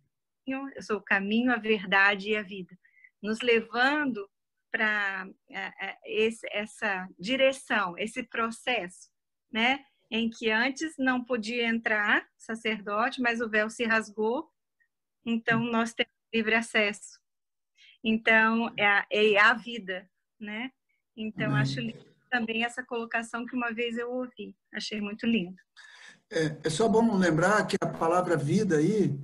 [0.52, 2.78] Eu sou o caminho, a verdade e a vida,
[3.22, 4.30] nos levando
[4.72, 5.28] para
[6.52, 9.10] essa direção, esse processo,
[9.52, 9.86] né?
[10.10, 14.49] Em que antes não podia entrar sacerdote, mas o véu se rasgou,
[15.26, 15.72] então uhum.
[15.72, 17.20] nós temos livre acesso.
[18.03, 20.10] Então, é a, é a vida,
[20.40, 20.72] né?
[21.15, 21.80] Então, acho
[22.30, 24.56] também essa colocação que uma vez eu ouvi.
[24.74, 25.56] Achei muito lindo.
[26.32, 29.15] É, é só bom lembrar que a palavra vida aí,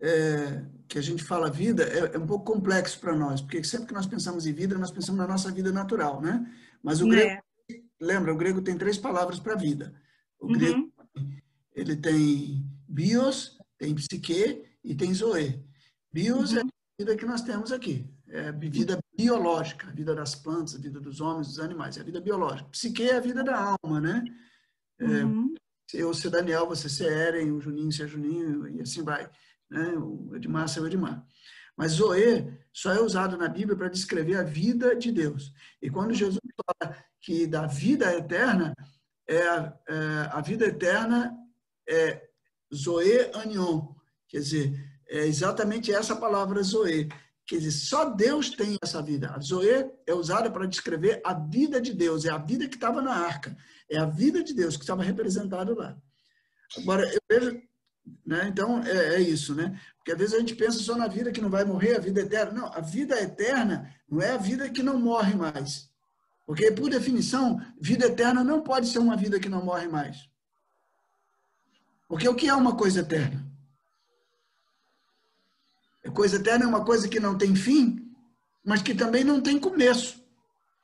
[0.00, 3.88] é, que a gente fala vida, é, é um pouco complexo para nós, porque sempre
[3.88, 6.46] que nós pensamos em vida, nós pensamos na nossa vida natural, né?
[6.82, 7.80] Mas o grego, é.
[8.00, 9.94] lembra, o grego tem três palavras para vida.
[10.38, 11.36] O grego, uhum.
[11.74, 15.64] ele tem bios, tem psique e tem zoe.
[16.12, 16.60] Bios uhum.
[16.60, 18.08] é vida que nós temos aqui.
[18.28, 22.00] É a vida biológica, a vida das plantas, a vida dos homens, dos animais, é
[22.00, 22.68] a vida biológica.
[22.70, 24.24] Psique é a vida da alma, né?
[24.98, 25.54] É, uhum.
[25.92, 29.30] Eu ser Daniel, você ser Eren, o Juninho ser Juninho, e assim vai.
[29.70, 29.88] Né?
[29.96, 31.26] O Edmar o Edmar.
[31.76, 35.52] Mas Zoe só é usado na Bíblia para descrever a vida de Deus.
[35.82, 36.40] E quando Jesus
[36.80, 38.74] fala que da vida eterna,
[39.28, 39.72] é, é
[40.30, 41.36] a vida eterna
[41.88, 42.26] é
[42.74, 43.94] Zoe Anion,
[44.28, 44.74] quer dizer,
[45.08, 47.08] é exatamente essa palavra Zoe.
[47.46, 49.30] Quer dizer, só Deus tem essa vida.
[49.30, 53.00] A Zoe é usada para descrever a vida de Deus, é a vida que estava
[53.00, 53.56] na arca,
[53.88, 55.96] é a vida de Deus que estava representada lá.
[56.76, 57.62] Agora, eu vejo,
[58.24, 58.48] né?
[58.48, 59.80] então é, é, isso, né?
[59.96, 62.20] Porque às vezes a gente pensa só na vida que não vai morrer, a vida
[62.20, 62.52] eterna.
[62.52, 65.90] Não, a vida eterna não é a vida que não morre mais.
[66.46, 70.28] Porque, por definição, vida eterna não pode ser uma vida que não morre mais.
[72.08, 73.44] Porque o que é uma coisa eterna?
[76.14, 78.14] Coisa eterna é uma coisa que não tem fim,
[78.64, 80.24] mas que também não tem começo.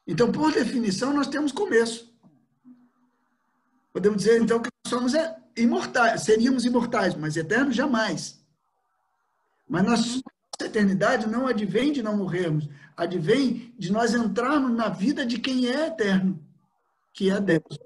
[0.04, 2.11] Então, por definição, nós temos começo.
[3.92, 5.12] Podemos dizer, então, que somos
[5.56, 8.42] imortais, seríamos imortais, mas eternos jamais.
[9.68, 10.22] Mas nós
[10.62, 15.66] nossa eternidade não advém de não morrermos, advém de nós entrarmos na vida de quem
[15.66, 16.38] é eterno,
[17.12, 17.78] que é Deus.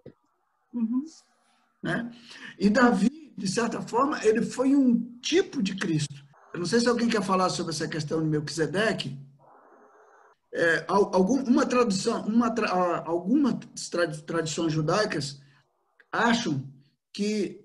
[0.74, 1.04] Uhum.
[1.82, 2.10] Né?
[2.58, 6.14] E Davi, de certa forma, ele foi um tipo de Cristo.
[6.52, 9.18] Eu não sei se alguém quer falar sobre essa questão de Melquisedeque.
[10.52, 12.48] É, algum, uma tradução, uma,
[13.04, 13.56] algumas
[14.26, 15.40] tradições judaicas
[16.16, 16.66] acham
[17.12, 17.64] que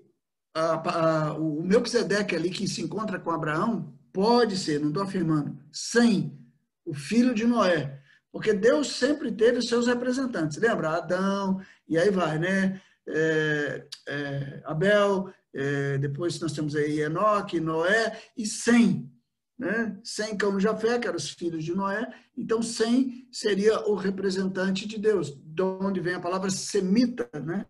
[0.54, 5.58] a, a, o Melquisedeque ali que se encontra com Abraão pode ser, não estou afirmando,
[5.72, 6.38] sem
[6.84, 8.00] o filho de Noé.
[8.30, 10.56] Porque Deus sempre teve seus representantes.
[10.56, 10.96] Lembra?
[10.96, 12.80] Adão, e aí vai, né?
[13.06, 19.10] É, é, Abel, é, depois nós temos aí Enoque, Noé e Sem.
[19.58, 19.98] Né?
[20.02, 22.10] Sem Cão e Jafé, que eram os filhos de Noé.
[22.36, 27.66] Então, Sem seria o representante de Deus, de onde vem a palavra semita, né?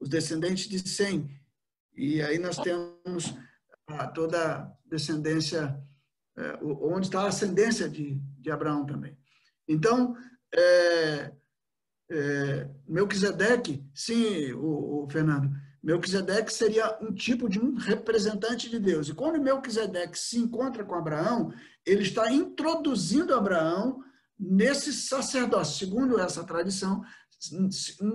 [0.00, 1.30] Os descendentes de Sem.
[1.96, 3.34] E aí nós temos
[4.14, 5.78] toda a descendência,
[6.36, 9.16] é, onde está a ascendência de, de Abraão também.
[9.68, 10.16] Então,
[10.54, 11.32] é,
[12.10, 15.50] é, Melquisedeque, sim, o, o Fernando,
[15.82, 19.08] Melquisedeque seria um tipo de um representante de Deus.
[19.08, 21.52] E quando Melquisedeque se encontra com Abraão,
[21.86, 24.02] ele está introduzindo Abraão
[24.38, 27.02] nesse sacerdócio, segundo essa tradição,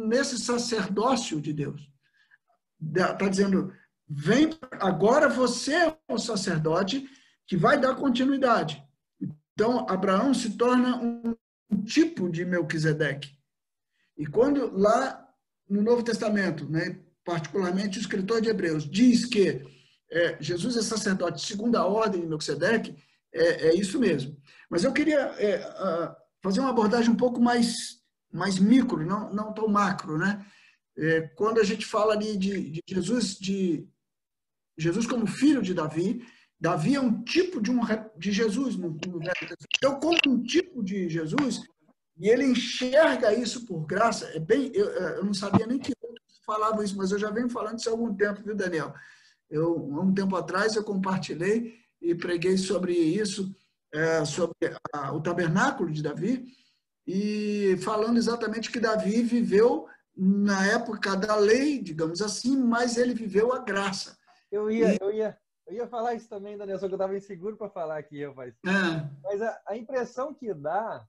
[0.08, 1.90] nesse sacerdócio de Deus.
[2.82, 3.74] Está dizendo,
[4.08, 7.10] vem, agora você é o sacerdote
[7.48, 8.84] que vai dar continuidade.
[9.54, 11.36] Então, Abraão se torna um,
[11.70, 13.36] um tipo de Melquisedeque.
[14.18, 15.26] E quando lá
[15.70, 19.66] no Novo Testamento, né, particularmente o escritor de Hebreus, diz que
[20.12, 22.96] é, Jesus é sacerdote segundo a ordem de Melquisedeque,
[23.34, 24.38] é, é isso mesmo.
[24.70, 28.00] Mas eu queria é, fazer uma abordagem um pouco mais,
[28.36, 30.18] mais micro, não, não tão macro.
[30.18, 30.46] Né?
[30.98, 33.88] É, quando a gente fala ali de, de Jesus, de
[34.78, 36.26] Jesus como filho de Davi,
[36.60, 37.80] Davi é um tipo de, um,
[38.18, 39.20] de Jesus no, no
[39.78, 41.62] Então, como um tipo de Jesus,
[42.18, 45.94] e ele enxerga isso por graça, é bem, eu, eu não sabia nem que
[46.46, 48.94] falava isso, mas eu já venho falando isso há algum tempo, viu, Daniel?
[49.50, 53.54] Eu, há um tempo atrás, eu compartilhei e preguei sobre isso,
[53.94, 54.56] é, sobre
[54.94, 56.46] a, o tabernáculo de Davi,
[57.08, 63.54] e falando exatamente que Davi viveu na época da lei, digamos assim, mas ele viveu
[63.54, 64.18] a graça.
[64.52, 64.98] Eu ia, e...
[65.02, 65.38] eu ia,
[65.68, 68.56] eu ia falar isso também, Daniel, só que eu estava inseguro para falar aqui, rapaz.
[68.66, 69.10] É.
[69.24, 71.06] Mas a, a, impressão que dá,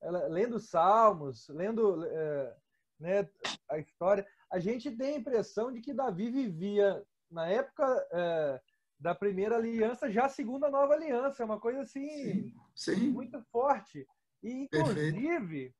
[0.00, 2.56] ela, lendo Salmos, lendo é,
[3.00, 3.28] né,
[3.68, 8.60] a história, a gente tem a impressão de que Davi vivia na época é,
[9.00, 11.42] da primeira aliança, já a segunda nova aliança.
[11.42, 13.10] É uma coisa assim sim, sim.
[13.10, 14.06] muito forte.
[14.44, 15.74] E, inclusive, Perfeito.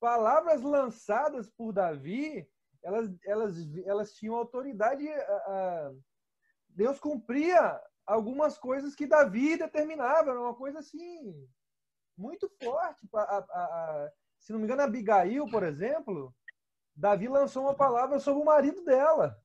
[0.00, 2.48] palavras lançadas por Davi,
[2.82, 5.08] elas, elas, elas tinham autoridade.
[5.08, 5.92] A, a,
[6.68, 10.30] Deus cumpria algumas coisas que Davi determinava.
[10.30, 11.34] Era uma coisa assim,
[12.16, 13.08] muito forte.
[13.12, 16.32] A, a, se não me engano, Abigail, por exemplo,
[16.94, 19.36] Davi lançou uma palavra sobre o marido dela.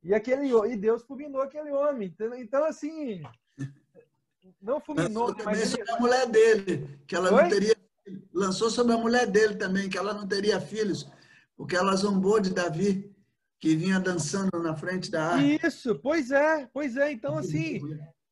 [0.00, 2.08] E, aquele, e Deus fulminou aquele homem.
[2.08, 3.20] Então, então assim,
[4.60, 5.28] não fulminou.
[5.28, 7.42] Lançou mas sobre a mulher dele, que ela Oi?
[7.42, 7.76] não teria.
[8.32, 11.10] Lançou sobre a mulher dele também, que ela não teria filhos,
[11.56, 13.14] porque ela zombou de Davi,
[13.58, 15.66] que vinha dançando na frente da arca.
[15.66, 17.12] Isso, pois é, pois é.
[17.12, 17.80] Então, assim,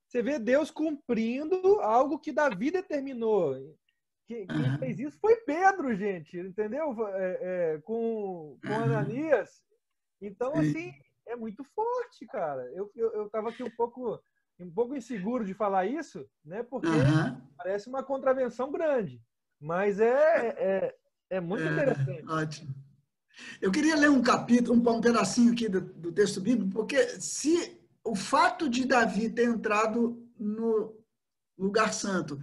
[0.07, 3.55] você vê Deus cumprindo algo que Davi determinou.
[4.27, 4.79] Quem, quem uhum.
[4.79, 6.95] fez isso foi Pedro, gente, entendeu?
[7.09, 7.39] É,
[7.75, 8.75] é, com, com.
[8.75, 9.63] Ananias.
[10.21, 10.93] Então, assim,
[11.27, 12.63] é muito forte, cara.
[12.75, 14.23] Eu, eu, eu tava aqui um pouco,
[14.63, 16.63] um pouco inseguro de falar isso, né?
[16.63, 17.41] Porque uhum.
[17.57, 19.21] parece uma contravenção grande.
[19.61, 20.95] Mas é, é,
[21.31, 22.25] é muito é, interessante.
[22.29, 22.75] Ótimo.
[23.61, 27.81] Eu queria ler um capítulo, um, um pedacinho aqui do, do texto bíblico, porque se
[28.05, 30.97] o fato de Davi ter entrado no
[31.57, 32.41] lugar santo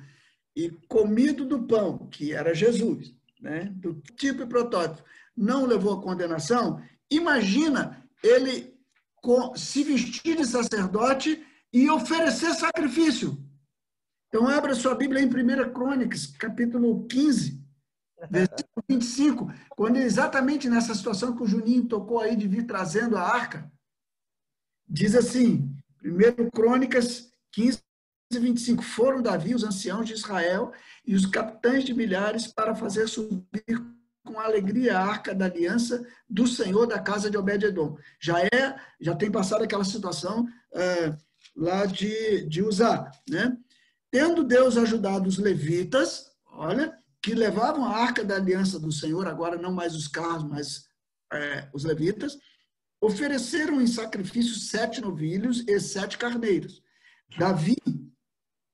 [0.56, 6.02] e comido do pão, que era Jesus, né, do tipo e protótipo, não levou a
[6.02, 8.74] condenação, imagina ele
[9.56, 13.38] se vestir de sacerdote e oferecer sacrifício.
[14.28, 17.60] Então, abra sua Bíblia em 1 Crônicas, capítulo 15,
[18.30, 23.24] versículo 25, quando exatamente nessa situação que o Juninho tocou aí de vir trazendo a
[23.24, 23.72] arca,
[24.88, 27.82] diz assim, 1 Crônicas 15,
[28.32, 30.72] 25 foram Davi, os anciãos de Israel
[31.06, 33.48] e os capitães de milhares para fazer subir
[34.24, 37.98] com alegria a arca da aliança do Senhor da casa de Obed-edom.
[38.20, 41.18] Já é, já tem passado aquela situação é,
[41.60, 43.57] lá de, de usar, né?
[44.11, 49.57] Tendo Deus ajudado os levitas, olha, que levavam a arca da aliança do Senhor, agora
[49.57, 50.88] não mais os carros, mas
[51.31, 52.38] é, os levitas,
[53.02, 56.81] ofereceram em sacrifício sete novilhos e sete carneiros.
[57.38, 57.77] Davi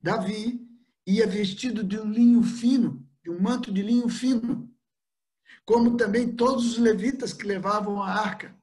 [0.05, 0.61] Davi
[1.07, 4.71] ia vestido de um linho fino, de um manto de linho fino,
[5.65, 8.55] como também todos os levitas que levavam a arca.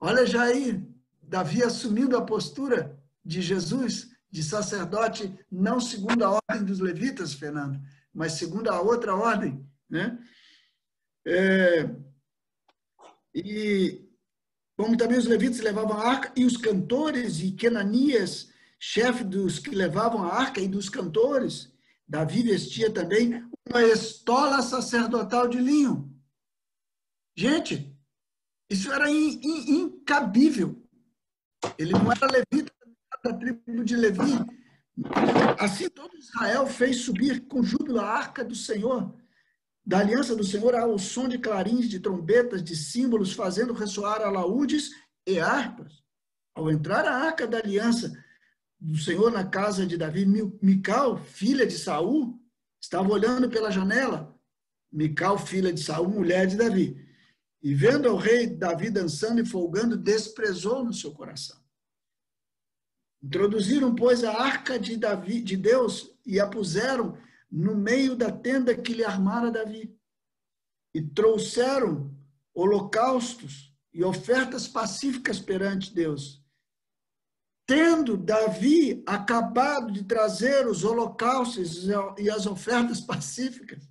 [0.00, 0.89] Olha já aí,
[1.30, 7.80] Davi assumindo a postura de Jesus, de sacerdote, não segundo a ordem dos levitas, Fernando,
[8.12, 10.18] mas segundo a outra ordem, né?
[11.24, 11.88] É,
[13.32, 14.04] e
[14.76, 19.70] como também os levitas levavam a arca, e os cantores e Kenanias, chefe dos que
[19.70, 21.72] levavam a arca e dos cantores,
[22.08, 26.12] Davi vestia também uma estola sacerdotal de linho.
[27.36, 27.96] Gente,
[28.68, 30.79] isso era in, in, incabível.
[31.78, 32.72] Ele não era levita
[33.22, 34.38] da tribo de Levi.
[35.58, 39.14] Assim todo Israel fez subir com júbilo a arca do Senhor,
[39.84, 44.90] da aliança do Senhor, ao som de clarins, de trombetas, de símbolos, fazendo ressoar alaúdes
[45.26, 46.02] e harpas.
[46.54, 48.12] Ao entrar a arca da aliança
[48.78, 50.26] do Senhor na casa de Davi,
[50.62, 52.38] Mical, filha de Saul,
[52.80, 54.34] estava olhando pela janela.
[54.92, 57.09] Mical, filha de Saul, mulher de Davi.
[57.62, 61.60] E vendo o rei Davi dançando e folgando, desprezou no seu coração.
[63.22, 67.18] Introduziram, pois, a arca de, Davi, de Deus e a puseram
[67.50, 69.94] no meio da tenda que lhe armara Davi.
[70.94, 72.16] E trouxeram
[72.54, 76.42] holocaustos e ofertas pacíficas perante Deus.
[77.66, 81.86] Tendo Davi acabado de trazer os holocaustos
[82.18, 83.86] e as ofertas pacíficas,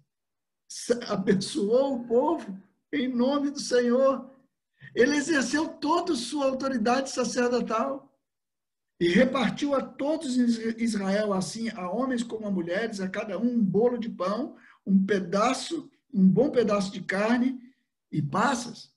[1.08, 4.30] abençoou o povo em nome do Senhor.
[4.96, 8.10] Ele exerceu toda sua autoridade sacerdotal
[9.00, 13.64] e repartiu a todos Israel, assim, a homens como a mulheres, a cada um um
[13.64, 14.56] bolo de pão,
[14.86, 17.60] um pedaço, um bom pedaço de carne
[18.12, 18.92] e passas.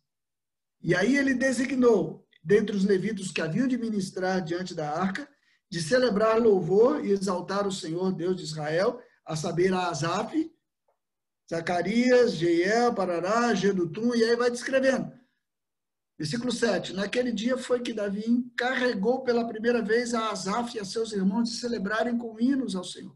[0.82, 5.28] E aí ele designou, dentre os levitas que haviam de ministrar diante da arca,
[5.70, 10.50] de celebrar louvor e exaltar o Senhor, Deus de Israel, a saber, a Asaf,
[11.52, 15.12] Zacarias, Jeiel, Parará, Gedutum, e aí vai descrevendo.
[16.18, 16.94] Versículo 7.
[16.94, 21.50] Naquele dia foi que Davi encarregou pela primeira vez a Asaf e a seus irmãos
[21.50, 23.14] de celebrarem com hinos ao Senhor.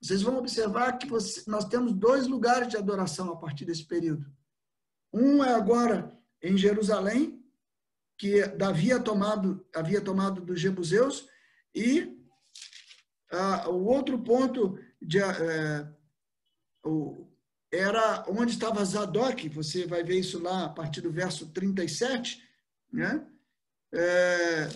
[0.00, 4.24] Vocês vão observar que você, nós temos dois lugares de adoração a partir desse período.
[5.12, 7.44] Um é agora em Jerusalém,
[8.16, 11.28] que Davi havia tomado, havia tomado dos Jebuseus,
[11.74, 12.18] e
[13.30, 15.86] ah, o outro ponto de, eh,
[16.84, 17.31] o,
[17.72, 22.46] era onde estava Zadok, você vai ver isso lá a partir do verso 37,
[22.92, 23.26] né?
[23.90, 24.68] É,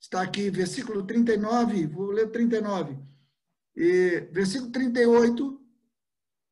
[0.00, 2.96] está aqui, versículo 39, vou ler 39.
[3.76, 5.60] E, versículo 38,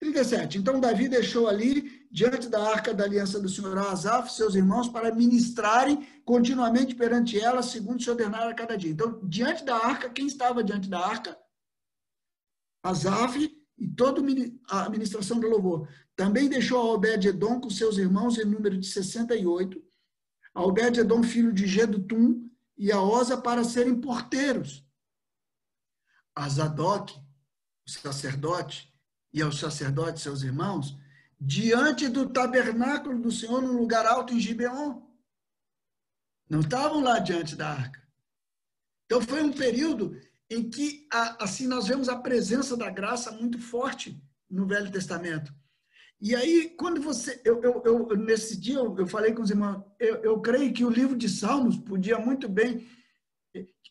[0.00, 0.58] 37.
[0.58, 5.14] Então Davi deixou ali, diante da arca da aliança do Senhor Asaf, seus irmãos, para
[5.14, 8.90] ministrarem continuamente perante ela, segundo se ordenar a cada dia.
[8.90, 11.38] Então, diante da arca, quem estava diante da arca?
[12.82, 14.22] Asaf e toda
[14.68, 15.88] a administração do louvor.
[16.14, 19.82] Também deixou a Obed-Edom com seus irmãos em número de 68,
[20.54, 22.48] a Obed-Edom, filho de Gedutum,
[22.78, 24.86] e a Osa para serem porteiros.
[26.34, 27.14] A Zadok,
[27.86, 28.92] o sacerdote,
[29.32, 30.96] e aos sacerdotes, seus irmãos,
[31.38, 35.02] diante do tabernáculo do Senhor, no lugar alto em Gibeon.
[36.48, 38.02] Não estavam lá diante da arca.
[39.04, 40.18] Então foi um período
[40.50, 45.52] em que assim nós vemos a presença da graça muito forte no Velho Testamento.
[46.20, 47.40] E aí, quando você.
[47.44, 50.84] Eu, eu, eu nesse dia, eu, eu, falei com os irmãos, eu, eu creio que
[50.84, 52.86] o livro de Salmos podia muito bem.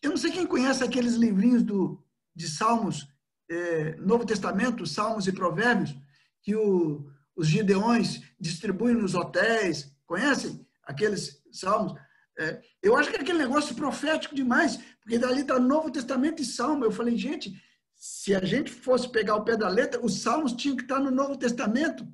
[0.02, 2.04] Eu não sei quem conhece aqueles livrinhos do,
[2.34, 3.06] de Salmos,
[3.48, 5.96] é, Novo Testamento, Salmos e Provérbios,
[6.42, 9.94] que o, os Gideões distribuem nos hotéis.
[10.04, 11.94] Conhecem aqueles salmos?
[12.38, 16.44] É, eu acho que é aquele negócio profético demais, porque dali está Novo Testamento e
[16.44, 16.84] Salmo.
[16.84, 17.60] Eu falei, gente,
[17.94, 21.10] se a gente fosse pegar o pé da letra, os Salmos tinham que estar no
[21.10, 22.06] Novo Testamento.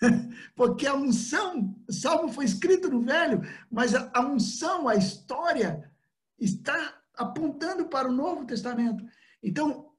[0.54, 5.90] Porque a unção, o Salmo foi escrito no Velho, mas a unção, a história,
[6.38, 9.04] está apontando para o Novo Testamento.
[9.42, 9.90] Então,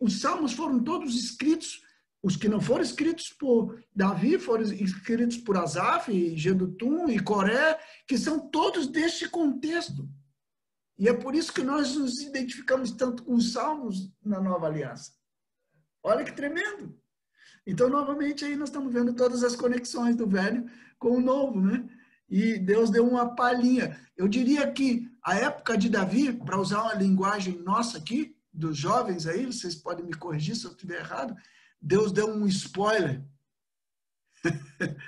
[0.00, 1.82] os Salmos foram todos escritos
[2.28, 8.18] os que não foram escritos por Davi foram escritos por Asaf, Gedutum e Coré, que
[8.18, 10.06] são todos deste contexto.
[10.98, 15.12] E é por isso que nós nos identificamos tanto com os salmos na nova aliança.
[16.02, 16.94] Olha que tremendo!
[17.66, 20.66] Então, novamente, aí nós estamos vendo todas as conexões do velho
[20.98, 21.88] com o novo, né?
[22.28, 23.98] E Deus deu uma palhinha.
[24.18, 29.26] Eu diria que a época de Davi, para usar uma linguagem nossa aqui, dos jovens
[29.26, 31.34] aí, vocês podem me corrigir se eu estiver errado,
[31.80, 33.24] Deus deu um spoiler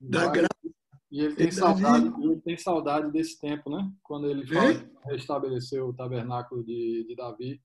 [0.00, 0.48] da graça.
[1.10, 3.90] E ele tem, saudade, ele tem saudade desse tempo, né?
[4.02, 7.62] Quando ele fala, restabeleceu o tabernáculo de, de Davi.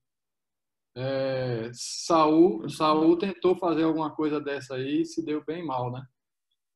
[0.96, 6.06] É, Saul, Saul tentou fazer alguma coisa dessa aí e se deu bem mal, né?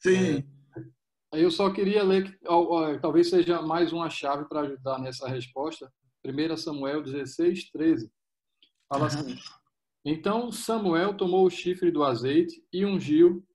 [0.00, 0.44] Sim.
[1.32, 2.38] É, eu só queria ler,
[3.00, 5.90] talvez seja mais uma chave para ajudar nessa resposta.
[6.24, 8.12] 1 Samuel 16, 13.
[8.88, 9.38] Fala assim:
[10.10, 13.46] Então Samuel tomou o chifre do azeite e ungiu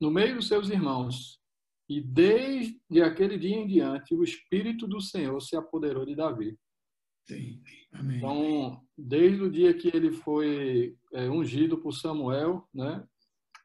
[0.00, 1.38] no meio dos seus irmãos.
[1.88, 6.58] E desde aquele dia em diante, o Espírito do Senhor se apoderou de Davi.
[7.28, 7.62] Sim.
[7.92, 8.18] Amém.
[8.18, 13.06] Então, desde o dia que ele foi é, ungido por Samuel, né,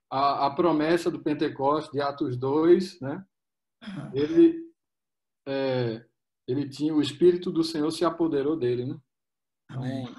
[0.10, 3.26] a, a, promessa do Pentecostes, de Atos 2, né,
[4.14, 4.72] ele,
[5.48, 6.06] é,
[6.48, 8.86] ele tinha, o Espírito do Senhor se apoderou dele.
[8.86, 9.00] Né?
[9.70, 10.16] Amém.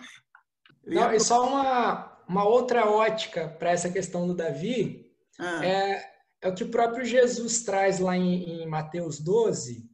[0.94, 5.64] Não, e só uma, uma outra ótica para essa questão do Davi ah.
[5.64, 6.10] é,
[6.42, 9.88] é o que o próprio Jesus traz lá em, em Mateus 12,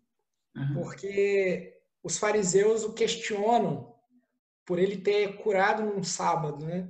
[0.56, 0.74] uhum.
[0.74, 3.94] porque os fariseus o questionam
[4.64, 6.88] por ele ter curado num sábado, né?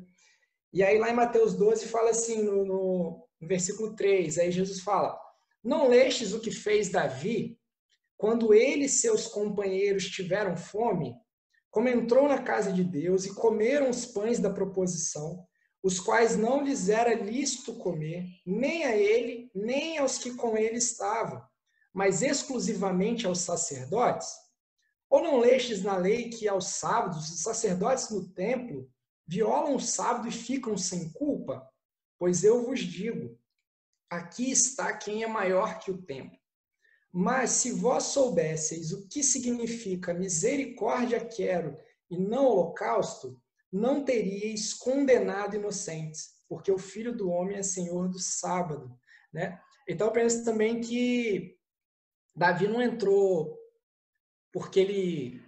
[0.72, 4.80] E aí lá em Mateus 12 fala assim, no, no, no versículo 3, aí Jesus
[4.80, 5.18] fala,
[5.62, 7.58] não lestes o que fez Davi
[8.16, 11.14] quando ele e seus companheiros tiveram fome,
[11.76, 15.46] como entrou na casa de Deus e comeram os pães da proposição,
[15.82, 20.78] os quais não lhes era lícito comer, nem a ele, nem aos que com ele
[20.78, 21.46] estavam,
[21.92, 24.26] mas exclusivamente aos sacerdotes?
[25.10, 28.90] Ou não lestes na lei que aos sábados os sacerdotes no templo
[29.26, 31.62] violam o sábado e ficam sem culpa?
[32.18, 33.38] Pois eu vos digo,
[34.08, 36.38] aqui está quem é maior que o templo.
[37.18, 41.74] Mas se vós soubesseis o que significa misericórdia quero
[42.10, 43.40] e não holocausto,
[43.72, 48.94] não teríeis condenado inocentes, porque o Filho do Homem é Senhor do sábado.
[49.32, 49.58] Né?
[49.88, 51.56] Então eu penso também que
[52.34, 53.58] Davi não entrou
[54.52, 55.42] porque ele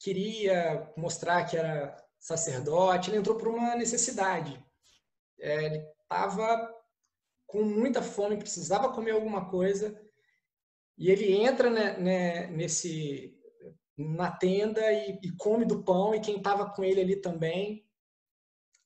[0.00, 4.60] queria mostrar que era sacerdote, ele entrou por uma necessidade.
[5.38, 6.68] É, ele estava
[7.46, 9.96] com muita fome, precisava comer alguma coisa,
[10.98, 13.38] e ele entra né, né, nesse
[13.96, 17.86] na tenda e, e, come do pão, e quem estava com ele ali também.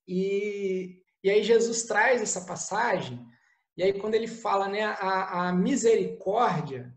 [0.06, 3.24] E, e aí Jesus traz essa passagem,
[3.76, 6.94] e aí quando ele fala, né, a, a misericórdia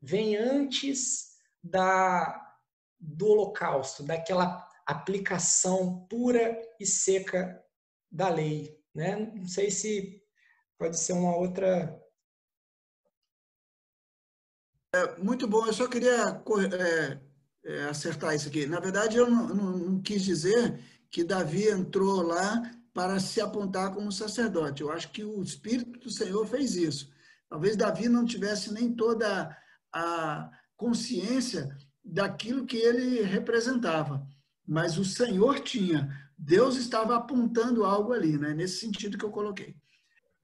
[0.00, 2.56] vem antes da,
[2.98, 7.62] do holocausto, daquela aplicação pura e seca
[8.10, 8.78] da lei.
[8.94, 9.16] Né?
[9.16, 10.22] Não sei se
[10.78, 11.98] pode ser uma outra.
[14.92, 16.42] É, muito bom, eu só queria
[16.76, 17.20] é,
[17.64, 18.66] é, acertar isso aqui.
[18.66, 20.80] Na verdade, eu não, não, não quis dizer
[21.10, 22.62] que Davi entrou lá
[22.92, 24.82] para se apontar como sacerdote.
[24.82, 27.10] Eu acho que o Espírito do Senhor fez isso.
[27.48, 29.56] Talvez Davi não tivesse nem toda
[29.92, 34.26] a consciência daquilo que ele representava.
[34.66, 36.08] Mas o Senhor tinha.
[36.36, 38.54] Deus estava apontando algo ali, né?
[38.54, 39.76] nesse sentido que eu coloquei.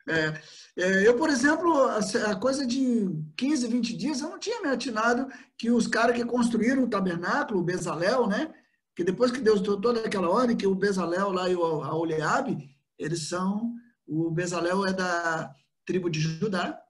[0.09, 0.41] É,
[0.77, 5.29] é, eu, por exemplo, a, coisa de 15, 20 dias, eu não tinha me atinado
[5.59, 8.55] que os caras que construíram o tabernáculo, o Bezalel, né?
[8.95, 12.71] Que depois que Deus deu toda aquela ordem, que o Bezalel lá e o Oleabe,
[12.99, 13.75] eles são,
[14.07, 15.53] o Bezalel é da
[15.85, 16.81] tribo de Judá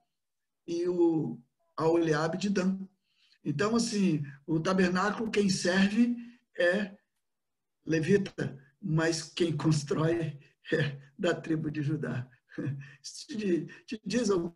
[0.67, 1.39] e o
[1.77, 2.79] Oleabe de Dan.
[3.43, 6.15] Então, assim, o tabernáculo, quem serve
[6.57, 6.95] é
[7.85, 10.39] levita, mas quem constrói
[10.71, 12.29] é da tribo de Judá.
[13.27, 14.55] Te, te diz alguma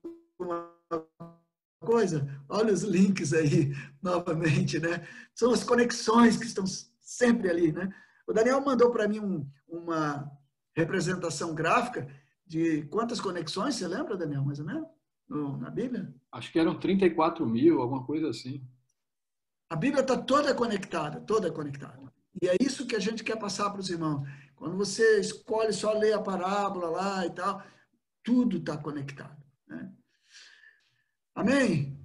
[1.80, 2.28] coisa?
[2.49, 5.07] Olha os links aí, novamente, né?
[5.34, 6.65] São as conexões que estão
[6.99, 7.94] sempre ali, né?
[8.28, 10.30] O Daniel mandou para mim um, uma
[10.76, 12.07] representação gráfica
[12.45, 14.88] de quantas conexões, você lembra, Daniel, mais ou menos,
[15.28, 16.14] no, na Bíblia?
[16.32, 18.65] Acho que eram 34 mil, alguma coisa assim.
[19.69, 22.11] A Bíblia está toda conectada, toda conectada.
[22.41, 24.28] E é isso que a gente quer passar para os irmãos.
[24.56, 27.64] Quando você escolhe só ler a parábola lá e tal,
[28.23, 29.41] tudo está conectado.
[29.68, 29.91] Né?
[31.35, 32.01] Amém?